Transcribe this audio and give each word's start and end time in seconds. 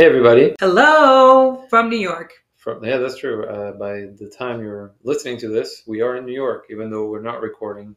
Hey 0.00 0.06
everybody! 0.06 0.54
Hello 0.58 1.66
from 1.68 1.90
New 1.90 1.98
York. 1.98 2.32
From 2.56 2.82
yeah, 2.82 2.96
that's 2.96 3.18
true. 3.18 3.44
Uh, 3.44 3.72
by 3.72 4.06
the 4.18 4.32
time 4.34 4.62
you're 4.62 4.94
listening 5.02 5.36
to 5.40 5.48
this, 5.48 5.82
we 5.86 6.00
are 6.00 6.16
in 6.16 6.24
New 6.24 6.32
York, 6.32 6.64
even 6.70 6.88
though 6.88 7.04
we're 7.10 7.20
not 7.20 7.42
recording 7.42 7.94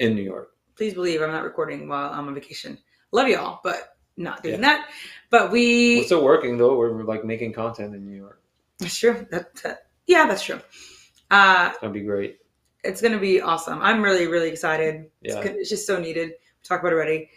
in 0.00 0.14
New 0.14 0.20
York. 0.22 0.50
Please 0.76 0.92
believe 0.92 1.22
I'm 1.22 1.30
not 1.30 1.44
recording 1.44 1.88
while 1.88 2.12
I'm 2.12 2.28
on 2.28 2.34
vacation. 2.34 2.76
Love 3.10 3.26
y'all, 3.28 3.60
but 3.64 3.96
not 4.18 4.42
doing 4.42 4.56
Yeah. 4.56 4.60
that. 4.60 4.90
But 5.30 5.50
we 5.50 5.96
We're 6.00 6.04
still 6.04 6.22
working 6.22 6.58
though. 6.58 6.76
We're 6.76 7.02
like 7.04 7.24
making 7.24 7.54
content 7.54 7.94
in 7.94 8.04
New 8.04 8.14
York. 8.14 8.42
that's 8.78 8.98
true. 8.98 9.26
That, 9.30 9.54
that 9.62 9.86
yeah, 10.06 10.26
that's 10.26 10.42
true. 10.42 10.60
Uh 11.30 11.68
It's 11.70 11.78
gonna 11.80 11.94
be 11.94 12.02
great. 12.02 12.36
it's 12.84 13.00
gonna 13.00 13.18
be 13.18 13.40
awesome. 13.40 13.80
I'm 13.80 14.02
really, 14.02 14.26
really 14.26 14.50
excited. 14.50 15.06
It's, 15.22 15.34
Yeah. 15.34 15.42
good- 15.42 15.56
it's 15.56 15.70
just 15.70 15.86
so 15.86 15.98
needed. 15.98 16.28
We 16.32 16.64
talked 16.64 16.82
about 16.82 16.92
it 16.92 16.96
already. 16.96 17.30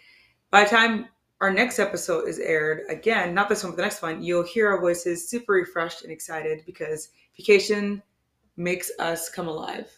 By 0.50 0.64
the 0.64 0.68
time 0.68 1.08
our 1.42 1.52
next 1.52 1.80
episode 1.80 2.28
is 2.28 2.38
aired, 2.38 2.82
again, 2.88 3.34
not 3.34 3.48
this 3.48 3.64
one, 3.64 3.72
but 3.72 3.76
the 3.76 3.82
next 3.82 4.00
one, 4.00 4.22
you'll 4.22 4.44
hear 4.44 4.70
our 4.70 4.80
voices 4.80 5.28
super 5.28 5.54
refreshed 5.54 6.04
and 6.04 6.12
excited 6.12 6.62
because 6.64 7.08
vacation 7.36 8.00
makes 8.56 8.92
us 9.00 9.28
come 9.28 9.48
alive. 9.48 9.90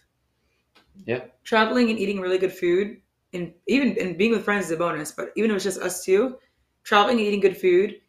Yeah. 1.05 1.25
Traveling 1.45 1.91
and 1.91 1.98
eating 1.98 2.19
really 2.19 2.39
good 2.39 2.53
food 2.53 2.97
and 3.34 3.53
even 3.67 3.95
and 4.01 4.17
being 4.17 4.30
with 4.30 4.43
friends 4.43 4.67
is 4.67 4.70
a 4.70 4.77
bonus, 4.79 5.12
but 5.12 5.33
even 5.37 5.51
if 5.51 5.57
it's 5.57 5.65
just 5.65 5.80
us 5.80 6.03
two, 6.03 6.39
traveling 6.83 7.19
and 7.19 7.27
eating 7.27 7.41
good 7.41 7.59
food 7.59 8.01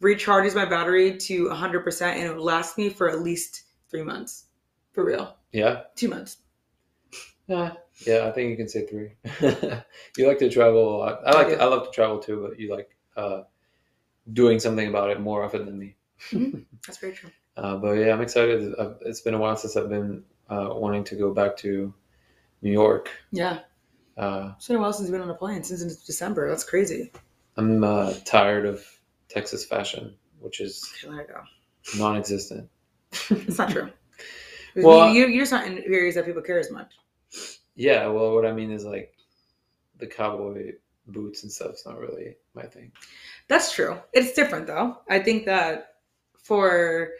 recharges 0.00 0.54
my 0.54 0.64
battery 0.64 1.16
to 1.16 1.48
100% 1.48 2.02
and 2.02 2.22
it 2.22 2.36
will 2.36 2.44
last 2.44 2.78
me 2.78 2.88
for 2.90 3.10
at 3.10 3.22
least 3.22 3.62
three 3.90 4.04
months. 4.04 4.44
For 4.92 5.04
real. 5.04 5.36
Yeah, 5.52 5.82
Two 5.96 6.08
months. 6.08 6.36
Yeah, 7.46 7.72
yeah. 8.06 8.26
I 8.26 8.32
think 8.32 8.50
you 8.50 8.56
can 8.56 8.68
say 8.68 8.86
three. 8.86 9.12
you 10.16 10.26
like 10.26 10.38
to 10.38 10.50
travel 10.50 10.96
a 10.96 10.98
lot. 10.98 11.20
I 11.26 11.32
like. 11.32 11.46
I. 11.58 11.64
I 11.64 11.64
love 11.66 11.84
to 11.86 11.90
travel 11.92 12.18
too, 12.18 12.46
but 12.48 12.58
you 12.58 12.70
like 12.74 12.96
uh, 13.16 13.42
doing 14.32 14.58
something 14.58 14.88
about 14.88 15.10
it 15.10 15.20
more 15.20 15.42
often 15.44 15.66
than 15.66 15.78
me. 15.78 15.96
That's 16.86 16.98
very 16.98 17.12
true. 17.12 17.30
Uh, 17.56 17.76
but 17.76 17.92
yeah, 17.92 18.12
I'm 18.12 18.20
excited. 18.20 18.74
I've, 18.78 18.96
it's 19.02 19.20
been 19.20 19.34
a 19.34 19.38
while 19.38 19.56
since 19.56 19.76
I've 19.76 19.88
been 19.88 20.24
uh, 20.50 20.70
wanting 20.72 21.04
to 21.04 21.16
go 21.16 21.32
back 21.32 21.56
to 21.58 21.92
New 22.62 22.72
York. 22.72 23.10
Yeah. 23.30 23.60
Uh, 24.16 24.52
It's 24.56 24.68
been 24.68 24.76
a 24.76 24.80
while 24.80 24.92
since 24.92 25.08
we've 25.08 25.12
been 25.12 25.22
on 25.22 25.30
a 25.30 25.34
plane 25.34 25.62
since 25.62 25.82
it's 25.82 26.04
December. 26.04 26.48
That's 26.48 26.64
crazy. 26.64 27.12
I'm 27.56 27.84
uh, 27.84 28.14
tired 28.24 28.66
of 28.66 28.84
Texas 29.28 29.64
fashion, 29.64 30.14
which 30.40 30.60
is 30.60 30.92
Okay, 31.04 31.32
non-existent. 31.98 32.68
It's 33.30 33.58
not 33.58 33.70
true. 33.70 33.90
Well, 34.76 35.12
you, 35.12 35.26
you're 35.28 35.42
just 35.42 35.52
not 35.52 35.66
in 35.66 35.78
areas 35.78 36.16
that 36.16 36.26
people 36.26 36.42
care 36.42 36.58
as 36.58 36.70
much. 36.70 36.94
Yeah, 37.76 38.06
well, 38.08 38.34
what 38.34 38.46
I 38.46 38.52
mean 38.52 38.70
is 38.70 38.84
like 38.84 39.14
the 39.98 40.06
cowboy 40.06 40.72
boots 41.06 41.42
and 41.42 41.52
stuff's 41.52 41.86
not 41.86 41.98
really 41.98 42.36
my 42.54 42.62
thing. 42.62 42.92
That's 43.48 43.72
true. 43.72 43.98
It's 44.12 44.32
different 44.32 44.66
though. 44.66 44.98
I 45.08 45.18
think 45.18 45.44
that 45.46 45.94
for 46.38 47.10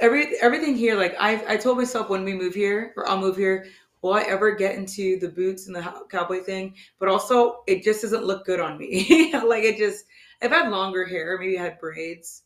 every 0.00 0.38
everything 0.40 0.76
here, 0.76 0.96
like 0.96 1.14
I 1.18 1.54
I 1.54 1.56
told 1.56 1.78
myself 1.78 2.08
when 2.08 2.24
we 2.24 2.34
move 2.34 2.54
here 2.54 2.92
or 2.96 3.08
I'll 3.08 3.20
move 3.20 3.36
here, 3.36 3.66
will 4.02 4.14
I 4.14 4.22
ever 4.22 4.54
get 4.54 4.76
into 4.76 5.18
the 5.18 5.28
boots 5.28 5.66
and 5.66 5.76
the 5.76 5.82
cowboy 6.10 6.40
thing? 6.40 6.74
But 6.98 7.08
also, 7.08 7.62
it 7.66 7.82
just 7.82 8.02
doesn't 8.02 8.24
look 8.24 8.44
good 8.44 8.60
on 8.60 8.78
me. 8.78 9.32
like 9.44 9.64
it 9.64 9.78
just 9.78 10.04
if 10.42 10.52
I 10.52 10.56
had 10.56 10.70
longer 10.70 11.06
hair, 11.06 11.38
maybe 11.38 11.58
I 11.58 11.64
had 11.64 11.78
braids, 11.78 12.42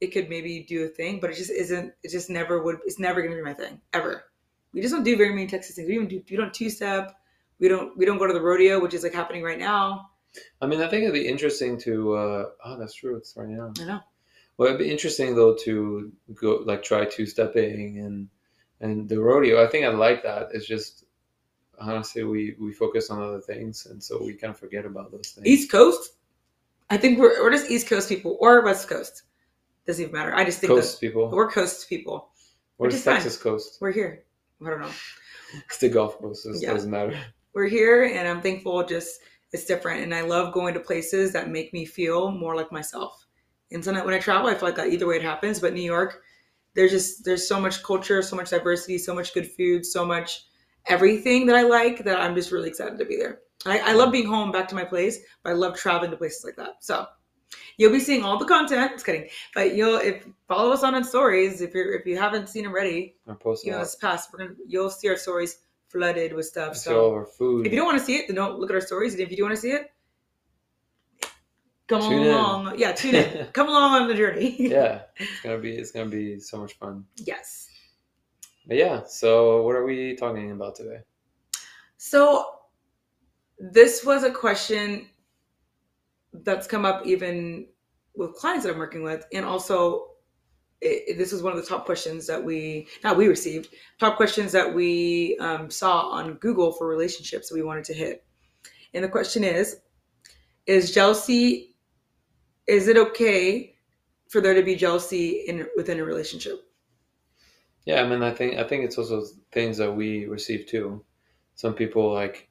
it 0.00 0.08
could 0.08 0.28
maybe 0.28 0.64
do 0.68 0.84
a 0.84 0.88
thing. 0.88 1.20
But 1.20 1.30
it 1.30 1.36
just 1.36 1.50
isn't. 1.50 1.92
It 2.02 2.10
just 2.10 2.30
never 2.30 2.62
would. 2.62 2.78
It's 2.86 2.98
never 2.98 3.22
gonna 3.22 3.36
be 3.36 3.42
my 3.42 3.54
thing 3.54 3.80
ever. 3.92 4.24
We 4.72 4.80
just 4.80 4.94
don't 4.94 5.04
do 5.04 5.16
very 5.16 5.30
many 5.30 5.46
Texas 5.46 5.76
things. 5.76 5.88
We 5.88 5.96
don't 5.96 6.08
do. 6.08 6.22
We 6.30 6.36
don't 6.36 6.54
two 6.54 6.70
step. 6.70 7.14
We 7.58 7.68
don't. 7.68 7.96
We 7.96 8.04
don't 8.04 8.18
go 8.18 8.26
to 8.26 8.32
the 8.32 8.40
rodeo, 8.40 8.80
which 8.80 8.94
is 8.94 9.02
like 9.02 9.14
happening 9.14 9.42
right 9.42 9.58
now. 9.58 10.10
I 10.60 10.66
mean, 10.66 10.80
I 10.80 10.88
think 10.88 11.02
it'd 11.02 11.12
be 11.12 11.28
interesting 11.28 11.78
to. 11.80 12.14
Uh, 12.14 12.44
oh, 12.64 12.78
that's 12.78 12.94
true. 12.94 13.16
It's 13.16 13.34
right 13.36 13.48
now. 13.48 13.72
I 13.80 13.84
know. 13.84 14.00
Well, 14.56 14.68
it'd 14.68 14.78
be 14.78 14.90
interesting 14.90 15.34
though 15.34 15.56
to 15.64 16.12
go 16.34 16.62
like 16.64 16.82
try 16.82 17.04
two 17.04 17.26
stepping 17.26 17.98
and 17.98 18.28
and 18.80 19.08
the 19.08 19.20
rodeo. 19.20 19.62
I 19.62 19.68
think 19.68 19.84
I 19.84 19.88
like 19.88 20.22
that. 20.22 20.48
It's 20.52 20.66
just 20.66 21.04
honestly 21.80 22.22
we 22.22 22.54
we 22.60 22.72
focus 22.72 23.10
on 23.10 23.22
other 23.22 23.40
things 23.40 23.86
and 23.86 24.02
so 24.02 24.22
we 24.22 24.34
kind 24.34 24.52
of 24.52 24.58
forget 24.58 24.84
about 24.84 25.10
those 25.10 25.30
things. 25.30 25.46
East 25.46 25.70
Coast. 25.70 26.12
I 26.90 26.96
think 26.96 27.18
we're 27.18 27.42
we're 27.42 27.50
just 27.50 27.70
East 27.70 27.88
Coast 27.88 28.08
people 28.08 28.36
or 28.40 28.62
West 28.62 28.88
Coast. 28.88 29.22
Doesn't 29.86 30.02
even 30.02 30.14
matter. 30.14 30.34
I 30.34 30.44
just 30.44 30.60
think 30.60 30.72
Coast 30.72 31.00
people. 31.00 31.30
we're 31.30 31.50
Coast 31.50 31.88
people. 31.88 32.30
Where's 32.76 32.92
which 32.92 32.98
is 32.98 33.04
fine. 33.04 33.14
Texas 33.14 33.36
coast? 33.36 33.78
We're 33.80 33.92
here. 33.92 34.24
I 34.64 34.70
don't 34.70 34.80
know. 34.80 34.92
It's 35.66 35.78
the 35.78 35.88
Gulf 35.88 36.18
Coast. 36.18 36.46
It 36.46 36.62
Yeah. 36.62 36.72
doesn't 36.72 36.90
matter. 36.90 37.18
We're 37.54 37.66
here, 37.68 38.04
and 38.04 38.26
I'm 38.26 38.40
thankful. 38.40 38.84
Just 38.84 39.20
it's 39.52 39.66
different, 39.66 40.02
and 40.02 40.14
I 40.14 40.22
love 40.22 40.54
going 40.54 40.72
to 40.74 40.80
places 40.80 41.32
that 41.32 41.50
make 41.50 41.72
me 41.72 41.84
feel 41.84 42.30
more 42.30 42.56
like 42.56 42.72
myself. 42.72 43.26
And 43.70 43.84
so 43.84 43.92
when 44.04 44.14
I 44.14 44.18
travel, 44.18 44.48
I 44.48 44.54
feel 44.54 44.68
like 44.68 44.76
that 44.76 44.88
either 44.88 45.06
way 45.06 45.16
it 45.16 45.22
happens. 45.22 45.60
But 45.60 45.74
New 45.74 45.82
York, 45.82 46.22
there's 46.74 46.90
just 46.90 47.24
there's 47.24 47.46
so 47.46 47.60
much 47.60 47.82
culture, 47.82 48.22
so 48.22 48.36
much 48.36 48.50
diversity, 48.50 48.98
so 48.98 49.14
much 49.14 49.34
good 49.34 49.50
food, 49.52 49.84
so 49.84 50.04
much 50.04 50.46
everything 50.86 51.46
that 51.46 51.56
I 51.56 51.62
like 51.62 52.04
that 52.04 52.20
I'm 52.20 52.34
just 52.34 52.50
really 52.50 52.68
excited 52.68 52.98
to 52.98 53.04
be 53.04 53.16
there. 53.16 53.40
I, 53.66 53.78
I 53.78 53.92
love 53.92 54.10
being 54.10 54.26
home, 54.26 54.50
back 54.50 54.68
to 54.68 54.74
my 54.74 54.84
place, 54.84 55.18
but 55.42 55.50
I 55.50 55.52
love 55.52 55.76
traveling 55.76 56.10
to 56.10 56.16
places 56.16 56.44
like 56.44 56.56
that. 56.56 56.76
So 56.80 57.06
you'll 57.82 57.92
be 57.92 58.00
seeing 58.00 58.22
all 58.24 58.38
the 58.38 58.44
content. 58.46 58.92
Just 58.92 59.04
kidding, 59.04 59.28
but 59.54 59.74
you'll 59.74 59.96
if 59.96 60.24
follow 60.48 60.70
us 60.72 60.82
on 60.84 60.94
our 60.94 61.02
stories 61.04 61.60
if 61.60 61.74
you're 61.74 61.92
if 61.94 62.06
you 62.06 62.16
haven't 62.16 62.48
seen 62.48 62.62
them 62.64 62.72
already, 62.72 63.16
Our 63.26 63.34
post 63.34 63.66
you 63.66 63.72
know 63.72 63.80
it's 63.82 63.96
past. 63.96 64.30
We're 64.32 64.38
gonna 64.46 64.56
you'll 64.66 64.90
see 64.90 65.08
our 65.08 65.16
stories 65.16 65.58
flooded 65.88 66.32
with 66.32 66.46
stuff. 66.46 66.76
So 66.76 67.12
our 67.14 67.26
food. 67.26 67.66
if 67.66 67.72
you 67.72 67.78
don't 67.78 67.86
want 67.86 67.98
to 67.98 68.04
see 68.04 68.16
it, 68.16 68.26
then 68.28 68.36
don't 68.36 68.58
look 68.58 68.70
at 68.70 68.74
our 68.74 68.80
stories. 68.80 69.12
And 69.14 69.20
if 69.22 69.30
you 69.30 69.36
do 69.36 69.42
want 69.42 69.54
to 69.56 69.60
see 69.60 69.72
it, 69.72 69.90
come 71.88 72.00
Tune 72.02 72.22
in. 72.22 72.28
along. 72.28 72.78
Yeah, 72.78 72.92
tune 72.92 73.14
in. 73.16 73.46
come 73.52 73.68
along 73.68 74.02
on 74.02 74.08
the 74.08 74.14
journey. 74.14 74.56
yeah, 74.58 75.02
it's 75.16 75.40
gonna 75.42 75.58
be 75.58 75.72
it's 75.76 75.90
gonna 75.90 76.08
be 76.10 76.40
so 76.40 76.58
much 76.58 76.74
fun. 76.74 77.04
yes. 77.16 77.68
But 78.66 78.76
yeah, 78.76 79.02
so 79.06 79.62
what 79.64 79.74
are 79.74 79.84
we 79.84 80.14
talking 80.14 80.52
about 80.52 80.76
today? 80.76 81.00
So 81.96 82.46
this 83.58 84.04
was 84.04 84.22
a 84.22 84.30
question 84.30 85.08
that's 86.32 86.66
come 86.68 86.84
up 86.84 87.04
even 87.06 87.66
with 88.14 88.34
clients 88.34 88.64
that 88.64 88.72
I'm 88.72 88.78
working 88.78 89.02
with, 89.02 89.24
and 89.32 89.44
also 89.44 90.08
it, 90.82 91.16
this 91.16 91.32
was 91.32 91.42
one 91.42 91.52
of 91.52 91.60
the 91.60 91.66
top 91.66 91.86
questions 91.86 92.26
that 92.26 92.42
we 92.42 92.88
not 93.04 93.16
we 93.16 93.28
received 93.28 93.68
top 93.98 94.16
questions 94.16 94.52
that 94.52 94.74
we 94.74 95.36
um, 95.38 95.70
saw 95.70 96.08
on 96.10 96.34
Google 96.34 96.72
for 96.72 96.88
relationships 96.88 97.48
that 97.48 97.54
we 97.54 97.62
wanted 97.62 97.84
to 97.84 97.94
hit. 97.94 98.24
And 98.92 99.04
the 99.04 99.08
question 99.08 99.44
is: 99.44 99.76
Is 100.66 100.92
jealousy? 100.92 101.76
Is 102.66 102.88
it 102.88 102.96
okay 102.96 103.74
for 104.28 104.40
there 104.40 104.54
to 104.54 104.62
be 104.62 104.74
jealousy 104.74 105.44
in 105.46 105.66
within 105.76 106.00
a 106.00 106.04
relationship? 106.04 106.64
Yeah, 107.84 108.02
I 108.02 108.08
mean, 108.08 108.22
I 108.22 108.32
think 108.32 108.58
I 108.58 108.64
think 108.64 108.84
it's 108.84 108.98
also 108.98 109.24
things 109.52 109.76
that 109.78 109.92
we 109.92 110.26
receive 110.26 110.66
too. 110.66 111.04
Some 111.54 111.74
people 111.74 112.12
like 112.12 112.48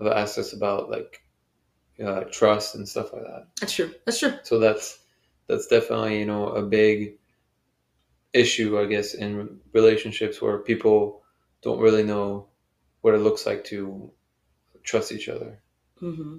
have 0.00 0.12
asked 0.12 0.38
us 0.38 0.52
about 0.52 0.90
like 0.90 1.22
uh, 2.04 2.24
trust 2.30 2.74
and 2.74 2.88
stuff 2.88 3.12
like 3.12 3.22
that. 3.22 3.46
That's 3.60 3.72
true. 3.72 3.92
That's 4.04 4.18
true. 4.18 4.34
So 4.42 4.58
that's 4.58 4.98
that's 5.52 5.66
definitely 5.66 6.18
you 6.18 6.26
know 6.26 6.48
a 6.48 6.62
big 6.62 7.18
issue, 8.32 8.78
I 8.78 8.86
guess, 8.86 9.14
in 9.14 9.60
relationships 9.72 10.40
where 10.40 10.58
people 10.58 11.22
don't 11.62 11.80
really 11.80 12.02
know 12.02 12.48
what 13.02 13.14
it 13.14 13.18
looks 13.18 13.46
like 13.46 13.64
to 13.64 14.10
trust 14.82 15.12
each 15.12 15.28
other. 15.28 15.60
hmm 15.98 16.38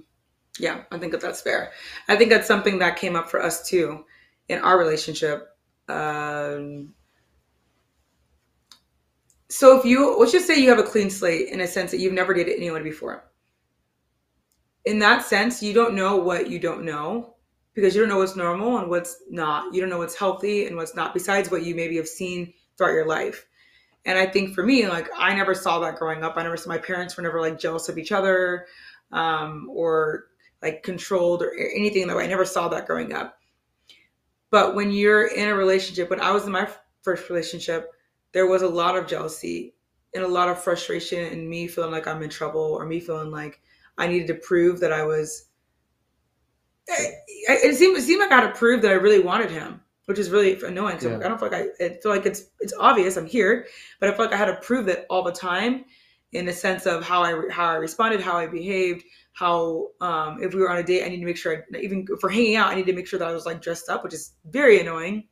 Yeah, 0.58 0.84
I 0.90 0.98
think 0.98 1.12
that 1.12 1.20
that's 1.20 1.42
fair. 1.42 1.72
I 2.08 2.16
think 2.16 2.30
that's 2.30 2.48
something 2.48 2.78
that 2.80 2.96
came 2.96 3.16
up 3.16 3.30
for 3.30 3.42
us 3.42 3.68
too 3.68 4.04
in 4.48 4.58
our 4.60 4.78
relationship. 4.78 5.48
Um, 5.88 6.94
so 9.48 9.78
if 9.78 9.84
you 9.84 10.18
let's 10.18 10.32
just 10.32 10.46
say 10.46 10.60
you 10.60 10.70
have 10.70 10.78
a 10.78 10.82
clean 10.82 11.10
slate 11.10 11.48
in 11.48 11.60
a 11.60 11.66
sense 11.66 11.90
that 11.90 12.00
you've 12.00 12.12
never 12.12 12.34
dated 12.34 12.56
anyone 12.56 12.82
before. 12.82 13.24
In 14.84 14.98
that 15.00 15.24
sense, 15.24 15.62
you 15.62 15.72
don't 15.72 15.94
know 15.94 16.16
what 16.16 16.50
you 16.50 16.58
don't 16.58 16.84
know 16.84 17.33
because 17.74 17.94
you 17.94 18.00
don't 18.00 18.08
know 18.08 18.18
what's 18.18 18.36
normal 18.36 18.78
and 18.78 18.88
what's 18.88 19.22
not. 19.28 19.74
You 19.74 19.80
don't 19.80 19.90
know 19.90 19.98
what's 19.98 20.16
healthy 20.16 20.66
and 20.66 20.76
what's 20.76 20.94
not, 20.94 21.12
besides 21.12 21.50
what 21.50 21.64
you 21.64 21.74
maybe 21.74 21.96
have 21.96 22.08
seen 22.08 22.52
throughout 22.76 22.92
your 22.92 23.06
life. 23.06 23.46
And 24.06 24.18
I 24.18 24.26
think 24.26 24.54
for 24.54 24.62
me, 24.62 24.86
like 24.86 25.08
I 25.16 25.34
never 25.34 25.54
saw 25.54 25.80
that 25.80 25.96
growing 25.96 26.22
up. 26.22 26.34
I 26.36 26.42
never 26.42 26.56
saw 26.56 26.68
my 26.68 26.78
parents 26.78 27.16
were 27.16 27.22
never 27.22 27.40
like 27.40 27.58
jealous 27.58 27.88
of 27.88 27.98
each 27.98 28.12
other 28.12 28.66
um, 29.12 29.68
or 29.72 30.26
like 30.62 30.82
controlled 30.82 31.42
or 31.42 31.54
anything 31.54 32.06
that 32.06 32.16
way. 32.16 32.24
I 32.24 32.28
never 32.28 32.44
saw 32.44 32.68
that 32.68 32.86
growing 32.86 33.12
up. 33.12 33.38
But 34.50 34.74
when 34.74 34.92
you're 34.92 35.26
in 35.26 35.48
a 35.48 35.54
relationship, 35.54 36.10
when 36.10 36.20
I 36.20 36.30
was 36.30 36.46
in 36.46 36.52
my 36.52 36.68
first 37.02 37.28
relationship, 37.28 37.90
there 38.32 38.46
was 38.46 38.62
a 38.62 38.68
lot 38.68 38.96
of 38.96 39.06
jealousy 39.06 39.74
and 40.14 40.22
a 40.22 40.28
lot 40.28 40.48
of 40.48 40.62
frustration 40.62 41.32
and 41.32 41.48
me 41.48 41.66
feeling 41.66 41.90
like 41.90 42.06
I'm 42.06 42.22
in 42.22 42.30
trouble 42.30 42.60
or 42.60 42.86
me 42.86 43.00
feeling 43.00 43.30
like 43.30 43.60
I 43.98 44.06
needed 44.06 44.28
to 44.28 44.34
prove 44.34 44.80
that 44.80 44.92
I 44.92 45.04
was. 45.04 45.46
It, 46.88 47.14
it 47.48 47.76
seemed 47.76 47.96
it 47.96 48.02
seemed 48.02 48.20
like 48.20 48.32
I 48.32 48.40
had 48.40 48.52
to 48.52 48.58
prove 48.58 48.82
that 48.82 48.90
I 48.90 48.94
really 48.94 49.20
wanted 49.20 49.50
him, 49.50 49.80
which 50.06 50.18
is 50.18 50.30
really 50.30 50.60
annoying. 50.62 50.96
because 50.96 51.18
Yeah. 51.18 51.24
I 51.24 51.28
don't 51.28 51.38
feel 51.38 51.50
like 51.50 51.70
I, 51.80 51.84
I 51.84 51.88
feel 52.02 52.12
like 52.12 52.26
it's 52.26 52.44
it's 52.60 52.74
obvious 52.78 53.16
I'm 53.16 53.26
here, 53.26 53.66
but 54.00 54.08
I 54.08 54.12
feel 54.14 54.26
like 54.26 54.34
I 54.34 54.38
had 54.38 54.46
to 54.46 54.56
prove 54.56 54.86
that 54.86 55.06
all 55.08 55.22
the 55.22 55.32
time, 55.32 55.84
in 56.32 56.44
the 56.46 56.52
sense 56.52 56.86
of 56.86 57.04
how 57.04 57.22
I 57.22 57.48
how 57.50 57.66
I 57.66 57.74
responded, 57.76 58.20
how 58.20 58.36
I 58.36 58.46
behaved, 58.46 59.04
how 59.32 59.88
um, 60.00 60.42
if 60.42 60.52
we 60.54 60.60
were 60.60 60.70
on 60.70 60.76
a 60.76 60.82
date, 60.82 61.04
I 61.04 61.08
need 61.08 61.20
to 61.20 61.26
make 61.26 61.36
sure 61.36 61.64
I, 61.74 61.78
even 61.78 62.06
for 62.20 62.28
hanging 62.28 62.56
out, 62.56 62.70
I 62.70 62.74
need 62.74 62.86
to 62.86 62.92
make 62.92 63.06
sure 63.06 63.18
that 63.18 63.28
I 63.28 63.32
was 63.32 63.46
like 63.46 63.62
dressed 63.62 63.88
up, 63.88 64.04
which 64.04 64.14
is 64.14 64.32
very 64.50 64.80
annoying 64.80 65.24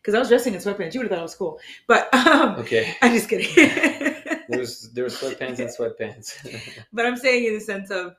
because 0.00 0.14
I 0.14 0.18
was 0.20 0.28
dressing 0.28 0.54
in 0.54 0.60
sweatpants. 0.60 0.94
You 0.94 1.00
would 1.00 1.06
have 1.06 1.10
thought 1.10 1.18
I 1.18 1.22
was 1.22 1.34
cool, 1.34 1.58
but 1.86 2.12
um, 2.14 2.54
Okay. 2.56 2.94
I'm 3.02 3.12
just 3.12 3.28
kidding. 3.28 3.52
There 4.48 4.64
there's 4.94 5.20
sweatpants 5.20 5.58
and 5.58 5.68
sweatpants. 5.68 6.78
but 6.92 7.04
I'm 7.04 7.16
saying 7.16 7.44
in 7.46 7.54
the 7.54 7.60
sense 7.60 7.90
of 7.90 8.14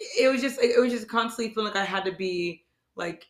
it 0.00 0.30
was 0.30 0.40
just 0.40 0.60
it 0.60 0.80
was 0.80 0.92
just 0.92 1.08
constantly 1.08 1.52
feeling 1.52 1.72
like 1.72 1.82
I 1.82 1.84
had 1.84 2.04
to 2.04 2.12
be 2.12 2.64
like 2.96 3.26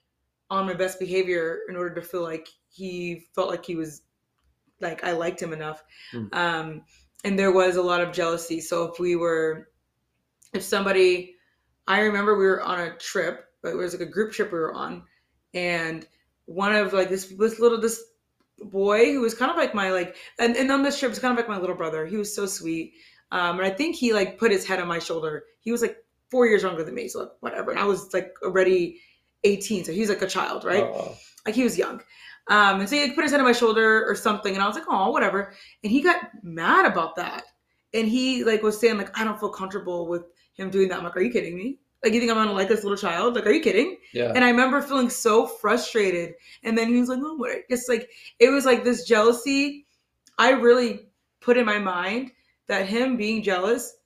on 0.51 0.67
my 0.67 0.75
best 0.75 0.99
behavior 0.99 1.61
in 1.69 1.77
order 1.77 1.95
to 1.95 2.03
feel 2.03 2.23
like 2.23 2.49
he 2.69 3.27
felt 3.35 3.51
like 3.51 3.65
he 3.65 3.77
was 3.77 4.03
like 4.81 5.05
I 5.05 5.13
liked 5.13 5.41
him 5.41 5.53
enough. 5.53 5.83
Hmm. 6.13 6.27
Um, 6.33 6.83
and 7.25 7.39
there 7.39 7.53
was 7.53 7.77
a 7.77 7.83
lot 7.83 8.01
of 8.01 8.13
jealousy. 8.13 8.61
So 8.61 8.85
if 8.85 8.99
we 9.01 9.17
were, 9.17 9.69
if 10.53 10.63
somebody, 10.63 11.35
I 11.89 12.01
remember 12.01 12.37
we 12.37 12.45
were 12.45 12.63
on 12.63 12.81
a 12.81 12.97
trip, 12.97 13.47
but 13.63 13.73
it 13.73 13.77
was 13.77 13.95
like 13.95 14.07
a 14.07 14.11
group 14.11 14.33
trip 14.33 14.53
we 14.53 14.59
were 14.59 14.75
on, 14.75 15.03
and 15.55 16.07
one 16.45 16.75
of 16.75 16.93
like 16.93 17.09
this 17.09 17.27
this 17.39 17.59
little 17.59 17.81
this 17.81 18.03
boy 18.59 19.13
who 19.13 19.21
was 19.21 19.35
kind 19.35 19.51
of 19.51 19.57
like 19.57 19.75
my 19.75 19.91
like 19.91 20.17
and, 20.39 20.57
and 20.57 20.71
on 20.71 20.83
this 20.83 20.99
trip 20.99 21.11
was 21.11 21.19
kind 21.19 21.33
of 21.33 21.37
like 21.37 21.49
my 21.49 21.59
little 21.59 21.77
brother. 21.77 22.07
He 22.07 22.17
was 22.17 22.35
so 22.35 22.47
sweet. 22.47 22.95
Um, 23.33 23.59
and 23.59 23.67
I 23.67 23.71
think 23.71 23.97
he 23.97 24.13
like 24.13 24.39
put 24.39 24.53
his 24.53 24.67
head 24.67 24.81
on 24.81 24.87
my 24.87 25.01
shoulder. 25.01 25.45
He 25.61 25.73
was 25.73 25.83
like 25.83 25.97
four 26.31 26.47
years 26.47 26.63
younger 26.63 26.83
than 26.85 26.95
me, 26.95 27.09
so 27.09 27.21
like, 27.21 27.29
whatever. 27.41 27.71
And 27.71 27.81
I 27.81 27.85
was 27.85 28.13
like 28.13 28.35
already 28.43 29.01
18, 29.45 29.85
so 29.85 29.93
he's 29.93 30.09
like 30.09 30.23
a 30.23 30.27
child, 30.27 30.65
right? 30.65 30.85
Oh, 30.85 31.17
Like 31.45 31.55
he 31.55 31.63
was 31.65 31.79
young. 31.79 32.01
Um, 32.49 32.81
and 32.81 32.89
so 32.89 32.97
he 32.97 33.03
like, 33.03 33.15
put 33.15 33.25
his 33.25 33.33
head 33.33 33.41
on 33.41 33.47
my 33.47 33.53
shoulder 33.53 34.05
or 34.09 34.15
something, 34.15 34.55
and 34.55 34.63
I 34.63 34.67
was 34.67 34.77
like, 34.77 34.87
oh, 34.89 35.11
whatever. 35.11 35.53
And 35.83 35.91
he 35.91 36.01
got 36.03 36.29
mad 36.43 36.87
about 36.87 37.17
that. 37.17 37.45
And 37.95 38.07
he 38.09 38.45
like 38.45 38.63
was 38.63 38.79
saying, 38.79 38.99
like, 38.99 39.17
I 39.19 39.25
don't 39.25 39.39
feel 39.39 39.49
comfortable 39.51 40.09
with 40.09 40.23
him 40.55 40.71
doing 40.71 40.89
that. 40.89 40.99
I'm 40.99 41.05
like, 41.05 41.17
are 41.17 41.21
you 41.23 41.33
kidding 41.33 41.57
me? 41.57 41.79
Like 42.05 42.13
you 42.13 42.21
think 42.21 42.31
I'm 42.31 42.37
gonna 42.37 42.53
like 42.53 42.69
this 42.69 42.85
little 42.85 42.97
child? 42.99 43.35
Like, 43.35 43.47
are 43.47 43.51
you 43.53 43.61
kidding? 43.63 43.97
yeah. 44.13 44.33
And 44.35 44.45
I 44.45 44.51
remember 44.51 44.81
feeling 44.83 45.11
so 45.11 45.47
frustrated. 45.47 46.35
And 46.63 46.77
then 46.77 46.89
he 46.89 47.01
was 47.01 47.09
like, 47.09 47.19
oh, 47.23 47.35
what? 47.37 47.69
Just 47.71 47.89
like, 47.89 48.11
it 48.39 48.51
was 48.51 48.65
like 48.65 48.85
this 48.85 49.05
jealousy. 49.05 49.87
I 50.39 50.51
really 50.51 51.07
put 51.41 51.57
in 51.57 51.65
my 51.65 51.79
mind 51.79 52.33
that 52.69 52.87
him 52.87 53.17
being 53.17 53.43
jealous 53.43 53.97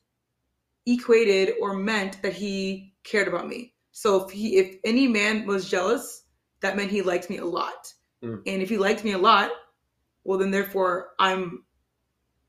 equated 0.86 1.54
or 1.60 1.74
meant 1.74 2.20
that 2.22 2.32
he 2.32 2.94
cared 3.04 3.28
about 3.28 3.48
me. 3.48 3.74
So 3.92 4.24
if 4.24 4.30
he, 4.30 4.56
if 4.56 4.76
any 4.84 5.06
man 5.06 5.46
was 5.46 5.68
jealous, 5.68 6.24
that 6.60 6.76
meant 6.76 6.90
he 6.90 7.02
liked 7.02 7.30
me 7.30 7.38
a 7.38 7.44
lot. 7.44 7.92
Mm. 8.22 8.42
And 8.46 8.62
if 8.62 8.68
he 8.68 8.78
liked 8.78 9.04
me 9.04 9.12
a 9.12 9.18
lot, 9.18 9.50
well, 10.24 10.38
then 10.38 10.50
therefore 10.50 11.10
I'm 11.18 11.64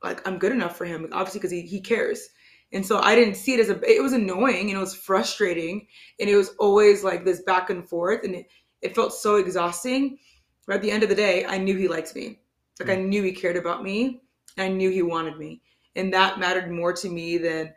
like, 0.03 0.25
I'm 0.27 0.39
good 0.39 0.51
enough 0.51 0.77
for 0.77 0.85
him, 0.85 1.07
obviously, 1.11 1.39
because 1.39 1.51
he, 1.51 1.61
he 1.61 1.81
cares. 1.81 2.29
And 2.73 2.85
so 2.85 2.99
I 2.99 3.15
didn't 3.15 3.35
see 3.35 3.53
it 3.53 3.59
as 3.59 3.69
a, 3.69 3.79
it 3.89 4.01
was 4.01 4.13
annoying 4.13 4.69
and 4.69 4.77
it 4.77 4.81
was 4.81 4.95
frustrating 4.95 5.87
and 6.19 6.29
it 6.29 6.35
was 6.35 6.55
always 6.57 7.03
like 7.03 7.25
this 7.25 7.41
back 7.41 7.69
and 7.69 7.87
forth 7.87 8.23
and 8.23 8.35
it, 8.35 8.47
it 8.81 8.95
felt 8.95 9.13
so 9.13 9.35
exhausting 9.35 10.17
but 10.65 10.75
at 10.75 10.81
the 10.81 10.91
end 10.91 11.03
of 11.03 11.09
the 11.09 11.15
day 11.15 11.45
i 11.45 11.57
knew 11.57 11.77
he 11.77 11.87
liked 11.87 12.15
me 12.15 12.39
like 12.79 12.89
i 12.89 12.95
knew 12.95 13.23
he 13.23 13.31
cared 13.31 13.57
about 13.57 13.83
me 13.83 14.21
i 14.57 14.67
knew 14.67 14.89
he 14.89 15.01
wanted 15.01 15.37
me 15.37 15.61
and 15.95 16.13
that 16.13 16.39
mattered 16.39 16.71
more 16.71 16.93
to 16.93 17.09
me 17.09 17.37
than 17.37 17.73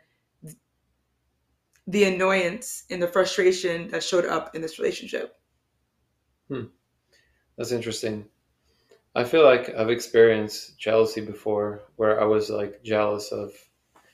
the 1.87 2.03
annoyance 2.05 2.83
and 2.89 3.01
the 3.01 3.07
frustration 3.07 3.89
that 3.89 4.03
showed 4.03 4.25
up 4.25 4.55
in 4.55 4.61
this 4.61 4.79
relationship 4.79 5.37
That's 7.57 7.71
interesting. 7.71 8.25
I 9.15 9.23
feel 9.23 9.45
like 9.45 9.73
I've 9.75 9.89
experienced 9.89 10.77
jealousy 10.77 11.21
before, 11.21 11.83
where 11.95 12.21
I 12.21 12.25
was 12.25 12.49
like 12.49 12.83
jealous 12.83 13.31
of. 13.31 13.51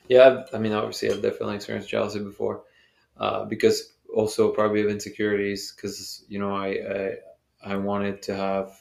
Yeah, 0.08 0.44
I 0.52 0.58
mean, 0.58 0.72
obviously, 0.72 1.10
I've 1.10 1.22
definitely 1.22 1.56
experienced 1.56 1.88
jealousy 1.88 2.20
before, 2.20 2.64
uh, 3.16 3.44
because 3.44 3.94
also 4.14 4.52
probably 4.52 4.82
of 4.82 4.88
insecurities. 4.88 5.72
Because 5.74 6.24
you 6.28 6.38
know, 6.38 6.54
I, 6.54 6.68
I 6.68 7.72
I 7.72 7.76
wanted 7.76 8.22
to 8.22 8.36
have 8.36 8.72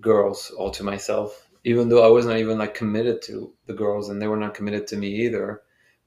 girls 0.00 0.50
all 0.50 0.70
to 0.70 0.84
myself, 0.84 1.48
even 1.64 1.88
though 1.88 2.04
I 2.04 2.08
was 2.08 2.24
not 2.24 2.38
even 2.38 2.58
like 2.58 2.74
committed 2.74 3.20
to 3.22 3.52
the 3.66 3.74
girls, 3.74 4.08
and 4.08 4.20
they 4.20 4.28
were 4.28 4.38
not 4.38 4.54
committed 4.54 4.86
to 4.88 4.96
me 4.96 5.08
either. 5.26 5.62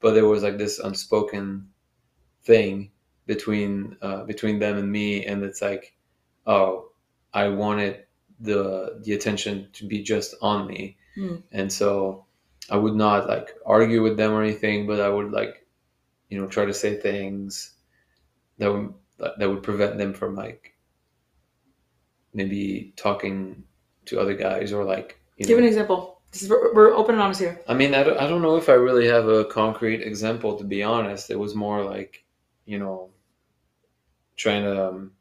But 0.06 0.14
there 0.14 0.28
was 0.30 0.44
like 0.46 0.56
this 0.58 0.78
unspoken 0.78 1.66
thing 2.46 2.92
between 3.26 3.96
uh, 4.06 4.22
between 4.22 4.60
them 4.62 4.78
and 4.78 4.86
me, 4.86 5.26
and 5.26 5.42
it's 5.42 5.60
like, 5.60 5.96
oh, 6.46 6.92
I 7.34 7.48
wanted 7.48 8.06
the 8.38 9.00
the 9.02 9.14
attention 9.18 9.68
to 9.74 9.82
be 9.88 9.98
just 10.06 10.36
on 10.40 10.68
me, 10.70 10.96
Hmm. 11.18 11.42
and 11.50 11.72
so 11.72 12.26
I 12.70 12.76
would 12.76 12.94
not 12.94 13.26
like 13.26 13.50
argue 13.66 14.00
with 14.06 14.16
them 14.16 14.30
or 14.30 14.42
anything, 14.46 14.86
but 14.86 15.00
I 15.00 15.08
would 15.08 15.32
like, 15.32 15.66
you 16.30 16.38
know, 16.38 16.46
try 16.46 16.66
to 16.66 16.74
say 16.74 16.94
things 17.02 17.74
that 18.58 18.70
would 18.72 18.94
that 19.18 19.48
would 19.50 19.62
prevent 19.64 19.98
them 19.98 20.14
from 20.14 20.36
like 20.36 20.76
maybe 22.32 22.92
talking 22.96 23.64
to 24.06 24.20
other 24.20 24.34
guys 24.34 24.72
or 24.72 24.84
like 24.84 25.18
you 25.36 25.46
give 25.46 25.58
know. 25.58 25.64
an 25.64 25.68
example 25.68 26.15
is, 26.42 26.48
we're, 26.48 26.72
we're 26.74 26.94
open 26.94 27.14
and 27.14 27.22
honest 27.22 27.40
here 27.40 27.60
I 27.68 27.74
mean, 27.74 27.94
I 27.94 28.02
don't, 28.02 28.18
I 28.18 28.26
don't 28.26 28.42
know 28.42 28.56
if 28.56 28.68
I 28.68 28.74
really 28.74 29.06
have 29.08 29.28
a 29.28 29.44
concrete 29.44 30.02
example 30.02 30.56
to 30.56 30.64
be 30.64 30.82
honest. 30.82 31.30
It 31.30 31.38
was 31.38 31.54
more 31.54 31.84
like, 31.84 32.24
you 32.64 32.78
know, 32.78 33.10
trying 34.36 34.62
to 34.62 34.88
um, 34.88 35.12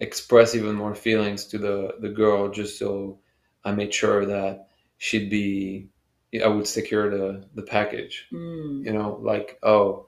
express 0.00 0.54
even 0.54 0.74
more 0.74 0.94
feelings 0.94 1.46
to 1.46 1.58
the 1.58 1.94
the 2.00 2.08
girl 2.08 2.48
just 2.50 2.78
so 2.78 3.18
I 3.64 3.72
made 3.72 3.92
sure 3.92 4.26
that 4.26 4.68
she'd 4.98 5.30
be 5.30 5.88
I 6.42 6.48
would 6.48 6.66
secure 6.66 7.10
the 7.10 7.46
the 7.54 7.62
package. 7.62 8.26
Mm. 8.32 8.84
You 8.84 8.92
know, 8.92 9.18
like 9.22 9.58
oh, 9.62 10.06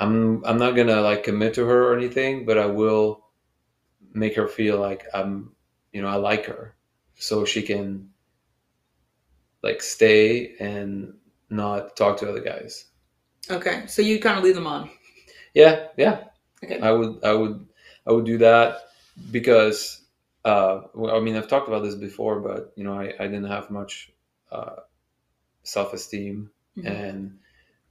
I'm 0.00 0.44
I'm 0.44 0.58
not 0.58 0.76
gonna 0.76 1.00
like 1.00 1.24
commit 1.24 1.54
to 1.54 1.66
her 1.66 1.92
or 1.92 1.96
anything, 1.96 2.46
but 2.46 2.58
I 2.58 2.66
will 2.66 3.24
make 4.12 4.36
her 4.36 4.48
feel 4.48 4.78
like 4.78 5.04
I'm 5.12 5.52
you 5.92 6.02
know 6.02 6.08
I 6.08 6.16
like 6.16 6.46
her, 6.46 6.74
so 7.16 7.44
she 7.44 7.62
can 7.62 8.10
like 9.64 9.82
stay 9.82 10.56
and 10.60 11.14
not 11.50 11.96
talk 11.96 12.18
to 12.18 12.28
other 12.30 12.42
guys. 12.42 12.86
okay 13.50 13.86
so 13.86 14.02
you 14.02 14.20
kind 14.20 14.38
of 14.38 14.44
lead 14.44 14.56
them 14.56 14.66
on 14.66 14.90
Yeah, 15.54 15.88
yeah. 15.96 16.24
Okay. 16.64 16.80
I 16.80 16.90
would, 16.92 17.24
I 17.24 17.32
would, 17.32 17.66
I 18.06 18.12
would 18.12 18.26
do 18.26 18.38
that 18.38 18.78
because, 19.30 20.02
uh, 20.44 20.82
I 21.16 21.20
mean, 21.20 21.36
I've 21.36 21.48
talked 21.48 21.68
about 21.68 21.82
this 21.84 21.94
before, 21.94 22.40
but 22.40 22.72
you 22.76 22.84
know, 22.84 22.94
I, 22.98 23.14
I 23.20 23.26
didn't 23.28 23.50
have 23.56 23.70
much 23.70 24.12
uh, 24.52 24.76
self-esteem, 25.62 26.50
Mhm. 26.78 26.86
and 26.86 27.38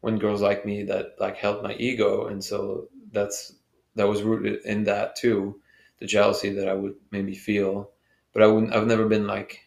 when 0.02 0.20
girls 0.20 0.42
like 0.42 0.66
me, 0.66 0.84
that 0.84 1.16
like 1.20 1.38
helped 1.38 1.64
my 1.64 1.76
ego, 1.76 2.28
and 2.28 2.44
so 2.44 2.90
that's 3.12 3.56
that 3.96 4.08
was 4.08 4.24
rooted 4.24 4.66
in 4.66 4.84
that 4.86 5.16
too, 5.16 5.62
the 6.00 6.06
jealousy 6.08 6.50
that 6.52 6.70
I 6.70 6.74
would 6.74 6.96
maybe 7.12 7.36
feel, 7.36 7.92
but 8.34 8.44
I 8.44 8.48
wouldn't. 8.48 8.74
I've 8.74 8.88
never 8.88 9.08
been 9.08 9.28
like 9.28 9.63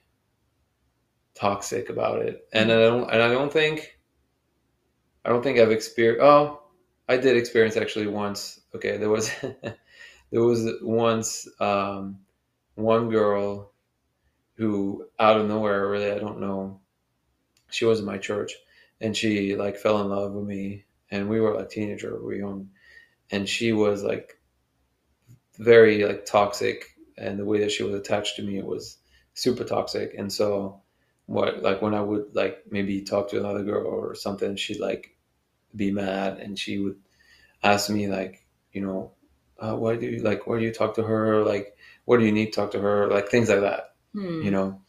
toxic 1.39 1.91
about 1.91 2.23
it, 2.23 2.49
and 2.53 2.73
I 2.73 2.77
don't, 2.77 3.11
and 3.11 3.23
I 3.23 3.29
don't 3.29 3.53
think, 3.53 3.99
I 5.25 5.31
don't 5.31 5.43
think 5.43 5.59
I've 5.59 5.71
experienced. 5.71 6.23
Oh, 6.23 6.63
I 7.09 7.17
did 7.17 7.37
experience 7.37 7.77
actually 7.77 8.07
once. 8.09 8.61
Okay, 8.75 8.97
there 8.97 9.11
was 9.11 9.31
there 10.31 10.43
was 10.43 10.69
once 10.83 11.49
um, 11.61 12.21
one 12.75 13.11
girl 13.11 13.73
who 14.55 15.07
out 15.19 15.39
of 15.39 15.47
nowhere, 15.47 15.89
really, 15.89 16.11
I 16.11 16.19
don't 16.19 16.41
know. 16.41 16.81
She 17.71 17.85
was 17.85 18.01
in 18.01 18.07
my 18.07 18.19
church, 18.19 18.53
and 19.01 19.17
she 19.17 19.57
like 19.57 19.77
fell 19.77 20.01
in 20.01 20.09
love 20.09 20.33
with 20.33 20.47
me, 20.47 20.85
and 21.11 21.29
we 21.29 21.41
were 21.41 21.55
like 21.55 21.69
teenager, 21.69 22.17
we 22.17 22.25
were 22.25 22.35
young, 22.35 22.71
and 23.31 23.49
she 23.49 23.73
was 23.73 24.03
like 24.03 24.39
very 25.59 26.05
like 26.05 26.27
toxic, 26.27 26.85
and 27.19 27.39
the 27.39 27.45
way 27.45 27.61
that 27.61 27.73
she 27.73 27.83
was 27.83 27.95
attached 27.95 28.37
to 28.37 28.43
me 28.43 28.59
it 28.59 28.67
was 28.67 28.99
super 29.35 29.65
toxic, 29.65 30.15
and 30.17 30.33
so 30.33 30.83
what 31.27 31.63
like 31.63 31.83
when 31.83 31.95
I 31.95 32.01
would 32.01 32.35
like 32.35 32.65
maybe 32.71 33.03
talk 33.03 33.31
to 33.31 33.39
another 33.39 33.65
girl 33.65 33.87
or 33.87 34.15
something, 34.15 34.57
she'd 34.57 34.81
like 34.81 35.17
be 35.75 35.93
mad, 35.93 36.39
and 36.39 36.59
she 36.59 36.79
would 36.79 36.99
ask 37.63 37.91
me 37.91 38.09
like, 38.09 38.47
you 38.73 38.81
know, 38.83 39.13
uh, 39.59 39.75
why 39.75 39.97
do 39.97 40.07
you 40.07 40.21
like 40.23 40.47
why 40.47 40.59
do 40.59 40.65
you 40.65 40.73
talk 40.73 40.95
to 40.97 41.03
her? 41.03 41.45
Like, 41.45 41.77
what 42.05 42.19
do 42.19 42.25
you 42.27 42.33
need 42.33 42.47
to 42.47 42.53
talk 42.53 42.73
to 42.73 42.81
her? 42.81 43.09
Like 43.09 43.29
things 43.29 43.49
like 43.49 43.61
that, 43.61 43.95
Hmm. 44.13 44.43
you 44.43 44.51
know. 44.51 44.81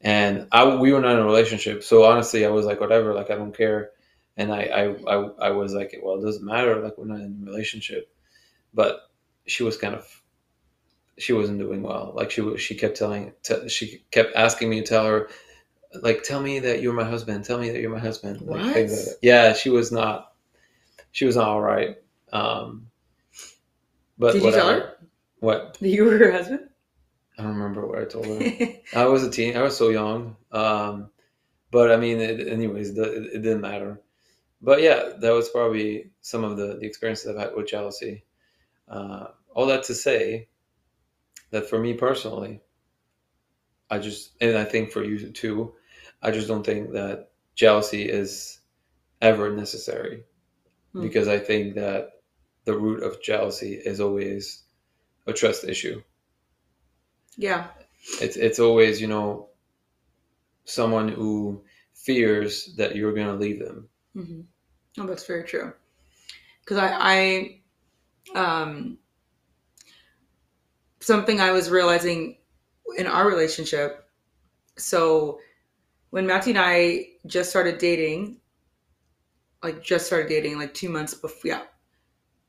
And 0.00 0.48
I 0.52 0.76
we 0.76 0.92
were 0.92 1.00
not 1.00 1.14
in 1.14 1.20
a 1.20 1.24
relationship, 1.26 1.82
so 1.82 2.04
honestly, 2.04 2.44
I 2.46 2.50
was 2.50 2.66
like, 2.66 2.80
whatever, 2.80 3.14
like 3.14 3.30
I 3.30 3.36
don't 3.36 3.56
care. 3.56 3.90
And 4.36 4.52
I 4.52 4.62
I 4.64 4.84
I, 5.06 5.30
I 5.48 5.50
was 5.50 5.74
like, 5.74 5.98
well, 6.02 6.18
it 6.18 6.24
doesn't 6.24 6.44
matter, 6.44 6.80
like 6.82 6.98
we're 6.98 7.06
not 7.06 7.20
in 7.20 7.40
a 7.42 7.46
relationship. 7.50 8.08
But 8.74 9.00
she 9.46 9.62
was 9.64 9.76
kind 9.76 9.94
of 9.94 10.22
she 11.18 11.32
wasn't 11.32 11.58
doing 11.58 11.82
well. 11.82 12.12
Like 12.14 12.30
she 12.30 12.40
was, 12.40 12.60
she 12.60 12.74
kept 12.74 12.96
telling, 12.96 13.32
t- 13.42 13.68
she 13.68 14.04
kept 14.10 14.34
asking 14.34 14.70
me 14.70 14.80
to 14.80 14.86
tell 14.86 15.06
her, 15.06 15.28
like, 16.02 16.22
tell 16.22 16.40
me 16.40 16.60
that 16.60 16.82
you're 16.82 16.92
my 16.92 17.04
husband. 17.04 17.44
Tell 17.44 17.58
me 17.58 17.70
that 17.70 17.80
you're 17.80 17.90
my 17.90 17.98
husband. 17.98 18.42
Like, 18.42 18.88
What? 18.88 19.08
Yeah, 19.22 19.52
she 19.52 19.70
was 19.70 19.92
not. 19.92 20.32
She 21.12 21.24
was 21.24 21.36
not 21.36 21.48
all 21.48 21.60
right. 21.60 21.96
Um, 22.32 22.88
but 24.18 24.32
Did 24.32 24.42
you 24.42 24.50
tell 24.52 24.68
her? 24.68 24.96
What? 25.40 25.76
you 25.80 26.04
were 26.04 26.16
her 26.16 26.32
husband 26.32 26.68
I 27.38 27.42
don't 27.42 27.56
remember 27.56 27.86
what 27.86 27.98
I 27.98 28.04
told 28.04 28.26
her. 28.26 28.68
I 28.94 29.06
was 29.06 29.24
a 29.24 29.30
teen. 29.30 29.56
I 29.56 29.62
was 29.62 29.76
so 29.76 29.88
young. 29.90 30.36
Um, 30.52 31.10
but 31.70 31.90
I 31.90 31.96
mean, 31.96 32.20
it, 32.20 32.46
anyways, 32.46 32.90
it, 32.90 32.98
it 32.98 33.42
didn't 33.42 33.60
matter. 33.60 34.00
But 34.62 34.82
yeah, 34.82 35.10
that 35.18 35.32
was 35.32 35.48
probably 35.48 36.10
some 36.20 36.44
of 36.44 36.56
the 36.56 36.78
the 36.80 36.86
experiences 36.86 37.28
I've 37.28 37.38
had 37.38 37.56
with 37.56 37.68
jealousy. 37.68 38.24
Uh, 38.88 39.26
all 39.52 39.66
that 39.66 39.84
to 39.84 39.94
say 39.94 40.48
that 41.50 41.68
for 41.68 41.78
me 41.78 41.94
personally, 41.94 42.60
I 43.90 43.98
just 43.98 44.30
and 44.40 44.56
I 44.56 44.64
think 44.64 44.92
for 44.92 45.02
you 45.02 45.30
too, 45.30 45.74
I 46.24 46.32
just 46.32 46.48
don't 46.48 46.64
think 46.66 46.92
that 46.92 47.30
jealousy 47.54 48.08
is 48.08 48.58
ever 49.22 49.52
necessary 49.54 50.24
Hmm. 50.92 51.02
because 51.02 51.28
I 51.28 51.38
think 51.38 51.76
that 51.76 52.10
the 52.64 52.78
root 52.78 53.02
of 53.02 53.22
jealousy 53.22 53.74
is 53.74 54.00
always 54.00 54.64
a 55.26 55.32
trust 55.32 55.64
issue. 55.64 56.02
Yeah. 57.36 57.68
It's 58.20 58.36
it's 58.36 58.58
always 58.58 59.00
you 59.00 59.08
know 59.08 59.48
someone 60.64 61.08
who 61.08 61.62
fears 61.94 62.74
that 62.76 62.96
you're 62.96 63.14
going 63.14 63.26
to 63.26 63.34
leave 63.34 63.60
them. 63.60 63.88
hmm 64.14 64.40
Oh, 64.98 65.06
that's 65.06 65.26
very 65.26 65.42
true. 65.44 65.72
Because 66.60 66.78
I, 66.78 67.60
I, 68.36 68.40
um, 68.40 68.98
something 71.00 71.40
I 71.40 71.52
was 71.52 71.70
realizing 71.70 72.38
in 72.96 73.06
our 73.06 73.26
relationship. 73.26 74.08
So, 74.78 75.40
when 76.14 76.28
Matthew 76.28 76.52
and 76.52 76.62
I 76.62 77.08
just 77.26 77.50
started 77.50 77.78
dating, 77.78 78.36
like 79.64 79.82
just 79.82 80.06
started 80.06 80.28
dating, 80.28 80.56
like 80.58 80.72
two 80.72 80.88
months 80.88 81.12
before, 81.12 81.40
yeah, 81.50 81.62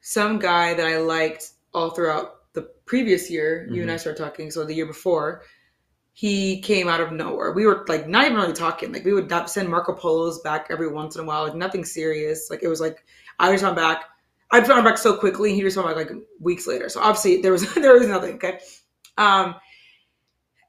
some 0.01 0.37
guy 0.37 0.75
that 0.75 0.85
I 0.85 0.99
liked 0.99 1.53
all 1.73 1.89
throughout 1.89 2.53
the 2.53 2.61
previous 2.85 3.27
year, 3.31 3.67
you 3.71 3.81
and 3.81 3.89
I 3.89 3.97
started 3.97 4.21
talking. 4.23 4.51
So 4.51 4.65
the 4.65 4.75
year 4.75 4.85
before, 4.85 5.41
he 6.13 6.61
came 6.61 6.87
out 6.87 7.01
of 7.01 7.11
nowhere. 7.11 7.53
We 7.53 7.65
were 7.65 7.83
like 7.87 8.07
not 8.07 8.25
even 8.25 8.37
really 8.37 8.53
talking. 8.53 8.93
Like 8.93 9.03
we 9.03 9.13
would 9.13 9.31
not 9.31 9.49
send 9.49 9.67
Marco 9.67 9.93
Polos 9.93 10.41
back 10.41 10.67
every 10.69 10.87
once 10.87 11.15
in 11.15 11.21
a 11.21 11.25
while, 11.25 11.45
like 11.45 11.55
nothing 11.55 11.85
serious. 11.85 12.51
Like 12.51 12.61
it 12.61 12.67
was 12.67 12.79
like 12.79 13.03
I 13.39 13.49
respond 13.49 13.77
back. 13.77 14.03
I 14.51 14.59
respond 14.59 14.85
back 14.85 14.99
so 14.99 15.17
quickly. 15.17 15.55
He 15.55 15.63
responded 15.63 15.95
back 15.95 16.11
like 16.11 16.23
weeks 16.39 16.67
later. 16.67 16.87
So 16.87 16.99
obviously 16.99 17.41
there 17.41 17.51
was 17.51 17.73
there 17.73 17.95
was 17.95 18.07
nothing. 18.07 18.35
Okay. 18.35 18.59
Um. 19.17 19.55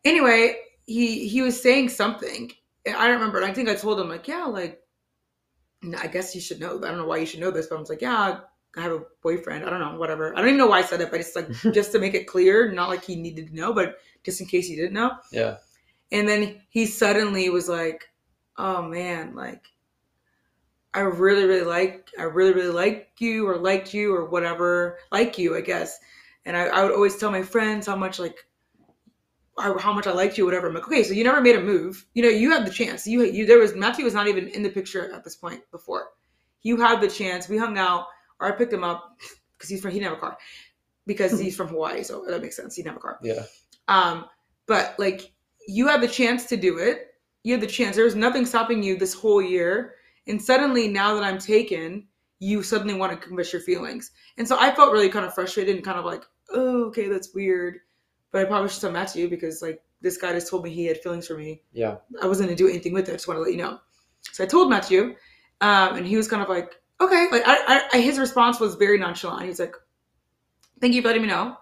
Anyway, 0.03 0.57
he 0.87 1.29
he 1.29 1.43
was 1.43 1.61
saying 1.61 1.91
something. 1.91 2.53
I 2.87 3.07
don't 3.07 3.17
remember. 3.17 3.39
And 3.39 3.51
I 3.51 3.55
think 3.55 3.69
I 3.69 3.75
told 3.75 3.99
him 3.99 4.09
like, 4.09 4.29
yeah, 4.29 4.45
like, 4.45 4.81
I 5.99 6.07
guess 6.07 6.35
you 6.35 6.41
should 6.41 6.61
know. 6.61 6.79
I 6.79 6.89
don't 6.89 6.99
know 6.99 7.07
why 7.07 7.19
you 7.19 7.27
should 7.27 7.41
know 7.41 7.51
this, 7.51 7.67
but 7.67 7.77
I 7.77 7.81
was 7.81 7.89
like, 7.91 8.03
yeah, 8.03 8.41
I 8.77 8.81
have 8.81 8.93
a 8.93 9.03
boyfriend. 9.23 9.65
I 9.65 9.71
don't 9.71 9.81
know, 9.81 9.99
whatever. 9.99 10.33
I 10.35 10.41
don't 10.41 10.49
even 10.49 10.59
know 10.59 10.67
why 10.67 10.79
I 10.79 10.83
said 10.83 11.01
it, 11.01 11.11
but 11.11 11.21
it's 11.21 11.35
like 11.35 11.51
just 11.73 11.93
to 11.93 11.99
make 11.99 12.15
it 12.15 12.27
clear, 12.27 12.71
not 12.71 12.89
like 12.89 13.05
he 13.05 13.17
needed 13.17 13.49
to 13.49 13.57
know, 13.57 13.73
but 13.73 13.97
just 14.25 14.41
in 14.41 14.47
case 14.47 14.69
he 14.69 14.77
didn't 14.77 14.93
know. 14.93 15.13
Yeah. 15.33 15.57
And 16.13 16.29
then 16.29 16.61
he 16.69 16.87
suddenly 16.87 17.51
was 17.51 17.69
like, 17.69 18.05
"Oh 18.57 18.83
man, 18.83 19.35
like 19.35 19.65
I 20.95 21.01
really 21.01 21.47
really 21.47 21.65
like 21.65 22.11
I 22.17 22.23
really 22.23 22.53
really 22.53 22.73
like 22.73 23.11
you 23.19 23.49
or 23.49 23.57
liked 23.57 23.93
you 23.93 24.15
or 24.15 24.27
whatever, 24.27 24.99
like 25.11 25.37
you, 25.37 25.57
I 25.57 25.63
guess." 25.63 25.99
And 26.45 26.57
I, 26.57 26.67
I 26.67 26.85
would 26.85 26.93
always 26.93 27.17
tell 27.17 27.33
my 27.33 27.43
friends 27.43 27.89
how 27.89 27.97
much 27.97 28.21
like 28.21 28.46
how 29.59 29.93
much 29.93 30.07
I 30.07 30.13
liked 30.13 30.37
you, 30.37 30.45
whatever. 30.45 30.69
I'm 30.69 30.75
like, 30.75 30.87
okay, 30.87 31.03
so 31.03 31.15
you 31.15 31.25
never 31.25 31.41
made 31.41 31.57
a 31.57 31.61
move. 31.61 32.05
You 32.15 32.23
know, 32.23 32.29
you 32.29 32.51
had 32.51 32.67
the 32.67 32.71
chance. 32.71 33.07
You 33.07 33.25
you 33.25 33.47
there 33.47 33.59
was 33.59 33.75
Matthew 33.75 34.05
was 34.05 34.15
not 34.15 34.29
even 34.29 34.49
in 34.49 34.63
the 34.63 34.69
picture 34.71 35.13
at 35.15 35.25
this 35.25 35.37
point 35.37 35.63
before. 35.71 36.09
You 36.63 36.77
had 36.79 37.01
the 37.01 37.09
chance. 37.09 37.49
We 37.49 37.57
hung 37.57 37.79
out, 37.79 38.07
or 38.41 38.49
I 38.49 38.53
picked 38.53 38.73
him 38.73 38.85
up 38.85 39.17
because 39.57 39.71
he's 39.71 39.81
from 39.81 39.93
he 39.93 39.99
didn't 39.99 40.11
have 40.11 40.19
a 40.19 40.21
car 40.21 40.39
because 41.07 41.39
he's 41.41 41.57
from 41.57 41.69
Hawaii, 41.69 42.03
so 42.03 42.25
that 42.27 42.43
makes 42.43 42.57
sense. 42.57 42.75
He 42.75 42.83
didn't 42.83 42.95
have 42.95 42.99
a 42.99 43.03
car. 43.03 43.19
Yeah. 43.23 43.45
Um, 43.89 44.27
but 44.67 44.95
like 44.99 45.33
you 45.67 45.89
had 45.89 46.01
the 46.01 46.09
chance 46.09 46.47
to 46.47 46.57
do 46.57 46.79
it. 46.79 47.15
You 47.43 47.53
had 47.53 47.61
the 47.61 47.67
chance. 47.67 47.97
There 47.97 48.05
was 48.05 48.17
nothing 48.17 48.45
stopping 48.47 48.83
you 48.83 48.97
this 48.97 49.15
whole 49.15 49.41
year. 49.41 49.95
And 50.27 50.43
suddenly, 50.43 50.89
now 50.89 51.15
that 51.15 51.23
I'm 51.23 51.39
taken, 51.39 52.09
you 52.41 52.63
suddenly 52.63 52.95
want 52.95 53.13
to 53.13 53.29
confess 53.29 53.53
your 53.53 53.63
feelings. 53.63 54.11
And 54.37 54.47
so 54.47 54.57
I 54.59 54.75
felt 54.75 54.93
really 54.93 55.09
kind 55.09 55.25
of 55.25 55.35
frustrated 55.35 55.77
and 55.77 55.85
kind 55.85 55.99
of 55.99 56.05
like, 56.05 56.25
oh, 56.51 56.85
okay, 56.87 57.09
that's 57.09 57.35
weird. 57.35 57.79
But 58.37 58.43
I 58.43 58.49
probably 58.49 58.69
should 58.69 58.83
tell 58.83 58.93
Matthew 58.93 59.31
because 59.31 59.63
like 59.63 59.81
this 60.03 60.19
guy 60.19 60.31
just 60.35 60.51
told 60.51 60.63
me 60.63 60.69
he 60.69 60.85
had 60.85 60.99
feelings 60.99 61.27
for 61.27 61.39
me. 61.39 61.63
Yeah. 61.73 61.97
I 62.23 62.27
wasn't 62.27 62.51
gonna 62.51 62.57
do 62.59 62.69
anything 62.69 62.93
with 62.93 63.09
it. 63.09 63.13
I 63.13 63.15
just 63.15 63.27
want 63.27 63.39
to 63.39 63.43
let 63.43 63.51
you 63.51 63.57
know. 63.57 63.79
So 64.31 64.45
I 64.45 64.47
told 64.47 64.69
Matthew, 64.69 65.17
um, 65.63 65.97
and 65.97 66.07
he 66.07 66.19
was 66.19 66.29
kind 66.29 66.43
of 66.43 66.51
like, 66.51 66.75
okay. 67.01 67.29
Like 67.33 67.45
I, 67.47 67.89
I, 67.95 67.99
his 67.99 68.19
response 68.19 68.61
was 68.61 68.75
very 68.75 68.99
nonchalant. 68.99 69.45
He 69.45 69.49
was 69.49 69.59
like, 69.59 69.75
"Thank 70.83 70.93
you 70.93 71.01
for 71.01 71.09
letting 71.09 71.23
me 71.23 71.29
know." 71.29 71.57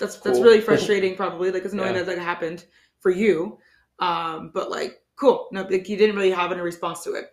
That's 0.00 0.16
that's 0.16 0.40
really 0.40 0.60
frustrating, 0.68 1.14
probably. 1.14 1.52
Like 1.52 1.62
it's 1.62 1.74
annoying 1.74 1.94
Yeah. 1.94 2.02
that 2.02 2.16
that 2.16 2.18
happened 2.18 2.64
for 2.98 3.12
you, 3.12 3.56
um, 4.00 4.50
but 4.52 4.68
like 4.68 4.98
cool. 5.14 5.46
No, 5.52 5.62
like 5.62 5.88
you 5.88 5.96
didn't 5.96 6.16
really 6.16 6.32
have 6.32 6.50
any 6.50 6.60
response 6.60 7.04
to 7.04 7.12
it. 7.12 7.26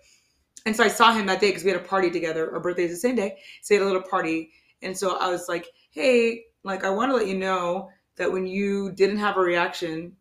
And 0.67 0.75
so 0.75 0.83
I 0.83 0.87
saw 0.87 1.13
him 1.13 1.25
that 1.25 1.41
day 1.41 1.47
because 1.47 1.63
we 1.63 1.71
had 1.71 1.81
a 1.81 1.83
party 1.83 2.11
together. 2.11 2.53
Our 2.53 2.59
birthday's 2.59 2.91
the 2.91 2.95
same 2.97 3.15
day, 3.15 3.39
so 3.63 3.73
we 3.73 3.79
had 3.79 3.85
a 3.85 3.87
little 3.87 4.07
party. 4.07 4.51
And 4.83 4.95
so 4.95 5.17
I 5.17 5.31
was 5.31 5.49
like, 5.49 5.67
"Hey, 5.89 6.43
like 6.63 6.83
I 6.83 6.91
want 6.91 7.09
to 7.11 7.15
let 7.15 7.25
you 7.25 7.35
know 7.35 7.89
that 8.19 8.31
when 8.31 8.45
you 8.45 8.91
didn't 8.91 9.17
have 9.17 9.37
a 9.37 9.41
reaction 9.41 10.15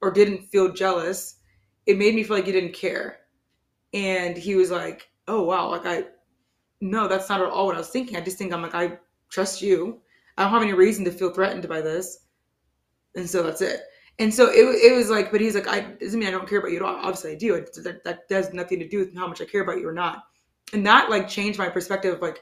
or 0.00 0.12
didn't 0.12 0.46
feel 0.46 0.72
jealous, 0.72 1.36
it 1.86 1.98
made 1.98 2.14
me 2.14 2.22
feel 2.22 2.36
like 2.36 2.46
you 2.46 2.52
didn't 2.52 2.74
care." 2.74 3.20
And 3.92 4.36
he 4.36 4.54
was 4.54 4.70
like, 4.70 5.10
"Oh 5.26 5.42
wow, 5.42 5.68
like 5.70 5.86
I, 5.86 6.04
no, 6.80 7.08
that's 7.08 7.28
not 7.28 7.40
at 7.40 7.48
all 7.48 7.66
what 7.66 7.74
I 7.74 7.78
was 7.78 7.90
thinking. 7.90 8.16
I 8.16 8.20
just 8.20 8.38
think 8.38 8.52
I'm 8.52 8.62
like 8.62 8.74
I 8.74 8.98
trust 9.30 9.62
you. 9.62 10.00
I 10.38 10.44
don't 10.44 10.52
have 10.52 10.62
any 10.62 10.74
reason 10.74 11.04
to 11.06 11.10
feel 11.10 11.30
threatened 11.32 11.68
by 11.68 11.80
this, 11.80 12.26
and 13.16 13.28
so 13.28 13.42
that's 13.42 13.60
it." 13.60 13.80
And 14.18 14.32
so 14.32 14.46
it, 14.48 14.92
it 14.92 14.94
was 14.94 15.10
like, 15.10 15.32
but 15.32 15.40
he's 15.40 15.56
like, 15.56 15.66
I 15.66 15.80
doesn't 15.80 16.18
mean 16.18 16.28
I 16.28 16.32
don't 16.32 16.48
care 16.48 16.60
about 16.60 16.70
you 16.70 16.76
at 16.76 16.82
all. 16.82 16.94
Obviously, 16.96 17.32
I 17.32 17.34
do. 17.34 17.64
That, 17.82 18.04
that 18.04 18.20
has 18.30 18.52
nothing 18.52 18.78
to 18.78 18.88
do 18.88 18.98
with 18.98 19.16
how 19.16 19.26
much 19.26 19.40
I 19.40 19.44
care 19.44 19.62
about 19.62 19.80
you 19.80 19.88
or 19.88 19.92
not. 19.92 20.24
And 20.72 20.86
that 20.86 21.10
like 21.10 21.28
changed 21.28 21.58
my 21.58 21.68
perspective 21.68 22.14
of 22.14 22.22
like, 22.22 22.40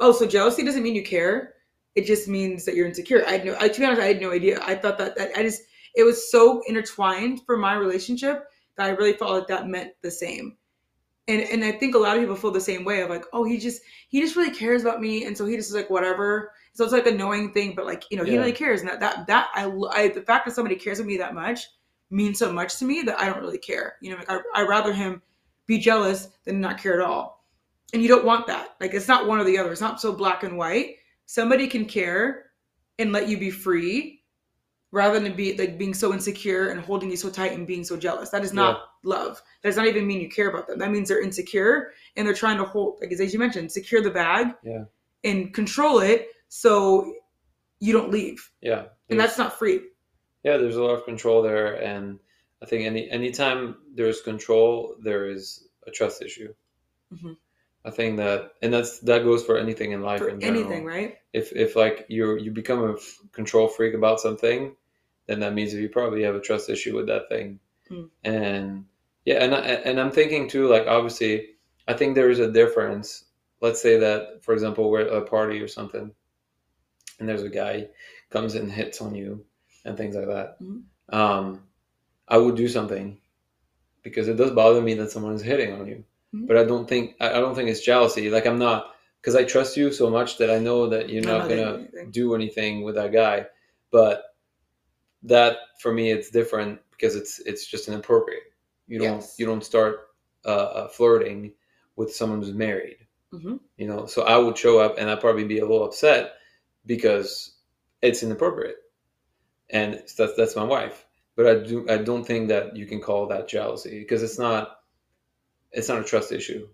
oh, 0.00 0.12
so 0.12 0.26
jealousy 0.26 0.62
doesn't 0.62 0.82
mean 0.82 0.94
you 0.94 1.04
care. 1.04 1.54
It 1.98 2.06
just 2.06 2.28
means 2.28 2.64
that 2.64 2.74
you're 2.76 2.86
insecure. 2.86 3.26
I 3.26 3.32
had 3.32 3.44
no, 3.44 3.56
I, 3.58 3.68
to 3.68 3.80
be 3.80 3.86
honest, 3.86 4.02
I 4.02 4.06
had 4.06 4.20
no 4.20 4.30
idea. 4.30 4.60
I 4.62 4.74
thought 4.76 4.98
that, 4.98 5.16
that 5.16 5.30
I 5.36 5.42
just, 5.42 5.62
it 5.96 6.04
was 6.04 6.30
so 6.30 6.62
intertwined 6.68 7.40
for 7.44 7.56
my 7.56 7.74
relationship 7.74 8.44
that 8.76 8.86
I 8.86 8.90
really 8.90 9.14
felt 9.14 9.32
like 9.32 9.48
that 9.48 9.68
meant 9.68 9.92
the 10.02 10.10
same. 10.10 10.56
And 11.26 11.42
and 11.42 11.62
I 11.62 11.72
think 11.72 11.94
a 11.94 11.98
lot 11.98 12.16
of 12.16 12.22
people 12.22 12.36
feel 12.36 12.52
the 12.52 12.60
same 12.60 12.84
way 12.84 13.02
of 13.02 13.10
like, 13.10 13.24
oh, 13.34 13.44
he 13.44 13.58
just 13.58 13.82
he 14.08 14.22
just 14.22 14.36
really 14.36 14.54
cares 14.54 14.82
about 14.82 15.00
me, 15.00 15.26
and 15.26 15.36
so 15.36 15.44
he 15.44 15.56
just 15.56 15.68
is 15.68 15.74
like 15.74 15.90
whatever. 15.90 16.52
So 16.72 16.84
it's 16.84 16.92
like 16.92 17.06
a 17.06 17.10
knowing 17.10 17.52
thing, 17.52 17.74
but 17.74 17.84
like 17.84 18.04
you 18.10 18.16
know, 18.16 18.24
he 18.24 18.38
really 18.38 18.52
cares, 18.52 18.80
and 18.80 18.88
that 18.88 19.00
that 19.00 19.26
that 19.26 19.48
I, 19.54 19.64
I 19.92 20.08
the 20.08 20.22
fact 20.22 20.46
that 20.46 20.54
somebody 20.54 20.76
cares 20.76 21.00
about 21.00 21.08
me 21.08 21.18
that 21.18 21.34
much 21.34 21.66
means 22.10 22.38
so 22.38 22.50
much 22.50 22.78
to 22.78 22.86
me 22.86 23.02
that 23.02 23.20
I 23.20 23.26
don't 23.26 23.42
really 23.42 23.58
care. 23.58 23.96
You 24.00 24.12
know, 24.12 24.16
like 24.16 24.30
I 24.30 24.38
I 24.54 24.62
rather 24.66 24.92
him 24.92 25.20
be 25.66 25.78
jealous 25.78 26.28
than 26.44 26.60
not 26.60 26.78
care 26.78 26.98
at 26.98 27.06
all. 27.06 27.44
And 27.92 28.02
you 28.02 28.08
don't 28.08 28.24
want 28.24 28.46
that. 28.46 28.76
Like 28.80 28.94
it's 28.94 29.08
not 29.08 29.26
one 29.26 29.38
or 29.38 29.44
the 29.44 29.58
other. 29.58 29.72
It's 29.72 29.82
not 29.82 30.00
so 30.00 30.12
black 30.12 30.44
and 30.44 30.56
white. 30.56 30.96
Somebody 31.32 31.66
can 31.66 31.84
care 31.84 32.46
and 32.98 33.12
let 33.12 33.28
you 33.28 33.36
be 33.36 33.50
free 33.50 34.22
rather 34.92 35.20
than 35.20 35.34
be 35.34 35.54
like 35.58 35.76
being 35.76 35.92
so 35.92 36.14
insecure 36.14 36.70
and 36.70 36.80
holding 36.80 37.10
you 37.10 37.18
so 37.18 37.28
tight 37.28 37.52
and 37.52 37.66
being 37.66 37.84
so 37.84 37.98
jealous. 37.98 38.30
That 38.30 38.42
is 38.44 38.54
not 38.54 38.80
love. 39.04 39.42
That 39.62 39.68
does 39.68 39.76
not 39.76 39.86
even 39.86 40.06
mean 40.06 40.22
you 40.22 40.30
care 40.30 40.48
about 40.48 40.66
them. 40.66 40.78
That 40.78 40.90
means 40.90 41.08
they're 41.08 41.22
insecure 41.22 41.92
and 42.16 42.26
they're 42.26 42.32
trying 42.34 42.56
to 42.56 42.64
hold, 42.64 42.96
like 43.02 43.12
as 43.12 43.30
you 43.34 43.38
mentioned, 43.38 43.70
secure 43.70 44.00
the 44.00 44.10
bag 44.10 44.54
Yeah. 44.64 44.84
and 45.22 45.52
control 45.52 45.98
it 45.98 46.28
so 46.48 47.12
you 47.78 47.92
don't 47.92 48.10
leave. 48.10 48.50
Yeah. 48.62 48.86
And 49.10 49.20
that's 49.20 49.36
not 49.36 49.58
free. 49.58 49.80
yeah 50.44 50.56
there's 50.56 50.76
a 50.76 50.82
lot 50.82 50.94
of 50.98 51.04
control 51.04 51.42
there 51.42 51.74
and 51.82 52.18
i 52.62 52.64
think 52.66 52.86
any 52.86 53.10
anytime 53.10 53.74
there's 53.96 54.20
control 54.22 54.94
there 55.02 55.28
is 55.28 55.68
a 55.86 55.90
trust 55.90 56.22
issue 56.22 56.54
Mhm. 57.12 57.36
I 57.84 57.90
think 57.90 58.16
that 58.16 58.52
and 58.62 58.72
that's 58.72 58.98
that 59.00 59.22
goes 59.24 59.44
for 59.44 59.56
anything 59.58 59.92
in 59.92 60.02
life 60.02 60.20
For 60.20 60.28
in 60.28 60.40
general 60.40 60.64
anything, 60.64 60.84
right? 60.84 61.18
if 61.32 61.52
if 61.52 61.76
like 61.76 62.06
you 62.08 62.36
you 62.38 62.50
become 62.50 62.82
a 62.84 62.92
f- 62.94 63.18
control 63.32 63.68
freak 63.68 63.94
about 63.94 64.20
something 64.20 64.74
then 65.26 65.40
that 65.40 65.54
means 65.54 65.72
that 65.72 65.80
you 65.80 65.88
probably 65.88 66.22
have 66.22 66.34
a 66.34 66.40
trust 66.40 66.68
issue 66.70 66.94
with 66.96 67.06
that 67.06 67.28
thing 67.28 67.60
Mm. 67.90 68.10
and 68.24 68.84
yeah 69.24 69.42
and 69.42 69.54
I, 69.54 69.60
and 69.60 69.98
i'm 69.98 70.10
thinking 70.10 70.46
too 70.48 70.68
like 70.68 70.86
obviously 70.86 71.50
i 71.86 71.94
think 71.94 72.14
there 72.14 72.28
is 72.28 72.38
a 72.38 72.52
difference 72.52 73.24
let's 73.62 73.80
say 73.80 73.98
that 73.98 74.44
for 74.44 74.52
example 74.52 74.90
we're 74.90 75.00
at 75.06 75.12
a 75.12 75.22
party 75.22 75.58
or 75.60 75.68
something 75.68 76.12
and 77.18 77.28
there's 77.28 77.42
a 77.42 77.48
guy 77.48 77.88
comes 78.30 78.54
and 78.54 78.70
hits 78.70 79.00
on 79.00 79.14
you 79.14 79.44
and 79.84 79.96
things 79.96 80.14
like 80.16 80.26
that 80.26 80.60
Mhm. 80.60 80.82
um 81.10 81.62
i 82.28 82.36
would 82.36 82.56
do 82.56 82.68
something 82.68 83.18
because 84.02 84.28
it 84.28 84.36
does 84.36 84.50
bother 84.50 84.82
me 84.82 84.94
that 84.94 85.10
someone 85.10 85.34
is 85.34 85.42
hitting 85.42 85.72
on 85.72 85.86
you 85.86 86.04
Mhm. 86.34 86.46
but 86.46 86.56
i 86.56 86.64
don't 86.64 86.88
think 86.88 87.14
i 87.20 87.28
don't 87.40 87.54
think 87.54 87.68
it's 87.70 87.80
jealousy. 87.80 88.28
Like 88.30 88.46
i'm 88.46 88.58
not 88.58 88.94
because 89.20 89.34
i 89.34 89.44
trust 89.44 89.76
you 89.76 89.92
so 89.92 90.10
much 90.10 90.38
that 90.38 90.50
i 90.50 90.58
know 90.58 90.88
that 90.88 91.08
you're 91.08 91.24
not 91.24 91.38
not 91.40 91.48
gonna 91.48 91.74
anything. 91.78 92.10
do 92.10 92.34
anything 92.34 92.82
with 92.82 92.94
that 92.96 93.12
guy. 93.12 93.46
But 93.90 94.22
that 95.24 95.56
for 95.80 95.92
me 95.92 96.10
it's 96.10 96.30
different 96.30 96.80
because 96.90 97.16
it's 97.16 97.38
it's 97.40 97.66
just 97.66 97.88
inappropriate. 97.88 98.42
You 98.86 98.98
don't 99.00 99.16
Yes. 99.20 99.34
you 99.38 99.46
don't 99.46 99.64
start 99.64 100.08
uh, 100.44 100.48
uh, 100.48 100.88
flirting 100.88 101.54
with 101.96 102.14
someone 102.14 102.40
who's 102.42 102.52
married. 102.54 102.98
Hmm 103.32 103.56
you 103.76 103.86
know 103.86 104.06
so 104.06 104.22
i 104.22 104.36
would 104.36 104.56
show 104.58 104.78
up 104.80 104.96
and 104.98 105.08
i'd 105.10 105.20
probably 105.20 105.44
be 105.44 105.58
a 105.58 105.64
little 105.66 105.84
upset 105.84 106.32
because 106.86 107.56
it's 108.02 108.22
inappropriate. 108.22 108.76
And 109.70 109.94
that's 110.16 110.34
that's 110.36 110.56
my 110.56 110.64
wife. 110.64 111.06
But 111.36 111.46
I 111.46 111.54
do 111.62 111.86
I 111.90 111.98
don't 111.98 112.24
think 112.24 112.48
that 112.48 112.76
you 112.76 112.86
can 112.86 113.00
call 113.00 113.26
that 113.28 113.48
jealousy 113.48 113.98
because 114.00 114.22
it's 114.22 114.38
not 114.38 114.77
it's 115.72 115.88
not 115.88 115.98
a 116.00 116.04
trust 116.04 116.32
issue. 116.32 116.68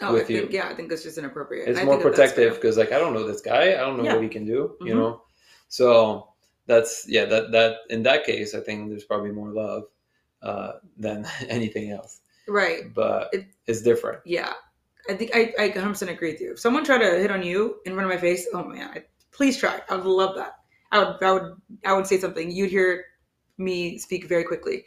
Oh, 0.00 0.14
with 0.14 0.22
I 0.22 0.26
think, 0.26 0.52
you. 0.52 0.58
yeah, 0.58 0.68
I 0.68 0.74
think 0.74 0.90
it's 0.90 1.02
just 1.02 1.18
inappropriate. 1.18 1.68
It's 1.68 1.78
I 1.78 1.84
more 1.84 1.98
protective 2.00 2.54
because 2.54 2.76
like 2.78 2.92
I 2.92 2.98
don't 2.98 3.12
know 3.14 3.26
this 3.26 3.40
guy. 3.42 3.74
I 3.74 3.76
don't 3.78 3.98
know 3.98 4.04
Yeah. 4.04 4.14
what 4.14 4.22
he 4.22 4.28
can 4.28 4.44
do. 4.46 4.76
You 4.80 4.94
Mhm. 4.94 4.96
know, 4.98 5.22
so 5.68 6.28
that's 6.66 7.04
yeah 7.08 7.24
that 7.26 7.52
that 7.52 7.76
in 7.90 8.02
that 8.04 8.24
case 8.24 8.54
I 8.54 8.60
think 8.60 8.88
there's 8.88 9.04
probably 9.04 9.30
more 9.32 9.50
love 9.52 9.84
uh, 10.42 10.72
than 10.96 11.26
anything 11.48 11.90
else. 11.92 12.20
Right. 12.48 12.92
But 12.92 13.28
It- 13.32 13.46
it's 13.66 13.82
different. 13.82 14.20
Yeah. 14.24 14.52
I 15.08 15.14
think 15.14 15.30
I, 15.34 15.52
I 15.58 15.68
100% 15.70 16.08
agree 16.10 16.32
with 16.32 16.40
you. 16.40 16.52
If 16.52 16.60
someone 16.60 16.84
tried 16.84 16.98
to 16.98 17.18
hit 17.18 17.30
on 17.30 17.42
you 17.42 17.76
in 17.84 17.92
front 17.94 18.10
of 18.10 18.14
my 18.14 18.20
face, 18.20 18.46
oh 18.54 18.64
man, 18.64 18.88
I, 18.94 19.04
please 19.32 19.56
try. 19.58 19.80
I 19.88 19.96
would 19.96 20.06
love 20.06 20.36
that. 20.36 20.58
I 20.92 20.98
would, 21.00 21.22
I 21.22 21.32
would, 21.32 21.56
I 21.84 21.92
would 21.92 22.06
say 22.06 22.18
something. 22.18 22.50
You'd 22.50 22.70
hear 22.70 23.04
me 23.58 23.98
speak 23.98 24.26
very 24.26 24.44
quickly, 24.44 24.84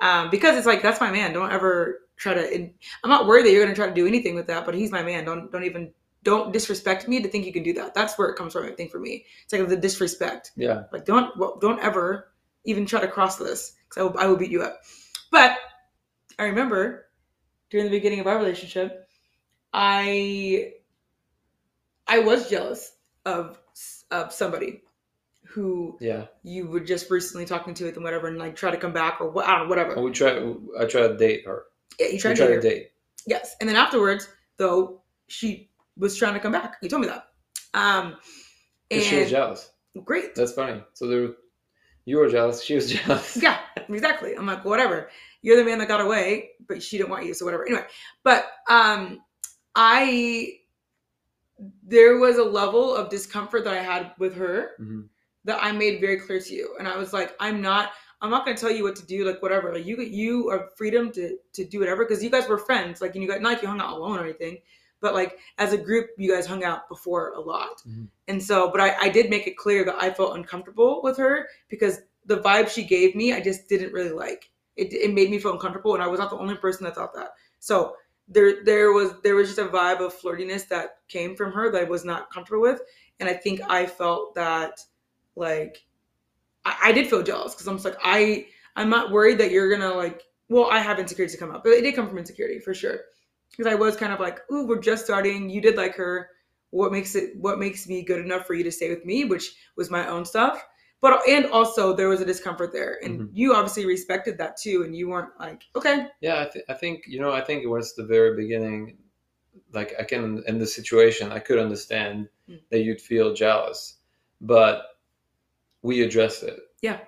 um, 0.00 0.30
because 0.30 0.56
it's 0.56 0.66
like 0.66 0.82
that's 0.82 1.00
my 1.00 1.10
man. 1.10 1.32
Don't 1.32 1.50
ever 1.52 2.05
try 2.16 2.34
to. 2.34 2.54
And 2.54 2.72
I'm 3.02 3.10
not 3.10 3.26
worried 3.26 3.46
that 3.46 3.52
you're 3.52 3.62
going 3.62 3.74
to 3.74 3.78
try 3.78 3.88
to 3.88 3.94
do 3.94 4.06
anything 4.06 4.34
with 4.34 4.46
that, 4.48 4.64
but 4.64 4.74
he's 4.74 4.90
my 4.90 5.02
man. 5.02 5.24
Don't, 5.24 5.50
don't 5.50 5.64
even, 5.64 5.92
don't 6.22 6.52
disrespect 6.52 7.06
me 7.06 7.22
to 7.22 7.28
think 7.28 7.46
you 7.46 7.52
can 7.52 7.62
do 7.62 7.72
that. 7.74 7.94
That's 7.94 8.18
where 8.18 8.28
it 8.28 8.36
comes 8.36 8.52
from. 8.52 8.64
I 8.64 8.72
think 8.72 8.90
for 8.90 8.98
me, 8.98 9.24
it's 9.44 9.52
like 9.52 9.68
the 9.68 9.76
disrespect. 9.76 10.52
Yeah, 10.56 10.84
Like 10.92 11.04
don't 11.04 11.36
well, 11.36 11.58
don't 11.60 11.80
ever 11.80 12.32
even 12.64 12.84
try 12.84 13.00
to 13.00 13.08
cross 13.08 13.36
this 13.36 13.76
because 13.88 14.00
I 14.00 14.04
will, 14.04 14.18
I 14.18 14.26
will 14.26 14.36
beat 14.36 14.50
you 14.50 14.62
up. 14.62 14.80
But 15.30 15.56
I 16.38 16.44
remember 16.44 17.06
during 17.70 17.86
the 17.86 17.96
beginning 17.96 18.20
of 18.20 18.26
our 18.26 18.38
relationship, 18.38 19.08
I 19.72 20.72
I 22.06 22.20
was 22.20 22.50
jealous 22.50 22.92
of 23.24 23.58
of 24.10 24.32
somebody 24.32 24.82
who 25.48 25.96
yeah. 26.00 26.26
you 26.42 26.66
were 26.66 26.80
just 26.80 27.10
recently 27.10 27.46
talking 27.46 27.74
to 27.74 27.86
it 27.86 27.94
and 27.94 28.04
whatever, 28.04 28.26
and 28.26 28.38
like 28.38 28.56
try 28.56 28.70
to 28.70 28.76
come 28.76 28.92
back 28.92 29.20
or 29.20 29.30
what 29.30 29.46
I 29.46 29.52
don't 29.52 29.64
know 29.64 29.68
whatever. 29.68 30.00
We 30.00 30.10
try. 30.10 30.54
I 30.78 30.86
try 30.86 31.02
to 31.02 31.16
date 31.16 31.46
her. 31.46 31.64
Yeah, 31.98 32.08
you 32.08 32.18
tried 32.18 32.36
try 32.36 32.46
to 32.48 32.54
to 32.56 32.60
date. 32.60 32.90
Yes, 33.26 33.56
and 33.60 33.68
then 33.68 33.76
afterwards, 33.76 34.28
though, 34.56 35.02
she 35.28 35.70
was 35.96 36.16
trying 36.16 36.34
to 36.34 36.40
come 36.40 36.52
back. 36.52 36.76
You 36.82 36.88
told 36.88 37.02
me 37.02 37.08
that. 37.08 37.28
Um, 37.74 38.16
'Cause 38.90 39.04
she 39.04 39.18
was 39.18 39.30
jealous. 39.30 39.70
great. 40.04 40.34
That's 40.34 40.52
funny. 40.52 40.82
So 40.94 41.06
there, 41.08 41.30
you 42.04 42.18
were 42.18 42.28
jealous. 42.28 42.62
She 42.62 42.74
was 42.74 42.90
jealous. 42.92 43.36
Yeah, 43.42 43.58
exactly. 43.88 44.34
I'm 44.34 44.46
like, 44.46 44.64
whatever. 44.64 45.10
You're 45.42 45.56
the 45.56 45.64
man 45.64 45.78
that 45.78 45.88
got 45.88 46.00
away, 46.00 46.50
but 46.68 46.82
she 46.82 46.98
didn't 46.98 47.10
want 47.10 47.24
you, 47.26 47.34
so 47.34 47.44
whatever. 47.44 47.66
Anyway, 47.66 47.86
but 48.22 48.46
um 48.68 49.20
I 49.74 50.60
there 51.82 52.18
was 52.18 52.36
a 52.38 52.44
level 52.44 52.94
of 52.94 53.08
discomfort 53.08 53.64
that 53.64 53.74
I 53.74 53.82
had 53.82 54.12
with 54.18 54.34
her 54.34 54.72
Mhm. 54.78 55.08
that 55.44 55.62
I 55.62 55.72
made 55.72 56.00
very 56.00 56.18
clear 56.20 56.40
to 56.40 56.54
you. 56.54 56.76
And 56.78 56.86
I 56.88 56.96
was 56.96 57.12
like, 57.12 57.34
I'm 57.40 57.60
not 57.62 57.92
I'm 58.22 58.30
not 58.30 58.44
gonna 58.44 58.56
tell 58.56 58.70
you 58.70 58.82
what 58.82 58.96
to 58.96 59.06
do, 59.06 59.24
like 59.24 59.42
whatever. 59.42 59.72
Like 59.74 59.86
you 59.86 60.00
you 60.00 60.48
are 60.50 60.70
freedom 60.76 61.12
to 61.12 61.36
to 61.52 61.64
do 61.64 61.80
whatever 61.80 62.04
because 62.04 62.22
you 62.24 62.30
guys 62.30 62.48
were 62.48 62.58
friends, 62.58 63.00
like 63.00 63.14
and 63.14 63.22
you 63.22 63.28
got 63.28 63.40
not 63.40 63.52
like 63.54 63.62
you 63.62 63.68
hung 63.68 63.80
out 63.80 63.96
alone 63.96 64.18
or 64.18 64.24
anything, 64.24 64.58
but 65.00 65.14
like 65.14 65.38
as 65.58 65.72
a 65.72 65.78
group 65.78 66.10
you 66.16 66.32
guys 66.32 66.46
hung 66.46 66.64
out 66.64 66.88
before 66.88 67.32
a 67.32 67.40
lot. 67.40 67.82
Mhm. 67.86 68.08
And 68.28 68.42
so 68.42 68.70
but 68.70 68.80
I, 68.80 68.96
I 69.00 69.08
did 69.08 69.28
make 69.30 69.46
it 69.46 69.56
clear 69.56 69.84
that 69.84 70.02
I 70.02 70.10
felt 70.10 70.36
uncomfortable 70.36 71.00
with 71.02 71.16
her 71.18 71.48
because 71.68 72.00
the 72.24 72.38
vibe 72.38 72.68
she 72.68 72.84
gave 72.84 73.14
me 73.14 73.32
I 73.32 73.40
just 73.40 73.68
didn't 73.68 73.92
really 73.92 74.12
like. 74.12 74.50
It 74.76 74.92
it 74.92 75.12
made 75.14 75.30
me 75.30 75.38
feel 75.38 75.52
uncomfortable 75.52 75.94
and 75.94 76.02
I 76.02 76.06
was 76.06 76.18
not 76.20 76.30
the 76.30 76.38
only 76.38 76.56
person 76.56 76.84
that 76.84 76.94
thought 76.94 77.14
that. 77.14 77.30
So 77.60 77.96
there 78.28 78.64
there 78.64 78.92
was 78.92 79.12
there 79.22 79.36
was 79.36 79.48
just 79.48 79.58
a 79.58 79.66
vibe 79.66 80.00
of 80.00 80.18
flirtiness 80.18 80.66
that 80.68 80.98
came 81.08 81.36
from 81.36 81.52
her 81.52 81.70
that 81.70 81.82
I 81.82 81.84
was 81.84 82.04
not 82.04 82.32
comfortable 82.32 82.62
with. 82.62 82.80
And 83.20 83.28
I 83.28 83.34
think 83.34 83.60
I 83.68 83.86
felt 83.86 84.34
that 84.34 84.80
like 85.36 85.84
I, 86.66 86.88
I 86.88 86.92
did 86.92 87.08
feel 87.08 87.22
jealous 87.22 87.54
because 87.54 87.66
I'm 87.68 87.76
just 87.76 87.84
like 87.84 87.98
I 88.02 88.46
I'm 88.76 88.90
not 88.90 89.10
worried 89.12 89.38
that 89.38 89.50
you're 89.50 89.70
gonna 89.70 89.94
like 89.94 90.22
well 90.48 90.68
I 90.70 90.78
have 90.80 90.98
insecurities 90.98 91.34
to 91.34 91.40
come 91.40 91.54
up 91.54 91.62
but 91.64 91.70
it 91.72 91.82
did 91.82 91.94
come 91.94 92.08
from 92.08 92.18
insecurity 92.18 92.58
for 92.60 92.74
sure 92.74 92.98
because 93.50 93.70
I 93.72 93.74
was 93.74 93.96
kind 93.96 94.12
of 94.12 94.20
like 94.20 94.40
ooh 94.52 94.66
we're 94.66 94.80
just 94.80 95.04
starting 95.04 95.48
you 95.48 95.60
did 95.60 95.76
like 95.76 95.94
her 95.96 96.28
what 96.70 96.92
makes 96.92 97.14
it 97.14 97.36
what 97.36 97.58
makes 97.58 97.88
me 97.88 98.02
good 98.02 98.20
enough 98.20 98.46
for 98.46 98.54
you 98.54 98.64
to 98.64 98.72
stay 98.72 98.90
with 98.90 99.04
me 99.04 99.24
which 99.24 99.54
was 99.76 99.90
my 99.90 100.06
own 100.08 100.24
stuff 100.24 100.62
but 101.00 101.20
and 101.28 101.46
also 101.46 101.94
there 101.94 102.08
was 102.08 102.20
a 102.20 102.24
discomfort 102.24 102.72
there 102.72 102.98
and 103.04 103.20
Mhm. 103.20 103.28
you 103.32 103.54
obviously 103.54 103.86
respected 103.86 104.36
that 104.38 104.56
too 104.56 104.82
and 104.82 104.96
you 104.96 105.08
weren't 105.08 105.30
like 105.38 105.62
okay 105.76 106.08
Yeah, 106.20 106.42
I, 106.42 106.48
th- 106.52 106.64
I 106.68 106.74
think 106.74 107.04
you 107.06 107.20
know. 107.20 107.32
I 107.32 107.40
think 107.42 107.62
it 107.62 107.68
was 107.68 107.94
the 107.94 108.04
very 108.04 108.34
beginning. 108.36 108.98
Like 109.72 109.94
I 109.98 110.04
can 110.04 110.42
in 110.46 110.58
the 110.58 110.66
situation, 110.66 111.32
I 111.32 111.38
could 111.38 111.58
understand 111.58 112.28
Mm. 112.48 112.60
that 112.70 112.80
you'd 112.84 113.00
feel 113.00 113.34
jealous, 113.34 113.96
but 114.40 114.82
we 115.82 116.02
addressed 116.02 116.42
it. 116.42 116.58
Yeah. 116.82 116.98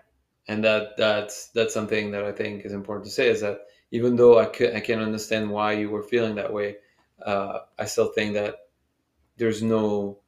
and 0.49 0.65
that 0.65 0.97
that's 0.97 1.49
that's 1.49 1.75
something 1.75 2.11
that 2.13 2.25
I 2.25 2.33
think 2.33 2.65
is 2.65 2.73
important 2.73 3.05
to 3.07 3.13
say 3.13 3.29
is 3.29 3.41
that 3.43 3.61
even 3.91 4.17
though 4.17 4.39
I 4.39 4.47
could 4.47 4.75
I 4.75 4.81
can 4.81 5.01
understand 5.01 5.51
why 5.51 5.73
you 5.73 5.91
were 5.91 6.03
feeling 6.03 6.37
that 6.37 6.53
way, 6.53 6.77
uh, 7.25 7.61
I 7.79 7.85
still 7.87 8.13
think 8.13 8.35
that 8.35 8.55
there's 9.37 9.63
no 9.63 10.19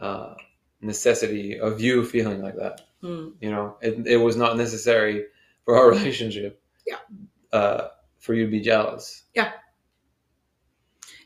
uh, 0.00 0.34
necessity 0.80 1.58
of 1.58 1.80
you 1.80 2.04
feeling 2.04 2.42
like 2.42 2.56
that. 2.56 2.80
hmm, 3.00 3.28
You 3.40 3.50
know, 3.50 3.76
it, 3.80 4.06
it 4.06 4.16
was 4.18 4.36
not 4.36 4.56
necessary 4.56 5.26
for 5.64 5.76
our 5.76 5.88
relationship. 5.96 6.60
Yeah. 6.86 6.98
Uh, 7.52 7.88
for 8.18 8.34
you 8.34 8.44
to 8.46 8.50
be 8.50 8.60
jealous. 8.60 9.24
Yeah. 9.34 9.52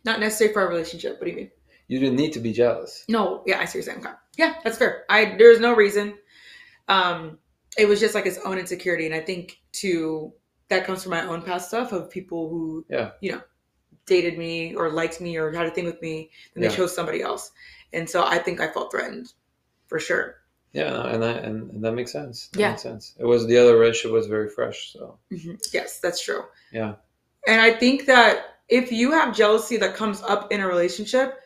Not 0.05 0.21
necessary 0.21 0.53
for 0.53 0.63
our 0.63 0.69
relationship 0.69 1.19
what 1.19 1.25
do 1.25 1.31
you 1.31 1.37
mean 1.37 1.51
You 1.89 1.99
didn't 2.01 2.17
need 2.17 2.33
to 2.35 2.41
be 2.41 2.53
jealous. 2.53 3.05
No, 3.09 3.43
yeah, 3.47 3.61
I 3.61 3.65
see 3.65 3.79
what 3.79 3.87
you're 3.87 3.95
saying. 3.95 4.07
Okay. 4.07 4.15
Yeah, 4.37 4.55
that's 4.65 4.79
fair. 4.79 5.05
I 5.09 5.37
there's 5.39 5.61
no 5.61 5.75
reason. 5.75 6.15
Um, 6.93 7.39
it 7.79 7.87
was 7.89 8.01
just 8.01 8.15
like 8.15 8.25
his 8.25 8.39
own 8.45 8.59
insecurity, 8.59 9.07
and 9.07 9.15
I 9.15 9.21
think 9.21 9.61
too 9.73 10.33
that 10.69 10.85
comes 10.85 11.03
from 11.03 11.11
my 11.11 11.27
own 11.27 11.43
past 11.43 11.69
stuff 11.69 11.93
of 11.93 12.11
people 12.11 12.49
who, 12.49 12.85
Yeah. 12.89 13.13
you 13.21 13.33
know, 13.33 13.43
dated 14.07 14.39
me 14.39 14.75
or 14.75 14.91
liked 14.91 15.21
me 15.21 15.37
or 15.37 15.53
had 15.53 15.67
a 15.67 15.71
thing 15.71 15.85
with 15.85 16.01
me, 16.03 16.31
and 16.55 16.63
Yeah. 16.63 16.71
they 16.71 16.77
chose 16.77 16.95
somebody 16.95 17.21
else, 17.23 17.51
and 17.93 18.09
so 18.09 18.25
I 18.25 18.39
think 18.39 18.61
I 18.61 18.69
felt 18.73 18.91
threatened, 18.91 19.33
for 19.87 19.99
sure. 19.99 20.39
Yeah, 20.73 21.07
and 21.07 21.23
that 21.23 21.45
and, 21.45 21.71
and 21.73 21.85
that 21.85 21.93
makes 21.93 22.13
sense. 22.13 22.49
That 22.49 22.61
Yeah. 22.61 22.71
makes 22.71 22.83
sense. 22.83 23.15
It 23.19 23.25
was 23.27 23.47
the 23.47 23.59
other 23.59 23.77
relationship 23.79 24.13
was 24.13 24.27
very 24.27 24.49
fresh, 24.49 24.93
so 24.93 25.19
Mhm. 25.31 25.59
Yes, 25.73 25.99
that's 26.01 26.21
true. 26.23 26.45
Yeah. 26.73 26.95
And 27.47 27.61
I 27.61 27.73
think 27.73 28.07
that 28.07 28.59
if 28.69 28.91
you 28.93 29.13
have 29.13 29.35
jealousy 29.37 29.77
that 29.79 29.95
comes 29.97 30.23
up 30.23 30.51
in 30.53 30.61
a 30.61 30.67
relationship, 30.67 31.39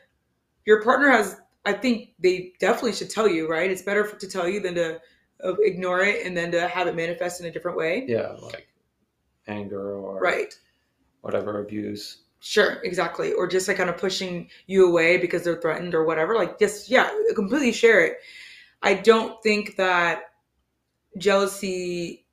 your 0.64 0.82
partner 0.82 1.10
has, 1.10 1.40
I 1.64 1.72
think 1.72 2.14
they 2.20 2.52
definitely 2.60 2.92
should 2.92 3.10
tell 3.10 3.26
you, 3.28 3.48
right? 3.48 3.70
It's 3.70 3.82
better 3.82 4.04
for, 4.04 4.16
to 4.16 4.28
tell 4.28 4.48
you 4.48 4.60
than 4.60 4.74
to 4.76 5.00
uh, 5.44 5.54
ignore 5.60 6.00
it 6.00 6.26
and 6.26 6.36
then 6.36 6.50
to 6.52 6.66
have 6.68 6.86
it 6.86 6.94
manifest 6.96 7.40
in 7.40 7.46
a 7.46 7.50
different 7.50 7.76
way. 7.76 8.04
yeah, 8.08 8.32
like 8.42 8.68
anger 9.48 9.94
or 9.96 10.20
Right. 10.20 10.54
whatever 11.20 11.60
abuse. 11.60 12.22
Sure, 12.40 12.80
exactly. 12.84 13.32
Or 13.32 13.46
just 13.48 13.66
like 13.68 13.76
kind 13.78 13.90
of 13.90 13.96
pushing 13.96 14.48
you 14.66 14.88
away 14.88 15.16
because 15.16 15.42
they're 15.42 15.60
threatened 15.60 15.94
or 15.94 16.04
whatever. 16.04 16.34
Like, 16.36 16.58
just, 16.58 16.88
yeah, 16.90 17.10
completely 17.34 17.72
share 17.72 18.04
it. 18.04 18.18
I 18.82 18.94
don't 18.94 19.42
think 19.42 19.76
that 19.76 20.24
jealousy 21.18 22.26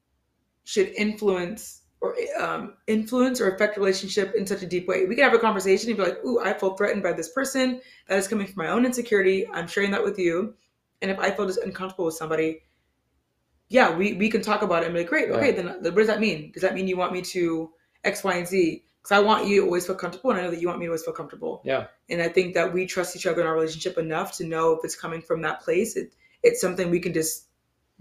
should 0.65 0.89
influence 0.89 1.81
or 2.01 2.15
um, 2.39 2.73
influence 2.87 3.39
or 3.39 3.55
affect 3.55 3.77
relationship 3.77 4.33
in 4.35 4.45
such 4.45 4.61
a 4.61 4.65
deep 4.65 4.87
way. 4.87 5.05
We 5.05 5.15
can 5.15 5.23
have 5.23 5.33
a 5.33 5.39
conversation 5.39 5.89
and 5.89 5.97
be 5.97 6.03
like, 6.03 6.23
"Ooh, 6.25 6.39
I 6.39 6.53
feel 6.53 6.75
threatened 6.75 7.01
by 7.01 7.13
this 7.13 7.29
person. 7.29 7.81
That 8.07 8.17
is 8.17 8.27
coming 8.27 8.45
from 8.45 8.65
my 8.65 8.69
own 8.71 8.85
insecurity. 8.85 9.47
I'm 9.47 9.67
sharing 9.67 9.91
that 9.91 10.03
with 10.03 10.19
you." 10.19 10.53
And 11.01 11.09
if 11.09 11.17
I 11.19 11.31
feel 11.31 11.47
just 11.47 11.59
uncomfortable 11.59 12.05
with 12.05 12.15
somebody, 12.15 12.63
yeah, 13.73 13.95
we 13.97 14.13
we 14.13 14.29
can 14.29 14.43
talk 14.43 14.61
about 14.61 14.83
it 14.83 14.85
and 14.85 14.93
be 14.93 14.99
like, 14.99 15.09
"Great, 15.09 15.31
okay, 15.31 15.51
then 15.51 15.65
what 15.81 15.95
does 15.95 16.05
that 16.05 16.19
mean? 16.19 16.51
Does 16.51 16.61
that 16.61 16.75
mean 16.75 16.87
you 16.87 16.95
want 16.95 17.11
me 17.11 17.23
to 17.23 17.71
X, 18.03 18.23
Y, 18.23 18.35
and 18.35 18.47
Z?" 18.47 18.83
Because 19.01 19.11
I 19.17 19.19
want 19.19 19.47
you 19.47 19.61
to 19.61 19.65
always 19.65 19.87
feel 19.87 19.95
comfortable, 19.95 20.29
and 20.29 20.39
I 20.39 20.43
know 20.43 20.51
that 20.51 20.61
you 20.61 20.67
want 20.67 20.79
me 20.79 20.85
to 20.85 20.91
always 20.91 21.03
feel 21.03 21.15
comfortable. 21.15 21.63
Yeah. 21.65 21.87
And 22.07 22.21
I 22.21 22.29
think 22.29 22.53
that 22.53 22.71
we 22.71 22.85
trust 22.85 23.15
each 23.15 23.25
other 23.25 23.41
in 23.41 23.47
our 23.47 23.55
relationship 23.55 23.97
enough 23.97 24.37
to 24.37 24.45
know 24.45 24.73
if 24.73 24.81
it's 24.83 24.95
coming 24.95 25.23
from 25.23 25.41
that 25.41 25.61
place. 25.61 25.95
It, 25.97 26.13
it's 26.43 26.61
something 26.61 26.91
we 26.91 26.99
can 26.99 27.13
just 27.13 27.47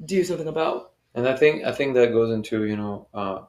do 0.04 0.22
something 0.24 0.46
about. 0.46 0.92
And 1.14 1.26
I 1.26 1.36
think 1.36 1.64
I 1.64 1.72
think 1.72 1.94
that 1.94 2.12
goes 2.12 2.34
into 2.34 2.64
you 2.64 2.76
know 2.76 3.08
uh, 3.14 3.40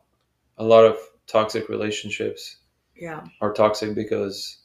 a 0.58 0.64
lot 0.64 0.86
of 0.86 0.98
toxic 1.28 1.68
relationships 1.68 2.56
Yeah. 2.96 3.26
are 3.42 3.52
toxic 3.54 3.96
because 3.96 4.60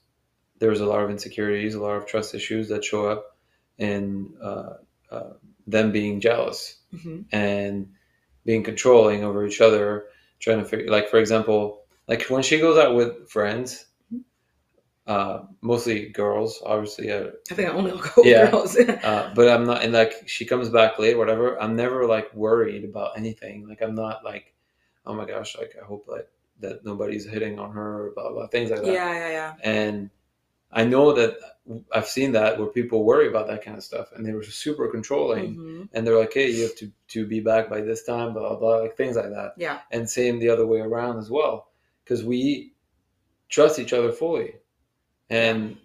there's 0.60 0.80
a 0.80 0.86
lot 0.86 1.02
of 1.02 1.10
insecurities, 1.10 1.74
a 1.74 1.82
lot 1.82 1.96
of 1.96 2.06
trust 2.06 2.34
issues 2.36 2.68
that 2.68 2.84
show 2.84 3.08
up 3.08 3.36
in 3.78 4.34
uh, 4.40 4.74
uh, 5.10 5.32
them 5.66 5.90
being 5.90 6.20
jealous 6.20 6.77
hmm 6.90 7.20
and 7.32 7.88
being 8.44 8.62
controlling 8.64 9.24
over 9.24 9.46
each 9.46 9.60
other, 9.60 10.06
trying 10.40 10.58
to 10.58 10.64
figure 10.64 10.88
like 10.90 11.08
for 11.08 11.18
example, 11.18 11.82
like 12.08 12.24
when 12.30 12.42
she 12.42 12.58
goes 12.60 12.78
out 12.78 12.94
with 12.94 13.30
friends, 13.30 13.86
uh, 15.06 15.40
mostly 15.62 16.08
girls, 16.10 16.62
obviously. 16.64 17.10
Uh, 17.10 17.28
I 17.50 17.54
think 17.54 17.68
I 17.68 17.72
only 17.72 17.92
go 17.92 17.98
with 18.18 18.26
Yeah. 18.26 18.50
girls. 18.50 18.76
uh, 19.04 19.32
but 19.34 19.48
I'm 19.48 19.64
not, 19.64 19.82
and 19.82 19.92
like 19.92 20.12
she 20.28 20.44
comes 20.44 20.68
back 20.68 20.98
late, 20.98 21.16
whatever. 21.16 21.60
I'm 21.60 21.76
never 21.76 22.06
like 22.06 22.32
worried 22.34 22.84
about 22.84 23.16
anything. 23.16 23.66
Like 23.68 23.80
I'm 23.82 23.94
not 23.94 24.24
like, 24.24 24.54
oh 25.06 25.14
my 25.14 25.24
gosh, 25.24 25.56
like 25.56 25.74
I 25.80 25.84
hope 25.84 26.06
like 26.08 26.28
that 26.60 26.84
nobody's 26.84 27.26
hitting 27.26 27.58
on 27.58 27.72
her 27.72 28.12
blah 28.14 28.30
blah 28.32 28.48
things 28.48 28.70
like 28.70 28.82
that. 28.82 28.86
yeah, 28.86 29.12
yeah, 29.12 29.28
yeah. 29.30 29.54
And 29.62 30.10
I 30.70 30.84
know 30.84 31.12
that 31.12 31.38
I've 31.92 32.06
seen 32.06 32.32
that 32.32 32.58
where 32.58 32.68
people 32.68 33.04
worry 33.04 33.28
about 33.28 33.46
that 33.48 33.64
kind 33.64 33.76
of 33.76 33.84
stuff 33.84 34.08
and 34.14 34.24
they 34.24 34.32
were 34.32 34.42
super 34.42 34.88
controlling 34.88 35.54
hmm 35.54 35.82
and 35.92 36.06
they're 36.06 36.18
like, 36.18 36.34
hey, 36.34 36.50
you 36.50 36.64
have 36.64 36.76
to, 36.76 36.92
to 37.08 37.26
be 37.26 37.40
back 37.40 37.70
by 37.70 37.80
this 37.80 38.04
time, 38.04 38.34
blah, 38.34 38.46
blah, 38.50 38.58
blah, 38.58 38.76
like 38.76 38.96
things 38.96 39.16
like 39.16 39.30
that. 39.30 39.54
Yeah. 39.56 39.80
And 39.90 40.08
same 40.08 40.38
the 40.38 40.50
other 40.50 40.66
way 40.66 40.80
around 40.80 41.18
as 41.18 41.30
well, 41.30 41.70
because 42.04 42.22
we 42.22 42.74
trust 43.48 43.78
each 43.78 43.94
other 43.94 44.12
fully. 44.12 44.54
And 45.30 45.78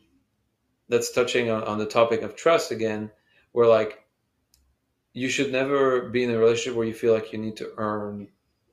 that's 0.89 1.11
touching 1.11 1.49
on, 1.49 1.63
on 1.63 1.77
the 1.77 1.85
topic 1.85 2.21
of 2.21 2.35
trust 2.35 2.71
again, 2.71 3.11
where 3.53 3.67
like 3.67 4.03
you 5.13 5.29
should 5.29 5.51
never 5.53 6.09
be 6.09 6.23
in 6.23 6.31
a 6.31 6.37
relationship 6.37 6.75
where 6.75 6.87
you 6.87 6.93
feel 6.93 7.13
like 7.13 7.31
you 7.31 7.39
need 7.39 7.57
to 7.57 7.71
earn 7.77 8.27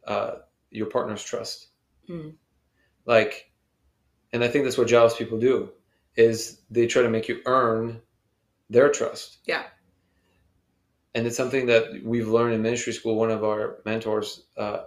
uh, 0.05 0.33
your 0.71 0.87
partner's 0.87 1.23
trust. 1.23 1.69
Mm. 2.09 2.35
Like, 3.07 3.53
and 4.33 4.43
I 4.43 4.49
think 4.49 4.65
that's 4.65 4.79
what 4.79 4.89
jealous 4.89 5.17
people 5.17 5.39
do 5.39 5.71
is 6.17 6.61
they 6.71 6.87
try 6.87 7.03
to 7.03 7.11
make 7.11 7.29
you 7.29 7.41
earn 7.47 8.01
their 8.69 8.89
trust. 8.91 9.39
Yeah. 9.47 9.65
And 11.15 11.27
it's 11.27 11.37
something 11.37 11.67
that 11.67 12.03
we've 12.05 12.29
learned 12.29 12.55
in 12.55 12.63
ministry 12.63 12.93
school. 12.93 13.17
One 13.17 13.31
of 13.31 13.43
our 13.43 13.79
mentors 13.85 14.45
uh, 14.57 14.85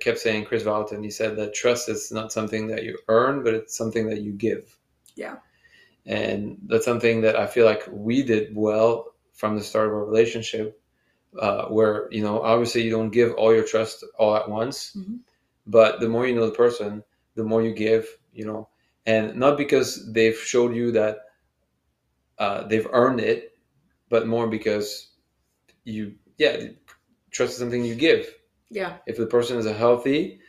kept 0.00 0.18
saying, 0.18 0.44
Chris 0.44 0.62
Valentin, 0.62 1.02
he 1.02 1.10
said 1.10 1.36
that 1.36 1.54
trust 1.54 1.88
is 1.88 2.12
not 2.12 2.32
something 2.32 2.66
that 2.68 2.84
you 2.84 2.98
earn, 3.08 3.42
but 3.42 3.54
it's 3.54 3.76
something 3.76 4.06
that 4.08 4.20
you 4.20 4.32
give. 4.32 4.76
Yeah. 5.14 5.36
And 6.06 6.58
that's 6.66 6.84
something 6.84 7.22
that 7.22 7.36
I 7.36 7.46
feel 7.46 7.64
like 7.64 7.84
we 7.90 8.22
did 8.22 8.54
well 8.54 9.14
from 9.32 9.56
the 9.56 9.62
start 9.62 9.88
of 9.88 9.94
our 9.94 10.04
relationship, 10.04 10.78
uh, 11.38 11.66
where, 11.66 12.08
you 12.10 12.22
know, 12.22 12.42
obviously 12.42 12.82
you 12.82 12.90
don't 12.90 13.10
give 13.10 13.32
all 13.32 13.54
your 13.54 13.64
trust 13.64 14.04
all 14.18 14.36
at 14.36 14.48
once, 14.48 14.94
Mhm. 14.96 15.20
but 15.66 16.00
the 16.00 16.08
more 16.08 16.26
you 16.26 16.34
know 16.34 16.46
the 16.46 16.52
person, 16.52 17.02
the 17.36 17.42
more 17.44 17.62
you 17.62 17.72
give, 17.72 18.06
you 18.34 18.44
know, 18.44 18.68
and 19.06 19.36
not 19.36 19.58
because 19.58 20.12
they've 20.12 20.36
showed 20.36 20.74
you 20.74 20.92
that 20.92 21.18
uh, 22.38 22.66
they've 22.66 22.86
earned 22.92 23.20
it, 23.20 23.56
but 24.08 24.26
more 24.26 24.46
because 24.48 25.08
you, 25.84 26.14
yeah, 26.38 26.68
trust 27.30 27.52
is 27.52 27.58
something 27.58 27.84
you 27.84 27.94
give. 27.94 28.26
Yeah. 28.70 28.96
If 29.06 29.16
the 29.16 29.26
person 29.26 29.58
is 29.58 29.66
a 29.66 29.72
healthy, 29.72 30.40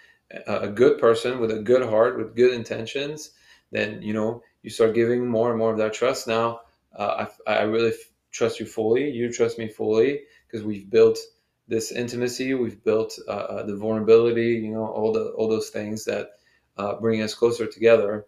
a 0.48 0.68
good 0.68 0.98
person 1.00 1.40
with 1.40 1.52
a 1.52 1.62
good 1.62 1.88
heart, 1.88 2.18
with 2.18 2.36
good 2.36 2.54
intentions, 2.54 3.32
then 3.72 4.02
you 4.02 4.14
know 4.14 4.42
you 4.64 4.70
start 4.70 4.96
giving 4.96 5.28
more 5.28 5.50
and 5.50 5.60
more 5.60 5.72
of 5.72 5.78
that 5.78 5.94
trust. 5.94 6.28
Now, 6.28 6.62
uh, 6.96 7.28
I, 7.48 7.52
I 7.52 7.62
really 7.64 7.90
f- 7.90 8.12
trust 8.32 8.60
you 8.60 8.66
fully. 8.66 9.10
You 9.12 9.32
trust 9.32 9.60
me 9.60 9.68
fully 9.68 10.22
because 10.48 10.66
we've 10.66 10.90
built 10.90 11.20
this 11.68 11.92
intimacy. 11.92 12.54
We've 12.54 12.84
built 12.84 13.18
uh, 13.28 13.32
uh, 13.32 13.66
the 13.66 13.76
vulnerability. 13.76 14.54
You 14.54 14.72
know, 14.72 14.88
all 14.88 15.12
the 15.12 15.26
all 15.32 15.48
those 15.48 15.70
things 15.70 16.06
that 16.06 16.32
uh, 16.78 17.00
bring 17.00 17.22
us 17.22 17.36
closer 17.36 17.68
together. 17.68 18.26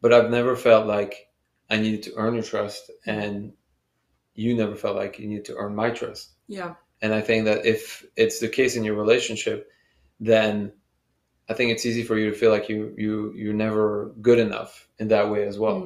But 0.00 0.12
I've 0.12 0.30
never 0.30 0.56
felt 0.56 0.86
like 0.86 1.28
I 1.70 1.78
needed 1.78 2.02
to 2.04 2.14
earn 2.16 2.34
your 2.34 2.42
trust, 2.42 2.90
and 3.06 3.52
you 4.34 4.56
never 4.56 4.76
felt 4.76 4.96
like 4.96 5.18
you 5.18 5.28
needed 5.28 5.46
to 5.46 5.56
earn 5.56 5.74
my 5.74 5.90
trust. 5.90 6.30
Yeah. 6.48 6.74
And 7.02 7.14
I 7.14 7.20
think 7.20 7.44
that 7.46 7.66
if 7.66 8.04
it's 8.16 8.40
the 8.40 8.48
case 8.48 8.76
in 8.76 8.84
your 8.84 8.96
relationship, 8.96 9.70
then 10.20 10.72
I 11.48 11.54
think 11.54 11.72
it's 11.72 11.86
easy 11.86 12.02
for 12.02 12.18
you 12.18 12.30
to 12.30 12.36
feel 12.36 12.50
like 12.50 12.68
you 12.68 12.94
you 12.96 13.32
you're 13.34 13.54
never 13.54 14.14
good 14.20 14.38
enough 14.38 14.88
in 14.98 15.08
that 15.08 15.30
way 15.30 15.46
as 15.46 15.58
well. 15.58 15.80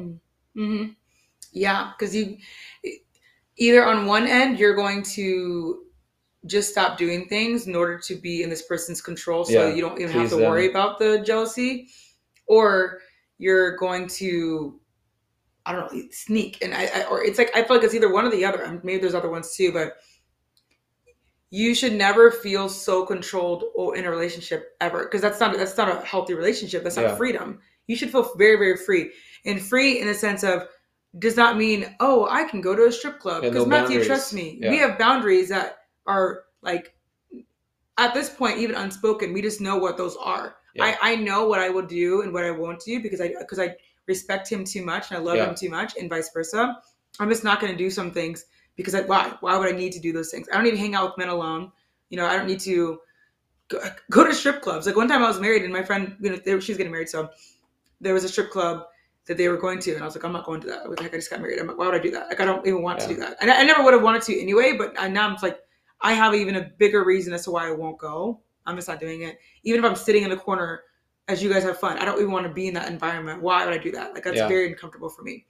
hmm 0.55 0.87
Yeah, 1.53 1.93
because 1.99 2.15
you 2.17 2.39
either 3.57 3.85
on 3.85 4.07
one 4.07 4.27
end 4.27 4.59
you're 4.59 4.75
going 4.75 5.03
to 5.03 5.83
just 6.47 6.71
stop 6.71 6.99
doing 6.99 7.29
things 7.29 7.67
in 7.69 7.77
order 7.77 7.99
to 7.99 8.17
be 8.17 8.43
in 8.43 8.51
this 8.51 8.63
person's 8.63 9.01
control, 9.01 9.45
so 9.45 9.53
Yeah, 9.53 9.75
you 9.75 9.83
don't 9.83 10.01
even 10.01 10.13
have 10.13 10.31
to 10.31 10.37
them. 10.37 10.51
worry 10.51 10.71
about 10.71 10.99
the 10.99 11.21
jealousy, 11.21 11.89
or 12.47 13.01
you're 13.43 13.77
going 13.77 14.07
to 14.07 14.79
I 15.67 15.73
don't 15.73 15.93
know 15.93 16.03
sneak 16.11 16.63
and 16.63 16.73
I, 16.75 16.85
I 16.95 17.03
or 17.11 17.23
it's 17.25 17.39
like 17.39 17.51
I 17.57 17.63
feel 17.65 17.77
like 17.77 17.85
it's 17.85 17.95
either 17.95 18.13
one 18.13 18.25
or 18.25 18.31
the 18.31 18.45
other. 18.45 18.81
Maybe 18.85 19.01
there's 19.01 19.15
other 19.15 19.31
ones 19.31 19.55
too, 19.57 19.73
but 19.73 19.95
you 21.51 21.75
should 21.75 21.93
never 21.93 22.31
feel 22.31 22.69
so 22.69 23.05
controlled 23.05 23.65
or 23.75 23.97
in 23.97 24.05
a 24.05 24.11
relationship 24.11 24.75
ever 24.81 25.05
because 25.05 25.21
that's 25.21 25.41
not 25.41 25.57
that's 25.57 25.77
not 25.77 25.89
a 25.89 26.05
healthy 26.07 26.35
relationship. 26.35 26.83
That's 26.83 26.97
not 26.97 27.05
Yeah. 27.05 27.17
freedom. 27.17 27.59
You 27.89 27.97
should 27.97 28.11
feel 28.11 28.33
very 28.37 28.57
very 28.57 28.77
free 28.77 29.11
and 29.45 29.61
free 29.61 30.01
in 30.01 30.07
the 30.07 30.15
sense 30.15 30.43
of 30.45 30.67
does 31.19 31.37
not 31.37 31.57
mean 31.59 31.95
oh 32.01 32.27
I 32.31 32.45
can 32.45 32.61
go 32.61 32.75
to 32.75 32.87
a 32.87 32.93
strip 32.93 33.19
club 33.19 33.43
because 33.43 33.57
no 33.57 33.67
Matthew 33.67 33.99
boundaries. 33.99 34.07
trusts 34.07 34.33
me. 34.33 34.59
Yeah. 34.63 34.71
We 34.71 34.79
have 34.79 34.99
boundaries 34.99 35.49
that 35.51 35.79
are 36.07 36.45
like 36.63 36.95
at 37.99 38.15
this 38.15 38.31
point 38.31 38.59
even 38.59 38.77
unspoken. 38.77 39.33
We 39.33 39.43
just 39.43 39.61
know 39.61 39.77
what 39.77 39.97
those 39.97 40.17
are. 40.17 40.57
Yeah. 40.75 40.85
I 41.01 41.13
I 41.13 41.17
know 41.17 41.47
what 41.49 41.61
I 41.61 41.69
will 41.71 41.87
do 41.87 42.23
and 42.23 42.33
what 42.33 42.45
I 42.45 42.51
won't 42.51 42.81
do 42.81 43.03
because 43.03 43.21
I 43.21 43.29
because 43.39 43.59
I 43.59 43.77
respect 44.07 44.51
him 44.51 44.65
too 44.65 44.85
much 44.85 45.11
and 45.11 45.19
I 45.19 45.23
love 45.23 45.37
Yeah. 45.37 45.49
him 45.49 45.55
too 45.55 45.71
much 45.71 45.97
and 45.97 46.09
vice 46.11 46.31
versa. 46.33 46.77
I'm 47.21 47.29
just 47.29 47.45
not 47.45 47.61
going 47.61 47.73
to 47.73 47.79
do 47.79 47.91
some 47.91 48.11
things 48.11 48.45
because 48.77 48.95
I, 48.95 49.03
why? 49.03 49.35
Why 49.41 49.57
would 49.59 49.69
I 49.73 49.77
need 49.77 49.93
to 49.93 50.01
do 50.01 50.13
those 50.13 50.31
things? 50.31 50.49
I 50.51 50.55
don't 50.55 50.65
need 50.65 50.73
to 50.73 50.79
hang 50.79 50.95
out 50.95 51.05
with 51.11 51.19
men 51.19 51.29
alone. 51.29 51.71
You 52.09 52.17
know, 52.17 52.27
I 52.27 52.37
don't 52.37 52.47
need 52.47 52.61
to 52.61 53.01
go, 53.69 53.81
go 54.11 54.25
to 54.27 54.35
strip 54.35 54.63
clubs. 54.63 54.87
Like 54.87 54.97
one 54.97 55.09
time 55.09 55.23
I 55.23 55.29
was 55.29 55.41
married 55.41 55.63
and 55.63 55.73
my 55.73 55.83
friend, 55.83 56.17
you 56.21 56.31
know, 56.31 56.37
they, 56.45 56.59
she's 56.61 56.77
getting 56.77 56.93
married, 56.93 57.09
so 57.09 57.31
there 58.01 58.15
was 58.15 58.25
a 58.25 58.29
strip 58.29 58.51
club 58.51 58.85
that 59.27 59.37
they 59.37 59.49
were 59.49 59.57
going 59.57 59.79
to, 59.79 59.93
and 59.95 60.03
I 60.03 60.07
was 60.07 60.17
like, 60.17 60.25
I'm 60.25 60.33
not 60.33 60.45
going 60.45 60.61
to 60.63 60.67
that. 60.69 60.89
What 60.89 60.97
the 60.97 61.05
heck? 61.05 61.15
I 61.15 61.19
just 61.19 61.31
got 61.31 61.41
married. 61.41 61.61
I'm 61.61 61.69
like, 61.69 61.79
why 61.79 61.87
would 61.87 61.95
I 61.95 62.01
do 62.01 62.11
that? 62.11 62.29
Like, 62.29 62.41
I 62.41 62.45
don't 62.45 62.67
even 62.67 62.83
want 62.83 62.99
to 63.01 63.09
do 63.09 63.17
that. 63.17 63.37
And 63.41 63.51
I, 63.51 63.61
I 63.61 63.65
never 63.65 63.85
would 63.85 63.95
have 63.95 64.03
wanted 64.03 64.23
to 64.23 64.41
anyway. 64.41 64.75
But 64.77 64.95
I, 64.99 65.07
now 65.09 65.29
I'm 65.29 65.37
like, 65.43 65.61
I 66.01 66.15
have 66.15 66.35
even 66.35 66.57
a 66.57 66.63
bigger 66.63 67.05
reason 67.05 67.33
as 67.33 67.45
to 67.45 67.53
why 67.53 67.69
I 67.69 67.73
won't 67.73 67.99
go. 67.99 68.41
I'm 68.67 68.77
just 68.77 68.89
not 68.89 69.01
doing 69.01 69.23
it. 69.23 69.39
Even 69.65 69.85
if 69.85 69.91
I'm 69.91 69.97
sitting 69.97 70.23
in 70.23 70.31
the 70.31 70.37
corner 70.37 70.83
as 71.29 71.43
you 71.43 71.53
guys 71.53 71.63
have 71.65 71.79
fun, 71.79 71.99
I 71.99 72.05
don't 72.05 72.19
even 72.19 72.33
want 72.33 72.47
to 72.47 72.53
be 72.53 72.69
in 72.69 72.75
that 72.75 72.89
environment. 72.89 73.43
Why 73.43 73.65
would 73.65 73.75
I 73.75 73.79
do 73.79 73.93
that? 73.93 74.15
Like 74.15 74.25
that's 74.25 74.37
Yeah. 74.37 74.49
very 74.49 74.69
uncomfortable 74.69 75.09
for 75.09 75.23
me. 75.23 75.47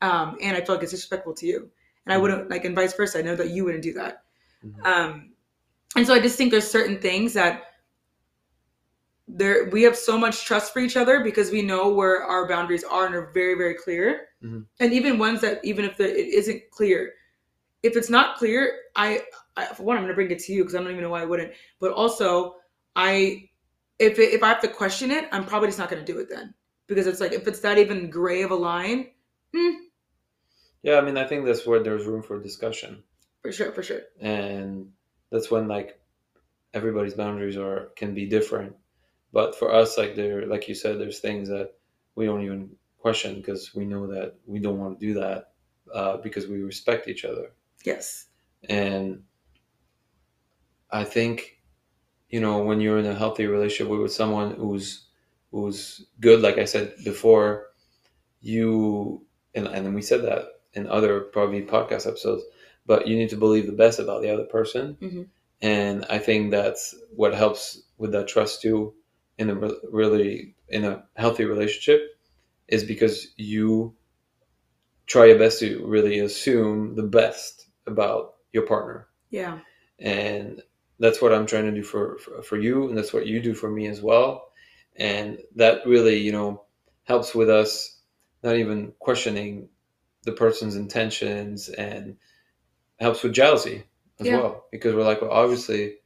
Um, 0.00 0.36
and 0.42 0.56
I 0.56 0.60
feel 0.60 0.74
like 0.74 0.82
it's 0.82 0.92
disrespectful 0.92 1.34
to 1.34 1.46
you. 1.46 1.70
And 2.04 2.12
I 2.12 2.16
Mhm. 2.16 2.22
wouldn't 2.22 2.50
like, 2.50 2.64
and 2.64 2.74
vice 2.74 2.94
versa. 2.94 3.18
I 3.18 3.22
know 3.22 3.36
that 3.36 3.50
you 3.50 3.64
wouldn't 3.64 3.84
do 3.84 3.92
that. 3.94 4.24
Mhm. 4.64 4.86
Um, 4.86 5.32
and 5.94 6.06
so 6.06 6.14
I 6.14 6.20
just 6.20 6.36
think 6.36 6.50
there's 6.50 6.68
certain 6.68 6.98
things 7.00 7.32
that 7.34 7.68
there 9.28 9.68
we 9.70 9.82
have 9.82 9.96
so 9.96 10.18
much 10.18 10.44
trust 10.44 10.72
for 10.72 10.80
each 10.80 10.96
other 10.96 11.22
because 11.22 11.50
we 11.50 11.62
know 11.62 11.88
where 11.88 12.24
our 12.24 12.48
boundaries 12.48 12.84
are 12.84 13.06
and 13.06 13.14
are 13.14 13.30
very 13.32 13.54
very 13.54 13.74
clear. 13.74 14.28
Mhm. 14.42 14.66
And 14.80 14.92
even 14.92 15.18
ones 15.18 15.40
that 15.42 15.64
even 15.64 15.84
if 15.84 15.96
the, 15.96 16.04
it 16.04 16.34
isn't 16.34 16.70
clear, 16.70 17.14
if 17.82 17.96
it's 17.96 18.10
not 18.10 18.36
clear, 18.36 18.78
I, 18.96 19.22
I 19.56 19.66
for 19.66 19.82
one 19.84 19.96
I'm 19.96 20.02
going 20.04 20.10
to 20.10 20.14
bring 20.14 20.30
it 20.30 20.38
to 20.40 20.52
you 20.52 20.62
because 20.62 20.74
I 20.74 20.78
don't 20.78 20.90
even 20.90 21.02
know 21.02 21.10
why 21.10 21.22
I 21.22 21.26
wouldn't. 21.26 21.52
But 21.80 21.92
also, 21.92 22.56
I 22.96 23.48
if 23.98 24.18
it, 24.18 24.32
if 24.34 24.42
I 24.42 24.48
have 24.48 24.62
to 24.62 24.68
question 24.68 25.10
it, 25.10 25.28
I'm 25.32 25.44
probably 25.46 25.68
just 25.68 25.78
not 25.78 25.90
going 25.90 26.04
to 26.04 26.12
do 26.12 26.18
it 26.18 26.28
then 26.30 26.54
because 26.86 27.06
it's 27.06 27.20
like 27.20 27.32
if 27.32 27.46
it's 27.46 27.60
that 27.60 27.78
even 27.78 28.10
gray 28.10 28.42
of 28.42 28.50
a 28.50 28.54
line, 28.56 29.08
hmm, 29.54 29.70
Yeah, 30.82 30.98
I 30.98 31.00
mean, 31.02 31.16
I 31.16 31.24
think 31.26 31.44
that's 31.44 31.66
where 31.66 31.82
there's 31.82 32.06
room 32.06 32.22
for 32.22 32.40
discussion, 32.42 33.02
for 33.42 33.52
sure, 33.52 33.72
for 33.72 33.82
sure. 33.82 34.02
and 34.20 34.90
that's 35.30 35.50
when 35.50 35.68
like 35.68 36.00
everybody's 36.74 37.14
boundaries 37.14 37.56
are 37.56 37.90
can 37.96 38.14
be 38.14 38.26
different. 38.26 38.76
But 39.32 39.56
for 39.58 39.72
us, 39.74 39.96
like 39.98 40.14
there, 40.14 40.46
like 40.46 40.68
you 40.68 40.74
said, 40.74 40.98
there's 41.00 41.20
things 41.20 41.48
that 41.48 41.72
we 42.14 42.26
don't 42.26 42.42
even 42.42 42.70
question 42.98 43.36
because 43.36 43.74
we 43.74 43.84
know 43.84 44.06
that 44.08 44.34
we 44.46 44.58
don't 44.60 44.78
want 44.78 45.00
to 45.00 45.06
do 45.06 45.14
that 45.14 45.52
uh, 45.94 46.18
because 46.18 46.46
we 46.46 46.62
respect 46.62 47.08
each 47.08 47.24
other. 47.24 47.52
Yes. 47.84 48.26
And 48.68 49.24
I 50.90 51.04
think, 51.04 51.58
you 52.30 52.40
know, 52.40 52.62
when 52.62 52.80
you're 52.80 52.98
in 52.98 53.06
a 53.06 53.14
healthy 53.14 53.46
relationship 53.46 53.88
with, 53.90 54.12
someone 54.12 54.54
who's 54.54 55.06
who's 55.52 56.06
good, 56.20 56.40
like 56.42 56.58
I 56.58 56.64
said 56.64 56.94
before, 57.04 57.68
you 58.40 59.24
and 59.54 59.66
and 59.68 59.94
we 59.94 60.02
said 60.02 60.22
that 60.24 60.44
in 60.74 60.88
other 60.88 61.20
probably 61.20 61.62
podcast 61.62 62.06
episodes, 62.06 62.44
but 62.86 63.06
you 63.08 63.16
need 63.16 63.30
to 63.30 63.36
believe 63.36 63.66
the 63.66 63.72
best 63.72 63.98
about 64.00 64.22
the 64.22 64.30
other 64.30 64.44
person. 64.46 64.96
Mhm. 65.00 65.28
And 65.62 66.04
I 66.10 66.18
think 66.18 66.50
that's 66.50 66.94
what 67.16 67.34
helps 67.34 67.82
with 67.98 68.12
that 68.12 68.28
trust 68.28 68.62
too 68.62 68.94
in 69.38 69.50
a 69.50 69.54
re- 69.54 69.80
really 69.90 70.54
in 70.68 70.84
a 70.84 71.04
healthy 71.16 71.44
relationship 71.44 72.16
is 72.68 72.84
because 72.84 73.28
you 73.36 73.94
try 75.06 75.26
your 75.26 75.38
best 75.38 75.60
to 75.60 75.84
really 75.86 76.18
assume 76.18 76.94
the 76.94 77.02
best 77.02 77.66
about 77.86 78.34
your 78.52 78.66
partner 78.66 79.08
Yeah. 79.30 79.58
and 79.98 80.62
that's 80.98 81.20
what 81.22 81.32
i'm 81.32 81.46
trying 81.46 81.64
to 81.64 81.72
do 81.72 81.82
for, 81.82 82.18
for 82.18 82.42
for 82.42 82.58
you 82.58 82.88
and 82.88 82.96
that's 82.96 83.12
what 83.12 83.26
you 83.26 83.40
do 83.40 83.54
for 83.54 83.70
me 83.70 83.86
as 83.86 84.00
well 84.00 84.48
and 84.96 85.38
that 85.56 85.86
really 85.86 86.18
you 86.18 86.32
know 86.32 86.64
helps 87.04 87.34
with 87.34 87.50
us 87.50 88.00
not 88.42 88.56
even 88.56 88.92
questioning 88.98 89.68
the 90.24 90.32
person's 90.32 90.76
intentions 90.76 91.68
and 91.68 92.16
helps 93.00 93.22
with 93.22 93.32
jealousy 93.32 93.84
as 94.20 94.26
Yeah. 94.28 94.38
well 94.38 94.66
because 94.70 94.94
we're 94.94 95.04
like 95.04 95.22
well 95.22 95.30
obviously 95.32 95.96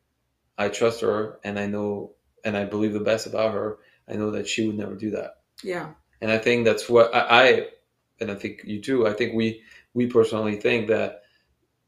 i 0.56 0.68
trust 0.68 1.00
her 1.02 1.38
and 1.44 1.58
i 1.58 1.66
know 1.66 2.12
and 2.44 2.56
i 2.56 2.64
believe 2.64 2.92
the 2.92 3.00
best 3.00 3.26
about 3.26 3.52
her 3.52 3.78
i 4.08 4.14
know 4.14 4.30
that 4.30 4.46
she 4.48 4.66
would 4.66 4.76
never 4.78 4.94
do 4.94 5.10
that 5.10 5.38
Yeah. 5.62 5.92
and 6.20 6.30
I 6.30 6.38
think 6.38 6.64
that's 6.64 6.88
what 6.88 7.14
I, 7.14 7.20
I 7.48 7.66
and 8.20 8.30
I 8.30 8.34
think 8.34 8.62
you 8.64 8.80
too. 8.80 9.06
I 9.06 9.12
think 9.12 9.34
we 9.34 9.62
we 9.92 10.06
personally 10.06 10.56
think 10.56 10.88
that 10.88 11.22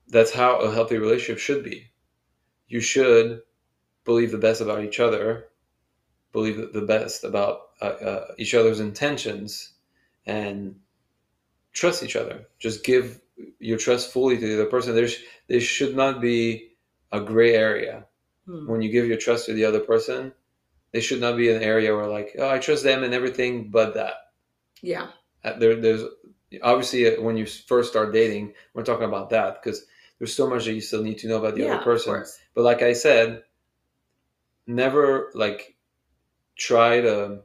that's 0.08 0.32
how 0.32 0.58
a 0.58 0.72
healthy 0.72 0.98
relationship 0.98 1.38
should 1.38 1.64
be. 1.64 1.90
You 2.68 2.80
should 2.80 3.42
believe 4.04 4.30
the 4.32 4.38
best 4.38 4.60
about 4.60 4.84
each 4.84 5.00
other, 5.00 5.48
believe 6.32 6.72
the 6.72 6.82
best 6.82 7.24
about 7.24 7.60
uh, 7.80 7.84
uh, 7.84 8.26
each 8.38 8.54
other's 8.54 8.80
intentions, 8.80 9.72
and 10.26 10.76
trust 11.72 12.02
each 12.02 12.16
other. 12.16 12.46
Just 12.58 12.84
give 12.84 13.20
your 13.58 13.78
trust 13.78 14.12
fully 14.12 14.36
to 14.38 14.46
the 14.46 14.54
other 14.54 14.70
person. 14.70 14.94
There's 14.94 15.16
there 15.48 15.60
should 15.60 15.96
not 15.96 16.20
be 16.20 16.72
a 17.12 17.20
gray 17.20 17.54
area 17.54 18.06
Hmm. 18.46 18.66
when 18.66 18.80
you 18.80 18.90
give 18.90 19.06
your 19.06 19.18
trust 19.18 19.44
to 19.46 19.52
the 19.52 19.66
other 19.66 19.80
person. 19.80 20.32
There 20.92 21.02
should 21.02 21.20
not 21.20 21.36
be 21.36 21.50
an 21.50 21.62
area 21.62 21.94
where 21.94 22.06
like, 22.06 22.34
oh, 22.38 22.48
I 22.48 22.58
trust 22.58 22.82
them 22.82 23.04
and 23.04 23.12
everything 23.12 23.70
but 23.70 23.92
that. 23.94 24.14
Yeah. 24.80 25.08
Uh, 25.44 25.58
There, 25.58 25.76
there's 25.76 26.02
obviously 26.62 27.14
uh, 27.14 27.20
when 27.20 27.36
you 27.36 27.44
first 27.44 27.90
start 27.90 28.12
dating, 28.14 28.54
we're 28.72 28.84
talking 28.84 29.04
about 29.04 29.28
that 29.30 29.62
because 29.62 29.84
there's 30.18 30.34
so 30.34 30.48
much 30.48 30.64
that 30.64 30.72
you 30.72 30.80
still 30.80 31.02
need 31.02 31.18
to 31.18 31.28
know 31.28 31.38
about 31.38 31.54
the 31.54 31.62
yeah, 31.62 31.74
other 31.74 31.84
person. 31.84 32.24
But 32.54 32.64
like 32.64 32.82
I 32.82 32.92
said, 32.92 33.42
never 34.66 35.30
like 35.34 35.76
try 36.56 37.00
to 37.00 37.40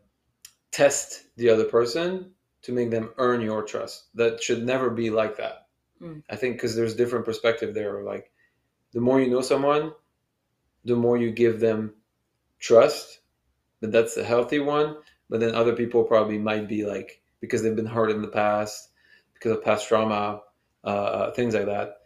test 0.72 1.24
the 1.38 1.50
other 1.50 1.66
person 1.66 2.32
to 2.64 2.72
make 2.72 2.90
them 2.90 3.12
earn 3.18 3.42
your 3.42 3.64
trust. 3.64 4.06
That 4.16 4.42
should 4.42 4.66
never 4.66 4.90
be 4.90 5.10
like 5.10 5.38
that. 5.38 5.68
Mm. 6.02 6.24
I 6.30 6.36
think 6.36 6.56
because 6.56 6.76
there's 6.76 6.96
different 6.96 7.26
perspective 7.26 7.74
there. 7.74 8.02
Like 8.04 8.32
the 8.94 9.02
more 9.02 9.22
you 9.22 9.30
know 9.30 9.42
someone, 9.42 9.94
the 10.86 10.96
more 10.96 11.18
you 11.18 11.32
give 11.32 11.60
them 11.60 11.94
trust. 12.60 13.20
But 13.82 13.92
that's 13.92 14.18
a 14.18 14.24
healthy 14.24 14.60
one. 14.60 14.98
But 15.30 15.40
then 15.40 15.56
other 15.56 15.76
people 15.76 16.04
probably 16.04 16.38
might 16.38 16.68
be 16.68 16.86
like 16.86 17.22
because 17.40 17.62
they've 17.62 17.76
been 17.76 17.86
hurt 17.86 18.10
in 18.12 18.22
the 18.22 18.28
past, 18.28 18.90
because 19.34 19.52
of 19.52 19.64
past 19.64 19.88
trauma, 19.88 20.42
uh, 20.84 21.32
things 21.32 21.54
like 21.54 21.66
that. 21.66 21.98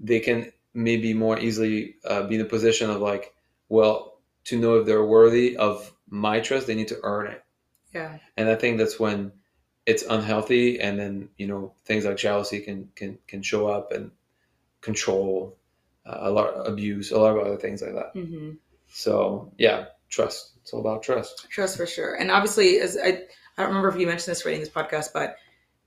They 0.00 0.20
can 0.20 0.52
maybe 0.72 1.14
more 1.14 1.38
easily 1.38 1.96
uh, 2.04 2.24
be 2.24 2.36
in 2.36 2.40
a 2.40 2.46
position 2.46 2.90
of 2.90 3.00
like, 3.00 3.34
well, 3.68 4.18
to 4.44 4.58
know 4.58 4.76
if 4.80 4.86
they're 4.86 5.04
worthy 5.04 5.56
of 5.56 5.92
my 6.08 6.40
trust, 6.40 6.66
they 6.66 6.74
need 6.74 6.88
to 6.88 6.98
earn 7.02 7.26
it. 7.28 7.44
Yeah. 7.94 8.18
And 8.36 8.48
I 8.48 8.54
think 8.54 8.78
that's 8.78 8.98
when 8.98 9.32
it's 9.86 10.02
unhealthy, 10.02 10.80
and 10.80 10.98
then 10.98 11.28
you 11.36 11.46
know 11.46 11.74
things 11.84 12.04
like 12.04 12.16
jealousy 12.16 12.60
can 12.60 12.90
can 12.94 13.18
can 13.26 13.42
show 13.42 13.66
up 13.66 13.92
and 13.92 14.12
control, 14.80 15.56
uh, 16.06 16.18
a 16.20 16.30
lot 16.30 16.50
abuse, 16.66 17.10
a 17.10 17.18
lot 17.18 17.36
of 17.36 17.46
other 17.46 17.56
things 17.56 17.82
like 17.82 17.94
that. 17.94 18.12
hmm 18.12 18.52
So 18.88 19.52
yeah, 19.58 19.86
trust. 20.08 20.52
It's 20.62 20.72
all 20.72 20.80
about 20.80 21.02
trust. 21.02 21.46
Trust 21.50 21.76
for 21.76 21.86
sure. 21.86 22.14
And 22.14 22.30
obviously, 22.30 22.78
as 22.78 22.96
I, 22.96 23.08
I 23.08 23.62
don't 23.62 23.68
remember 23.68 23.88
if 23.88 23.96
you 23.98 24.06
mentioned 24.06 24.34
this 24.34 24.44
in 24.46 24.60
this 24.60 24.68
podcast, 24.68 25.12
but 25.12 25.36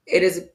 it 0.05 0.23
is 0.23 0.49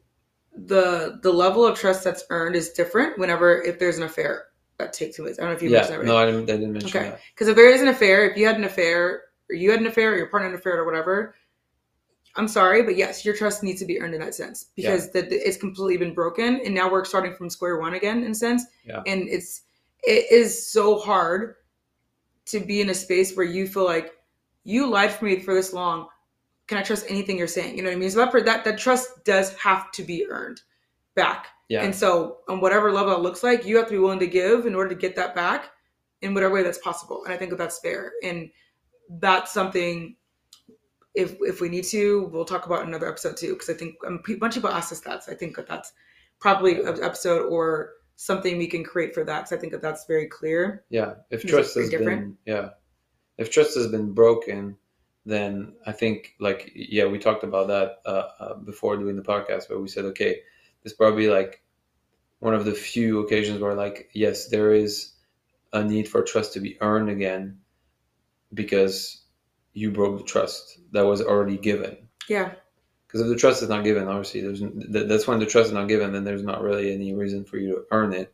the 0.57 1.19
the 1.23 1.33
level 1.33 1.67
of 1.67 1.79
trust 1.79 2.05
that's 2.05 2.25
earned 2.31 2.57
is 2.57 2.71
different 2.71 3.19
whenever 3.19 3.63
if 3.63 3.79
there's 3.79 3.97
an 3.97 4.05
affair 4.05 4.47
that 4.79 4.93
takes 4.93 5.17
place. 5.17 5.39
I 5.39 5.43
don't 5.43 5.51
know 5.51 5.57
if 5.57 5.63
you 5.63 5.71
yeah, 5.71 5.79
mentioned 5.79 5.95
that 5.95 5.99
right. 6.01 6.07
no, 6.07 6.17
I 6.17 6.27
didn't, 6.27 6.43
I 6.43 6.57
didn't 6.57 6.73
mention 6.73 6.89
Okay. 6.89 7.11
that. 7.11 7.21
Because 7.35 7.49
if 7.49 7.57
there 7.57 7.71
is 7.71 7.83
an 7.83 7.89
affair, 7.89 8.31
if 8.31 8.37
you 8.37 8.47
had 8.47 8.57
an 8.57 8.65
affair, 8.65 9.23
or 9.51 9.57
you 9.57 9.71
had 9.71 9.81
an 9.81 9.87
affair, 9.87 10.13
or 10.13 10.17
your 10.17 10.29
partner 10.29 10.49
had 10.49 10.55
an 10.55 10.61
affair, 10.61 10.79
or 10.81 10.85
whatever, 10.85 11.35
I'm 12.37 12.49
sorry, 12.49 12.83
but 12.83 12.97
yes, 12.97 13.25
your 13.25 13.35
trust 13.35 13.63
needs 13.65 13.81
to 13.81 13.87
be 13.87 14.01
earned 14.01 14.15
in 14.15 14.21
that 14.21 14.35
sense 14.35 14.67
because 14.77 15.11
that 15.13 15.27
it's 15.33 15.57
completely 15.57 15.97
been 15.97 16.15
broken, 16.15 16.61
and 16.65 16.75
now 16.75 16.91
we're 16.91 17.05
starting 17.05 17.35
from 17.35 17.51
square 17.51 17.79
one 17.79 17.95
again 17.95 18.23
in 18.23 18.31
a 18.31 18.35
sense. 18.35 18.65
Yeah. 18.85 19.03
And 19.07 19.29
it's 19.29 19.63
it 20.05 20.31
is 20.31 20.71
so 20.71 20.99
hard 20.99 21.57
to 22.47 22.61
be 22.61 22.81
in 22.81 22.91
a 22.91 22.95
space 22.95 23.37
where 23.37 23.47
you 23.47 23.67
feel 23.67 23.85
like 23.85 24.13
you 24.63 24.89
lied 24.89 25.11
for 25.11 25.25
me 25.25 25.41
for 25.41 25.55
this 25.55 25.73
long. 25.73 26.07
Can 26.69 26.79
I 26.79 26.83
trust 26.83 27.07
anything 27.09 27.39
you're 27.39 27.47
saying? 27.47 27.77
You 27.77 27.83
know 27.83 27.89
what 27.89 27.97
I 27.97 27.99
mean? 27.99 28.11
So 28.11 28.25
that 28.25 28.45
that 28.45 28.65
that 28.65 28.79
trust 28.79 29.25
does 29.25 29.55
have 29.57 29.91
to 29.93 30.03
be 30.03 30.27
earned 30.29 30.61
back. 31.15 31.49
Yeah, 31.69 31.83
And 31.83 31.95
so, 31.95 32.39
on 32.49 32.61
whatever 32.61 32.91
level 32.93 33.15
it 33.15 33.21
looks 33.21 33.43
like, 33.43 33.67
you 33.67 33.77
have 33.77 33.87
to 33.87 33.93
be 33.93 33.99
willing 33.99 34.21
to 34.21 34.27
give 34.27 34.65
in 34.65 34.75
order 34.75 34.89
to 34.89 34.95
get 34.95 35.17
that 35.17 35.35
back 35.35 35.71
in 36.23 36.33
whatever 36.33 36.55
way 36.55 36.63
that's 36.63 36.79
possible. 36.79 37.25
And 37.25 37.35
I 37.35 37.37
think 37.37 37.51
that 37.51 37.59
that's 37.59 37.79
fair. 37.79 38.13
And 38.23 38.51
that's 39.21 39.53
something, 39.53 40.17
if 41.15 41.37
if 41.41 41.61
we 41.61 41.69
need 41.69 41.85
to, 41.85 42.31
we'll 42.33 42.47
talk 42.47 42.65
about 42.65 42.87
another 42.87 43.07
episode 43.07 43.37
too. 43.37 43.53
Because 43.53 43.69
I 43.69 43.75
think 43.75 43.97
um, 44.07 44.23
a 44.27 44.35
bunch 44.37 44.57
of 44.57 44.63
people 44.63 44.75
ask 44.75 44.93
us 44.93 45.01
that. 45.01 45.25
So 45.25 45.33
I 45.33 45.35
think 45.35 45.57
that 45.57 45.69
that's 45.69 45.93
probably 46.41 46.81
an 46.81 47.03
episode 47.03 47.47
or 47.51 47.93
something 48.17 48.57
we 48.57 48.67
can 48.67 48.83
create 48.83 49.13
for 49.13 49.25
that. 49.25 49.41
Because 49.41 49.53
I 49.53 49.61
think 49.61 49.73
that 49.73 49.83
that's 49.83 50.07
very 50.07 50.27
clear. 50.27 50.85
yeah. 50.89 51.15
If 51.31 51.45
trust 51.45 51.75
has 51.75 51.91
different? 51.91 52.21
been 52.45 52.55
yeah, 52.55 52.71
if 53.37 53.51
trust 53.51 53.75
has 53.75 53.89
been 53.89 54.15
broken, 54.15 54.77
then 55.29 55.75
I 55.85 55.93
think 55.93 56.35
like 56.41 56.73
yeah, 56.75 57.05
we 57.05 57.19
talked 57.19 57.45
about 57.45 57.69
that 57.69 57.99
uh, 58.07 58.29
uh, 58.41 58.55
before 58.55 58.97
doing 58.97 59.17
the 59.17 59.23
podcast, 59.23 59.65
but 59.69 59.81
we 59.81 59.89
said 59.89 60.07
okay, 60.07 60.41
this 60.83 60.95
probably 60.95 61.29
like 61.29 61.63
one 62.39 62.55
of 62.55 62.65
the 62.65 62.73
few 62.73 63.21
occasions 63.21 63.61
where 63.61 63.75
like 63.75 64.09
yes, 64.15 64.49
there 64.49 64.73
is 64.73 65.13
a 65.73 65.85
need 65.85 66.09
for 66.09 66.23
trust 66.23 66.55
to 66.55 66.61
be 66.61 66.81
earned 66.81 67.11
again 67.11 67.59
because 68.55 69.23
you 69.75 69.91
broke 69.91 70.17
the 70.19 70.25
trust 70.25 70.81
that 70.93 71.05
was 71.05 71.21
already 71.21 71.59
given. 71.59 71.97
Yeah. 72.27 72.53
Because 73.07 73.21
if 73.21 73.29
the 73.29 73.37
trust 73.37 73.63
is 73.63 73.69
not 73.69 73.85
given, 73.85 74.09
obviously 74.09 74.41
there's 74.41 74.63
that's 75.09 75.27
when 75.27 75.41
the 75.41 75.47
trust 75.47 75.69
is 75.69 75.75
not 75.75 75.89
given, 75.89 76.13
then 76.13 76.25
there's 76.25 76.43
not 76.43 76.63
really 76.63 76.93
any 76.93 77.15
reason 77.15 77.45
for 77.45 77.59
you 77.59 77.69
to 77.69 77.85
earn 77.91 78.15
it. 78.15 78.33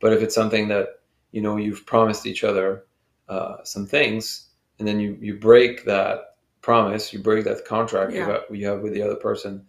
But 0.00 0.12
if 0.12 0.22
it's 0.22 0.34
something 0.34 0.68
that 0.68 1.00
you 1.32 1.40
know 1.40 1.56
you've 1.56 1.86
promised 1.86 2.26
each 2.26 2.44
other 2.44 2.84
uh, 3.28 3.64
some 3.64 3.86
things, 3.86 4.46
and 4.78 4.86
then 4.86 5.00
you 5.00 5.16
you 5.20 5.34
break 5.38 5.84
that 5.84 6.36
promise, 6.62 7.12
you 7.12 7.18
break 7.20 7.44
that 7.44 7.64
contract 7.64 8.12
you, 8.12 8.18
Yeah. 8.18 8.26
have, 8.26 8.42
you 8.50 8.66
have 8.66 8.80
with 8.80 8.92
the 8.92 9.02
other 9.02 9.14
person. 9.16 9.66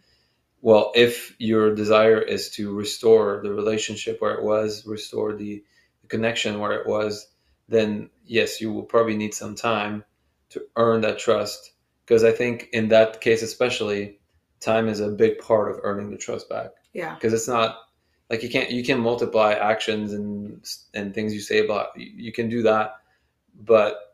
Well, 0.62 0.91
if 0.96 1.36
your 1.38 1.76
desire 1.76 2.20
is 2.20 2.50
to 2.52 2.74
restore 2.74 3.39
the 3.43 3.54
relationship 3.54 4.20
where 4.20 4.34
it 4.34 4.43
was, 4.43 4.86
restore 4.88 5.36
the, 5.36 5.63
the 6.02 6.08
connection 6.08 6.60
where 6.60 6.72
it 6.72 6.88
was, 6.88 7.28
then 7.70 8.10
yes, 8.26 8.60
you 8.60 8.74
will 8.74 8.84
probably 8.84 9.15
need 9.15 9.34
some 9.36 9.54
time 9.56 10.04
to 10.50 10.65
earn 10.76 11.02
that 11.02 11.20
trust. 11.20 11.74
Because 12.06 12.24
I 12.24 12.32
think 12.32 12.70
in 12.74 12.88
that 12.89 13.22
case, 13.22 13.43
especially, 13.43 14.20
time 14.60 14.88
is 14.88 15.00
a 15.02 15.10
big 15.10 15.38
part 15.39 15.70
of 15.70 15.80
earning 15.84 16.10
the 16.10 16.17
trust 16.17 16.50
back 16.50 16.72
Yeah. 16.93 17.13
because 17.13 17.34
it's 17.34 17.48
not 17.48 17.78
like 18.30 18.41
you 18.43 18.50
can't 18.50 18.72
you 18.72 18.84
can 18.84 19.00
multiply 19.00 19.54
actions 19.54 20.13
and 20.13 20.65
and 20.96 21.13
things 21.13 21.34
you 21.34 21.39
say 21.39 21.63
about 21.63 21.89
you, 21.96 22.12
you 22.15 22.32
can 22.32 22.50
do 22.50 22.63
that 22.63 22.96
but 23.62 24.07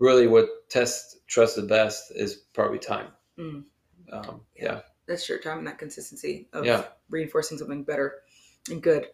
really 0.00 0.26
what 0.26 0.48
tests 0.68 1.18
trust 1.28 1.54
the 1.56 1.62
best 1.62 2.10
is 2.14 2.36
probably 2.54 2.78
time 2.78 3.08
Mm. 3.38 3.64
um, 4.12 4.40
Yeah. 4.56 4.64
yeah 4.74 4.80
That's 5.06 5.28
your 5.28 5.38
time 5.38 5.58
and 5.58 5.66
that 5.66 5.78
consistency 5.78 6.48
of 6.52 6.64
Yeah. 6.66 6.84
reinforcing 7.08 7.58
something 7.58 7.84
better 7.84 8.22
and 8.68 8.82
good. 8.82 9.06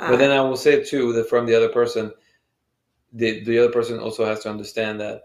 Uh, 0.00 0.10
but 0.10 0.18
then 0.18 0.30
i 0.30 0.40
will 0.40 0.56
say 0.56 0.82
too 0.82 1.12
that 1.14 1.28
from 1.28 1.46
the 1.46 1.54
other 1.54 1.68
person 1.68 2.12
the 3.12 3.44
the 3.44 3.58
other 3.58 3.72
person 3.72 3.98
also 3.98 4.24
has 4.24 4.40
to 4.40 4.50
understand 4.50 5.00
that 5.00 5.22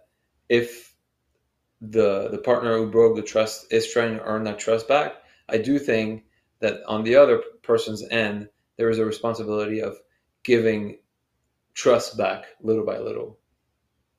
if 0.47 0.95
the 1.81 2.29
the 2.29 2.37
partner 2.37 2.77
who 2.77 2.89
broke 2.91 3.15
the 3.15 3.21
trust 3.21 3.71
is 3.71 3.91
trying 3.91 4.15
to 4.15 4.23
earn 4.23 4.43
that 4.43 4.59
trust 4.59 4.87
back 4.87 5.13
i 5.49 5.57
do 5.57 5.79
think 5.79 6.23
that 6.59 6.81
on 6.87 7.03
the 7.03 7.15
other 7.15 7.41
person's 7.63 8.03
end 8.11 8.47
there 8.77 8.89
is 8.89 8.99
a 8.99 9.05
responsibility 9.05 9.81
of 9.81 9.97
giving 10.43 10.99
trust 11.73 12.17
back 12.17 12.45
little 12.61 12.85
by 12.85 12.97
little 12.99 13.39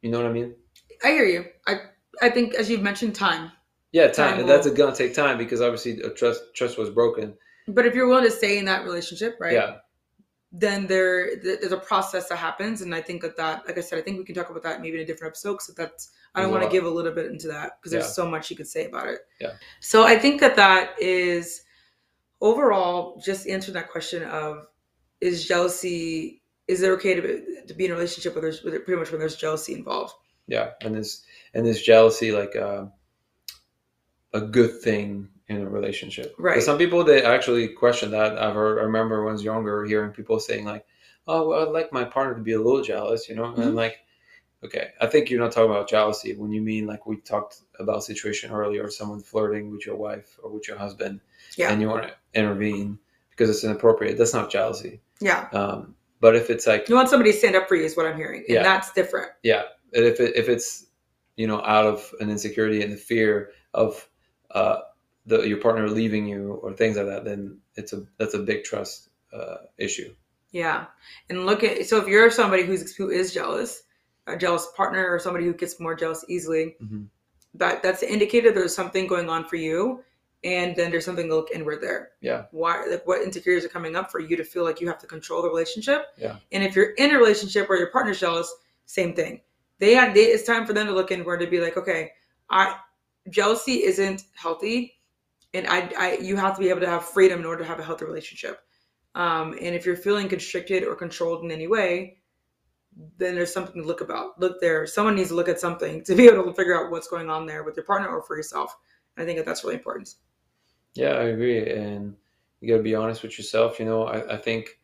you 0.03 0.11
know 0.11 0.19
what 0.21 0.27
i 0.31 0.33
mean 0.33 0.55
I 1.03 1.09
hear 1.13 1.25
you. 1.25 1.47
I 1.67 1.77
I 2.21 2.29
think 2.29 2.55
as 2.55 2.69
you've 2.69 2.83
mentioned, 2.83 3.15
time. 3.15 3.51
yeah 3.93 4.09
time, 4.09 4.37
Time 4.39 4.47
that's 4.47 4.67
will- 4.67 4.75
gonna 4.75 4.95
take 4.95 5.15
time 5.15 5.39
because 5.39 5.61
obviously 5.63 6.01
a 6.03 6.11
trust 6.11 6.43
trust 6.55 6.77
was 6.79 6.91
broken 6.91 7.35
But 7.69 7.87
if 7.87 7.95
you're 7.95 8.07
willing 8.09 8.25
to 8.25 8.31
stay 8.31 8.59
in 8.59 8.65
that 8.67 8.85
relationship, 8.85 9.37
right? 9.41 9.55
yeah 9.55 9.77
Then 10.53 10.87
there 10.89 11.37
there's 11.45 11.73
a 11.73 11.79
process 11.93 12.29
that 12.29 12.39
happens, 12.39 12.83
and 12.83 12.93
I 12.95 13.01
think 13.01 13.23
that 13.23 13.37
that, 13.37 13.57
like 13.67 13.79
I 13.79 13.83
said, 13.83 13.99
I 14.01 14.03
think 14.03 14.19
we 14.19 14.25
can 14.25 14.35
talk 14.35 14.51
about 14.51 14.65
that 14.65 14.81
maybe 14.83 14.97
in 14.99 15.03
a 15.05 15.07
different 15.07 15.31
episode. 15.33 15.55
Because 15.55 15.75
that's 15.81 16.11
I 16.35 16.43
don't 16.43 16.51
want 16.51 16.65
to 16.65 16.71
give 16.77 16.85
a 16.85 16.91
little 16.99 17.13
bit 17.19 17.27
into 17.27 17.47
that 17.55 17.69
because 17.79 17.93
there's 17.93 18.11
Yeah. 18.11 18.21
so 18.21 18.27
much 18.35 18.51
you 18.51 18.57
could 18.57 18.67
say 18.77 18.87
about 18.91 19.07
it. 19.15 19.21
Yeah. 19.41 19.53
So 19.91 20.03
I 20.05 20.19
think 20.19 20.41
that 20.41 20.57
that 20.57 21.01
is 21.01 21.63
overall 22.41 23.21
just 23.25 23.47
answering 23.49 23.75
that 23.75 23.91
question 23.91 24.23
of 24.25 24.67
is 25.21 25.47
jealousy 25.47 26.40
is 26.69 26.83
it 26.83 26.89
okay 26.91 27.15
to 27.15 27.23
be, 27.23 27.67
to 27.67 27.75
be 27.75 27.85
in 27.87 27.91
a 27.91 27.95
relationship 27.95 28.35
where 28.35 28.43
there's 28.43 28.61
pretty 28.61 28.97
much 28.97 29.11
when 29.11 29.19
there's 29.21 29.37
jealousy 29.37 29.75
involved? 29.75 30.15
yeah 30.47 30.71
and 30.83 30.95
this 30.95 31.25
and 31.55 31.65
this 31.67 31.81
jealousy 31.83 32.33
like 32.33 32.57
uh, 32.57 32.87
a 34.33 34.41
good 34.41 34.81
thing 34.81 35.29
in 35.49 35.63
a 35.63 35.69
relationship. 35.69 36.35
Right. 36.39 36.63
some 36.63 36.79
people 36.79 37.03
they 37.05 37.23
actually 37.25 37.69
question 37.69 38.13
that 38.13 38.39
i've 38.39 38.55
heard 38.55 38.79
i 38.79 38.83
remember 38.83 39.25
when 39.25 39.31
i 39.31 39.33
was 39.33 39.43
younger 39.43 39.85
hearing 39.85 40.13
people 40.13 40.39
saying 40.39 40.65
like 40.65 40.85
oh 41.27 41.49
well 41.49 41.63
i'd 41.69 41.73
like 41.73 41.93
my 41.93 42.05
partner 42.05 42.35
to 42.37 42.43
be 42.43 42.53
a 42.53 42.59
little 42.61 42.83
jealous 42.83 43.29
you 43.29 43.35
know 43.35 43.45
and 43.47 43.63
I'm 43.65 43.73
Mhm. 43.73 43.75
like 43.75 43.99
okay 44.65 44.91
i 45.01 45.07
think 45.07 45.29
you're 45.29 45.41
not 45.41 45.51
talking 45.53 45.71
about 45.71 45.89
jealousy 45.89 46.35
when 46.37 46.53
you 46.53 46.61
mean 46.63 46.87
like 46.87 47.05
we 47.07 47.17
talked 47.17 47.63
about 47.81 48.05
situation 48.05 48.53
earlier 48.53 48.89
someone 48.91 49.21
flirting 49.21 49.71
with 49.73 49.85
your 49.87 49.97
wife 49.97 50.39
or 50.43 50.51
with 50.53 50.69
your 50.69 50.79
husband 50.79 51.21
Yeah. 51.57 51.71
and 51.73 51.81
you 51.83 51.89
want 51.89 52.05
to 52.05 52.15
intervene 52.35 52.99
because 53.31 53.51
it's 53.51 53.65
inappropriate 53.65 54.17
that's 54.19 54.35
not 54.35 54.51
jealousy 54.51 55.01
Yeah. 55.21 55.49
um, 55.53 55.97
but 56.21 56.37
if 56.37 56.51
it's 56.51 56.67
like 56.67 56.89
You 56.89 56.95
want 56.95 57.09
somebody 57.09 57.33
to 57.33 57.39
stand 57.39 57.57
up 57.57 57.69
for 57.69 57.77
you 57.77 57.85
is 57.85 57.97
what 57.97 58.07
I'm 58.07 58.17
hearing, 58.17 58.41
and 58.49 58.55
Yeah. 58.57 58.63
that's 58.63 58.93
different. 58.93 59.31
yeah 59.43 59.63
and 59.93 60.05
if 60.05 60.21
it, 60.21 60.37
if 60.37 60.49
it's 60.49 60.87
you 61.37 61.47
know 61.47 61.61
out 61.65 61.87
of 61.87 62.13
an 62.21 62.31
insecurity 62.31 62.83
and 62.83 62.93
the 62.93 62.97
fear 62.97 63.51
of 63.75 64.09
uh, 64.53 64.79
the 65.27 65.43
your 65.49 65.59
partner 65.59 65.89
leaving 65.89 66.27
you 66.27 66.55
or 66.63 66.73
things 66.73 66.97
like 66.97 67.07
that 67.07 67.25
then 67.25 67.59
it's 67.77 67.93
a 67.93 68.03
that's 68.19 68.35
a 68.35 68.39
big 68.39 68.65
trust 68.65 69.09
uh, 69.33 69.57
issue 69.79 70.13
Yeah, 70.53 70.87
and 71.29 71.47
look 71.47 71.63
at 71.65 71.87
so 71.87 71.99
if 71.99 72.07
you're 72.09 72.31
somebody 72.31 72.65
who's 72.65 72.95
who 72.97 73.11
is 73.11 73.33
jealous, 73.33 73.83
a 74.27 74.37
jealous 74.37 74.67
partner, 74.77 75.09
or 75.09 75.19
somebody 75.21 75.45
who 75.47 75.55
gets 75.55 75.79
more 75.81 75.95
jealous 75.95 76.25
easily, 76.29 76.77
Mhm. 76.83 77.07
that 77.55 77.83
that's 77.85 78.03
an 78.03 78.09
indicator 78.11 78.51
there's 78.53 78.75
something 78.75 79.07
going 79.07 79.29
on 79.31 79.45
for 79.47 79.57
you, 79.57 80.03
and 80.43 80.75
then 80.75 80.91
there's 80.91 81.05
something 81.05 81.29
to 81.29 81.35
look 81.35 81.51
inward 81.53 81.83
there. 81.83 82.11
Yeah. 82.21 82.45
Why? 82.51 82.85
Like, 82.87 83.07
what 83.07 83.23
insecurities 83.23 83.65
are 83.65 83.69
coming 83.69 83.97
up 83.97 84.11
for 84.11 84.21
you 84.21 84.37
to 84.37 84.45
feel 84.45 84.65
like 84.65 84.81
you 84.81 84.89
have 84.89 84.99
to 84.99 85.07
control 85.07 85.43
the 85.43 85.49
relationship? 85.49 86.07
Yeah. 86.17 86.37
And 86.53 86.65
if 86.65 86.75
you're 86.75 86.93
in 86.93 87.15
a 87.15 87.19
relationship 87.19 87.69
where 87.69 87.79
your 87.79 87.91
partner's 87.91 88.21
jealous, 88.21 88.53
same 88.87 89.15
thing. 89.15 89.41
They 89.79 89.95
had. 89.95 90.15
They, 90.15 90.23
it's 90.23 90.45
time 90.45 90.67
for 90.67 90.73
them 90.73 90.87
to 90.87 90.93
look 90.93 91.11
inward 91.11 91.41
to 91.41 91.47
be 91.47 91.61
like, 91.61 91.77
okay, 91.77 92.13
I 92.49 92.77
jealousy 93.29 93.85
isn't 93.85 94.25
healthy, 94.35 94.99
and 95.53 95.67
I, 95.67 95.91
I, 95.99 96.19
you 96.19 96.37
have 96.37 96.55
to 96.57 96.61
be 96.61 96.71
able 96.71 96.81
to 96.81 96.87
have 96.87 97.05
freedom 97.05 97.41
in 97.41 97.47
order 97.47 97.63
to 97.63 97.69
have 97.69 97.79
a 97.79 97.85
healthy 97.85 98.05
relationship. 98.05 98.61
Um, 99.15 99.53
and 99.61 99.75
if 99.75 99.85
you're 99.85 99.97
feeling 99.97 100.29
constricted 100.29 100.85
or 100.85 100.95
controlled 100.95 101.45
in 101.45 101.51
any 101.51 101.67
way, 101.67 102.19
then 103.19 103.35
there's 103.35 103.53
something 103.53 103.83
to 103.83 103.87
look 103.87 104.01
about. 104.01 104.41
Look 104.41 104.61
there. 104.61 104.87
Someone 104.87 105.17
needs 105.17 105.31
to 105.31 105.35
look 105.35 105.49
at 105.49 105.61
something 105.61 106.05
to 106.05 106.15
be 106.15 106.29
able 106.29 106.45
to 106.45 106.55
figure 106.55 106.79
out 106.79 106.91
what's 106.91 107.09
going 107.09 107.29
on 107.29 107.47
there 107.47 107.65
with 107.65 107.77
your 107.77 107.85
partner 107.85 108.09
or 108.09 108.23
for 108.23 108.37
yourself. 108.37 108.77
I 109.17 109.25
think 109.25 109.39
that 109.39 109.47
that's 109.47 109.65
really 109.65 109.77
important. 109.77 110.15
Yeah, 110.95 111.13
I 111.13 111.25
agree. 111.25 111.71
And 111.71 112.17
you 112.61 112.69
got 112.69 112.79
to 112.79 112.83
be 112.83 112.95
honest 112.95 113.23
with 113.23 113.39
yourself. 113.39 113.79
You 113.79 113.87
know, 113.87 114.05
I, 114.05 114.35
I 114.35 114.37
think 114.37 114.79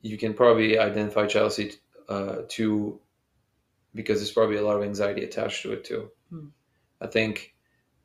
you 0.00 0.18
can 0.18 0.34
probably 0.34 0.78
identify 0.78 1.26
jealousy 1.26 1.74
uh, 2.08 2.42
too 2.48 3.00
because 3.94 4.18
there's 4.18 4.32
probably 4.32 4.56
a 4.56 4.62
lot 4.62 4.76
of 4.76 4.82
anxiety 4.82 5.24
attached 5.24 5.62
to 5.62 5.72
it 5.72 5.84
too. 5.84 6.10
Hmm. 6.30 6.46
I 7.00 7.06
think 7.06 7.54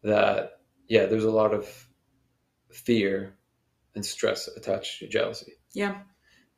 that, 0.04 0.60
yeah, 0.88 1.06
there's 1.06 1.24
a 1.26 1.32
lot 1.32 1.54
of 1.54 1.88
fear 2.72 3.36
and 3.96 4.06
stress 4.06 4.48
attached 4.48 5.00
to 5.00 5.08
jealousy. 5.08 5.54
Yeah. 5.74 6.00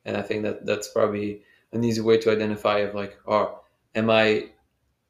And 0.04 0.16
I 0.16 0.22
think 0.22 0.42
that 0.42 0.66
that's 0.66 0.88
probably 0.88 1.42
an 1.72 1.84
easy 1.84 2.00
way 2.00 2.18
to 2.18 2.30
identify 2.30 2.78
of 2.78 2.94
like, 2.94 3.18
oh, 3.26 3.60
am 3.94 4.10
I 4.10 4.50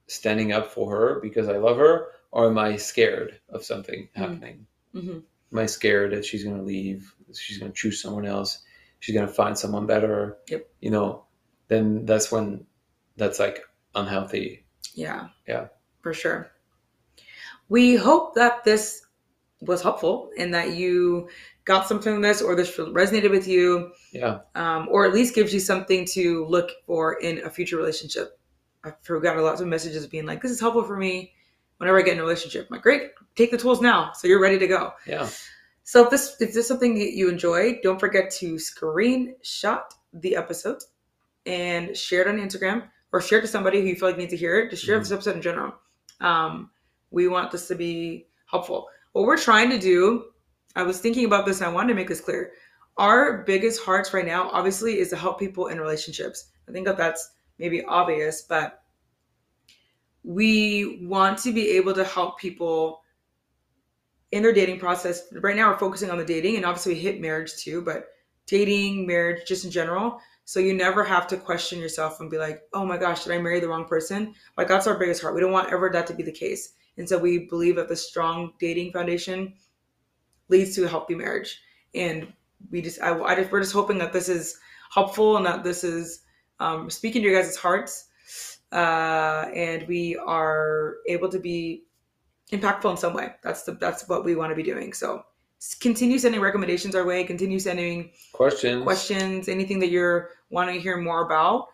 standing 0.07 0.53
up 0.53 0.71
for 0.71 0.91
her 0.91 1.21
because 1.21 1.49
I 1.49 1.57
love 1.57 1.79
her, 1.79 2.09
or 2.31 2.47
am 2.47 2.59
I 2.59 2.77
scared 2.77 3.41
of 3.49 3.65
something 3.65 4.09
Mm. 4.17 4.19
happening? 4.19 4.67
Hmm 4.93 5.19
Am 5.53 5.59
I 5.59 5.67
scared 5.67 6.13
that 6.13 6.25
she's 6.25 6.45
gonna 6.45 6.63
leave? 6.63 7.15
She's 7.35 7.59
gonna 7.59 7.73
choose 7.73 8.01
someone 8.01 8.25
else. 8.25 8.63
She's 9.01 9.15
gonna 9.15 9.29
find 9.29 9.57
someone 9.59 9.87
better. 9.87 10.39
Yep. 10.49 10.67
You 10.81 10.91
know, 10.91 11.25
then 11.69 12.07
that's 12.07 12.33
when 12.33 12.65
that's 13.17 13.39
like 13.39 13.61
unhealthy. 13.95 14.65
Yeah. 14.95 15.29
Yeah. 15.47 15.67
For 16.01 16.15
sure. 16.15 16.51
We 17.69 17.97
hope 17.97 18.35
that 18.35 18.65
this 18.65 19.05
was 19.61 19.83
helpful 19.83 20.31
and 20.39 20.53
that 20.55 20.75
you 20.75 21.29
got 21.65 21.87
something 21.87 22.15
from 22.15 22.23
this 22.23 22.43
or 22.43 22.57
this 22.57 22.77
resonated 22.77 23.31
with 23.31 23.47
you, 23.47 23.93
Yeah. 24.13 24.41
um, 24.55 24.89
or 24.91 25.07
at 25.07 25.13
least 25.15 25.35
gives 25.35 25.55
you 25.55 25.61
something 25.61 26.05
to 26.07 26.45
look 26.47 26.71
for 26.87 27.21
in 27.21 27.45
a 27.45 27.51
future 27.51 27.77
relationship. 27.77 28.39
I've 28.85 28.97
got 29.23 29.37
a 29.37 29.43
lot 29.43 29.61
of 29.61 29.67
messages 29.67 30.07
being 30.07 30.27
like, 30.27 30.43
this 30.43 30.51
is 30.51 30.61
helpful 30.61 30.83
for 30.83 30.97
me 30.97 31.35
whenever 31.83 31.99
I 31.99 32.03
get 32.03 32.13
in 32.13 32.21
a 32.21 32.23
relationship. 32.23 32.69
I'm 32.71 32.77
like, 32.77 32.83
great, 32.83 33.11
take 33.35 33.51
the 33.51 33.59
tools 33.59 33.81
now. 33.81 34.13
So 34.15 34.29
you're 34.29 34.41
ready 34.41 34.57
to 34.57 34.69
go. 34.69 34.93
Yeah. 35.05 35.29
So 35.83 36.05
if 36.05 36.11
this 36.11 36.37
if 36.39 36.51
this 36.51 36.57
is 36.57 36.69
something 36.69 36.95
that 36.95 37.13
you 37.13 37.29
enjoy, 37.29 37.81
don't 37.83 37.99
forget 37.99 38.31
to 38.35 38.55
screenshot 38.55 39.83
the 40.13 40.37
episode 40.37 40.79
and 41.45 41.97
share 41.97 42.21
it 42.21 42.29
on 42.29 42.37
Instagram 42.37 42.85
or 43.13 43.21
share 43.21 43.41
it 43.41 43.43
to 43.43 43.49
somebody 43.49 43.81
who 43.81 43.89
you 43.89 43.97
feel 43.97 44.11
like 44.11 44.17
needs 44.17 44.31
to 44.31 44.37
hear 44.37 44.61
it. 44.61 44.71
Just 44.71 44.85
share 44.85 44.97
this 44.97 45.11
episode 45.11 45.35
in 45.35 45.43
general. 45.43 45.75
Um, 46.21 46.71
we 47.11 47.27
want 47.27 47.51
this 47.51 47.67
to 47.67 47.75
be 47.75 48.29
helpful. 48.47 48.87
What 49.11 49.27
we're 49.27 49.37
trying 49.37 49.71
to 49.71 49.79
do, 49.79 50.27
I 50.77 50.85
was 50.85 51.01
thinking 51.01 51.25
about 51.25 51.47
this 51.47 51.61
and 51.61 51.69
I 51.69 51.73
wanted 51.73 51.89
to 51.89 51.95
make 51.95 52.09
this 52.09 52.21
clear. 52.21 52.53
Our 52.97 53.43
biggest 53.43 53.83
hearts 53.83 54.15
right 54.15 54.25
now, 54.25 54.51
obviously, 54.51 55.01
is 55.01 55.11
to 55.11 55.17
help 55.17 55.41
people 55.41 55.67
in 55.67 55.81
relationships. 55.81 56.53
I 56.69 56.73
think 56.73 56.87
that 56.87 56.97
that's 56.97 57.33
maybe 57.59 57.83
obvious, 57.83 58.43
but 58.43 58.82
we 60.25 61.01
want 61.03 61.39
to 61.39 61.53
be 61.53 61.71
able 61.71 61.95
to 61.95 62.05
help 62.05 62.39
people 62.39 63.03
in 64.31 64.43
their 64.43 64.53
dating 64.53 64.79
process. 64.79 65.25
Right 65.33 65.57
now, 65.57 65.71
we're 65.71 65.79
focusing 65.79 66.11
on 66.11 66.19
the 66.19 66.25
dating 66.25 66.57
and 66.57 66.65
obviously 66.65 66.95
we 66.95 67.01
hit 67.01 67.21
marriage 67.21 67.57
too, 67.57 67.83
but 67.83 68.09
dating, 68.47 69.07
marriage, 69.07 69.47
just 69.47 69.65
in 69.65 69.71
general. 69.71 70.19
So 70.45 70.59
you 70.61 70.75
never 70.75 71.05
have 71.05 71.27
to 71.29 71.37
question 71.37 71.79
yourself 71.79 72.21
and 72.21 72.31
be 72.31 72.39
like, 72.39 72.63
oh 72.73 72.85
my 72.85 72.99
gosh, 72.99 73.25
did 73.25 73.33
I 73.33 73.39
marry 73.39 73.61
the 73.61 73.69
wrong 73.69 73.85
person? 73.85 74.35
Like 74.57 74.69
that's 74.69 74.87
our 74.87 74.99
biggest 74.99 75.23
heart. 75.23 75.35
We 75.35 75.41
don't 75.41 75.53
want 75.53 75.73
ever 75.73 75.91
that 75.91 76.07
to 76.09 76.15
be 76.15 76.23
the 76.23 76.33
case. 76.33 76.75
And 76.97 77.09
so 77.09 77.19
we 77.19 77.47
believe 77.47 77.77
that 77.77 77.89
the 77.89 77.97
strong 77.97 78.53
dating 78.59 78.93
foundation 78.93 79.55
leads 80.49 80.75
to 80.77 80.85
a 80.85 80.89
healthy 80.89 81.15
marriage. 81.15 81.61
And 81.95 82.33
we 82.71 82.83
just, 82.83 83.01
I, 83.01 83.19
I 83.21 83.35
just, 83.35 83.53
we're 83.53 83.61
just 83.61 83.73
hoping 83.73 83.99
that 83.99 84.13
this 84.13 84.29
is 84.29 84.59
helpful 84.93 85.37
and 85.37 85.47
that 85.47 85.65
this 85.65 85.85
is 85.85 86.23
um, 86.61 86.91
speaking 86.91 87.23
to 87.23 87.29
your 87.29 87.41
guys' 87.41 87.57
hearts. 87.57 88.09
Uh, 88.73 89.51
and 89.55 89.87
we 89.87 90.17
are 90.17 90.95
able 91.07 91.29
to 91.29 91.39
be 91.39 91.85
impactful 92.51 92.91
in 92.91 92.97
some 92.97 93.13
way. 93.15 93.35
That's 93.43 93.65
the, 93.65 93.73
that's 93.73 94.09
what 94.09 94.25
we 94.25 94.35
want 94.35 94.51
to 94.51 94.57
be 94.57 94.63
doing. 94.63 94.93
So 94.95 95.23
continue 95.81 96.19
sending 96.19 96.41
recommendations 96.41 96.95
our 96.95 97.05
way. 97.05 97.23
Continue 97.25 97.59
sending 97.59 98.11
Questions. 98.33 98.83
questions, 98.83 99.49
anything 99.49 99.79
that 99.81 99.91
you're 99.91 100.31
wanting 100.51 100.75
to 100.77 100.81
hear 100.81 100.97
more 100.97 101.25
about. 101.27 101.67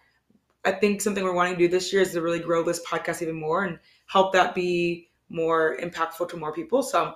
I 0.65 0.73
think 0.73 1.01
something 1.01 1.23
we're 1.23 1.35
wanting 1.35 1.55
to 1.55 1.59
do 1.59 1.69
this 1.69 1.93
year 1.93 2.03
is 2.03 2.13
to 2.13 2.21
really 2.21 2.41
grow 2.41 2.63
this 2.65 2.85
podcast 2.85 3.23
even 3.23 3.37
more 3.37 3.65
and 3.65 3.79
help 4.07 4.33
that 4.33 4.55
be 4.55 5.09
more 5.29 5.77
impactful 5.79 6.29
to 6.31 6.37
more 6.37 6.53
people. 6.53 6.83
So 6.83 7.15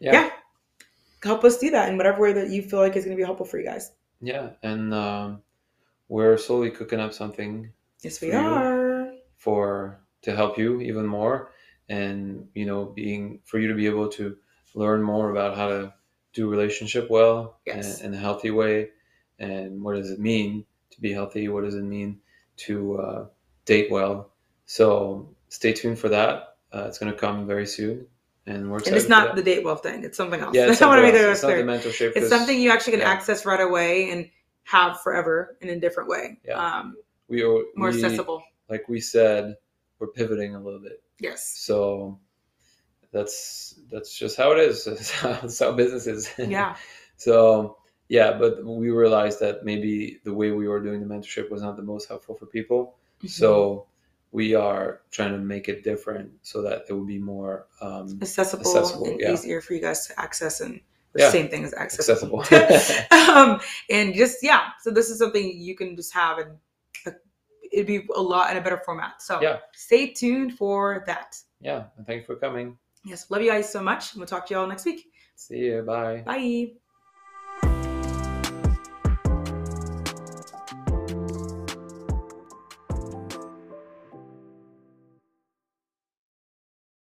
Yeah. 0.00 0.12
yeah. 0.12 0.30
help 1.24 1.44
us 1.44 1.58
do 1.58 1.70
that 1.70 1.88
in 1.88 1.96
whatever 1.96 2.20
way 2.20 2.32
that 2.34 2.50
you 2.50 2.62
feel 2.62 2.78
like 2.80 2.94
is 2.96 3.04
going 3.04 3.16
to 3.16 3.20
be 3.20 3.24
helpful 3.24 3.46
for 3.46 3.58
you 3.58 3.64
guys. 3.64 3.92
Yeah. 4.20 4.50
And 4.62 4.92
um, 4.92 5.42
we're 6.08 6.36
slowly 6.36 6.70
cooking 6.70 7.00
up 7.00 7.12
something 7.14 7.70
Yes, 8.02 8.20
we 8.20 8.32
are. 8.32 8.42
you. 8.42 8.71
For 9.42 9.98
to 10.22 10.30
help 10.40 10.56
you 10.56 10.80
even 10.80 11.06
more 11.06 11.50
and 11.88 12.46
you 12.54 12.64
know 12.64 12.84
being 12.84 13.40
for 13.44 13.58
you 13.58 13.68
to 13.68 13.74
be 13.74 13.86
able 13.86 14.08
to 14.08 14.36
learn 14.74 15.02
more 15.02 15.30
about 15.30 15.56
how 15.56 15.68
to 15.68 15.92
do 16.32 16.48
relationship 16.48 17.10
well 17.10 17.58
Yes. 17.66 18.00
and 18.00 18.14
in 18.14 18.18
a 18.18 18.22
healthy 18.26 18.50
way 18.50 18.76
and 19.38 19.82
what 19.82 19.94
does 19.96 20.10
it 20.10 20.20
mean 20.20 20.64
to 20.90 21.00
be 21.00 21.12
healthy 21.12 21.48
what 21.48 21.64
does 21.64 21.74
it 21.74 21.82
mean 21.82 22.20
to 22.66 22.74
uh, 22.98 23.26
date 23.64 23.90
well 23.90 24.30
so 24.66 25.28
stay 25.48 25.72
tuned 25.72 25.98
for 25.98 26.08
that 26.08 26.56
uh, 26.74 26.84
it's 26.88 26.98
going 27.00 27.12
to 27.12 27.18
come 27.18 27.46
very 27.46 27.66
soon 27.66 28.06
and 28.46 28.70
we're 28.70 28.78
And 28.86 28.96
it's 28.96 29.08
not 29.08 29.36
the 29.36 29.42
date 29.42 29.62
well 29.64 29.76
thing. 29.76 30.02
It's 30.04 30.16
something 30.16 30.40
else. 30.40 30.54
yeah 30.54 30.70
it's 30.70 30.80
I 30.82 30.86
want 30.86 31.00
to 31.00 31.06
something 31.06 31.24
else. 31.28 31.38
it's 31.38 31.42
not 31.42 31.56
the 31.56 31.64
mental 31.64 31.90
shape 31.92 32.12
It's 32.16 32.28
something 32.28 32.60
you 32.60 32.70
actually 32.70 32.92
can 32.92 33.00
yeah. 33.00 33.10
access 33.16 33.44
right 33.46 33.60
away 33.60 34.10
and 34.10 34.28
have 34.64 35.00
forever 35.00 35.56
in 35.60 35.68
a 35.68 35.78
different 35.78 36.08
way. 36.08 36.38
Yeah. 36.44 36.54
Um, 36.64 36.96
we, 37.28 37.42
are- 37.42 37.64
more 37.76 37.90
we 37.90 37.94
accessible. 38.02 38.42
Like 38.72 38.88
we 38.88 39.00
said 39.00 39.54
we're 39.98 40.08
pivoting 40.08 40.54
a 40.56 40.60
little 40.60 40.80
bit 40.80 41.02
Yes. 41.22 41.46
So 41.56 42.18
that's 43.12 43.78
that's 43.90 44.18
just 44.18 44.36
how 44.36 44.52
it 44.52 44.58
is. 44.58 44.84
That's 44.86 45.10
how, 45.10 45.32
that's 45.32 45.58
how 45.58 45.72
business 45.72 46.06
is. 46.06 46.30
Yeah. 46.38 46.76
so 47.16 47.76
yeah, 48.08 48.36
but 48.36 48.64
we 48.64 48.90
realized 48.90 49.40
that 49.40 49.64
maybe 49.64 50.20
the 50.24 50.34
way 50.34 50.50
we 50.50 50.68
were 50.68 50.82
doing 50.82 51.00
the 51.00 51.14
mentorship 51.14 51.50
was 51.50 51.62
not 51.62 51.76
the 51.76 51.82
most 51.82 52.08
helpful 52.08 52.34
for 52.34 52.46
people. 52.46 52.96
Mm-hmm. 53.18 53.28
So 53.28 53.86
we 54.32 54.54
are 54.54 55.02
trying 55.10 55.32
to 55.32 55.38
make 55.38 55.68
it 55.68 55.84
different 55.84 56.30
so 56.42 56.62
that 56.62 56.84
it 56.88 56.92
would 56.92 57.06
be 57.06 57.18
more 57.18 57.66
um, 57.80 58.18
accessible, 58.20 58.66
accessible, 58.66 59.06
and 59.06 59.20
yeah. 59.20 59.32
easier 59.32 59.60
for 59.60 59.74
you 59.74 59.80
guys 59.80 60.06
to 60.08 60.20
access 60.20 60.60
and 60.60 60.80
the 61.12 61.20
Yeah. 61.20 61.30
same 61.30 61.48
thing 61.48 61.64
as 61.64 61.74
accessible. 61.74 62.40
accessible. 62.42 63.18
um, 63.36 63.60
and 63.88 64.14
just 64.14 64.38
yeah, 64.42 64.70
so 64.80 64.90
this 64.90 65.08
is 65.10 65.18
something 65.18 65.56
you 65.56 65.76
can 65.76 65.94
just 65.96 66.12
have 66.12 66.38
and 66.38 66.58
it'd 67.72 67.86
be 67.86 68.06
a 68.14 68.20
lot 68.20 68.50
in 68.50 68.56
a 68.56 68.60
better 68.60 68.80
format. 68.84 69.22
So 69.22 69.40
Yeah. 69.40 69.58
stay 69.74 70.12
tuned 70.12 70.56
for 70.58 71.04
that. 71.06 71.36
yeah, 71.60 71.84
and 71.96 72.06
thank 72.06 72.20
you 72.20 72.26
for 72.26 72.36
coming. 72.36 72.78
Yes, 73.04 73.30
love 73.30 73.42
you 73.42 73.50
guys 73.50 73.70
so 73.70 73.82
much. 73.82 74.14
We'll 74.14 74.26
talk 74.26 74.46
to 74.46 74.54
you 74.54 74.60
all 74.60 74.66
next 74.66 74.84
week. 74.84 75.06
See 75.36 75.58
you. 75.58 75.82
Bye. 75.82 76.22
Bye. 76.24 76.81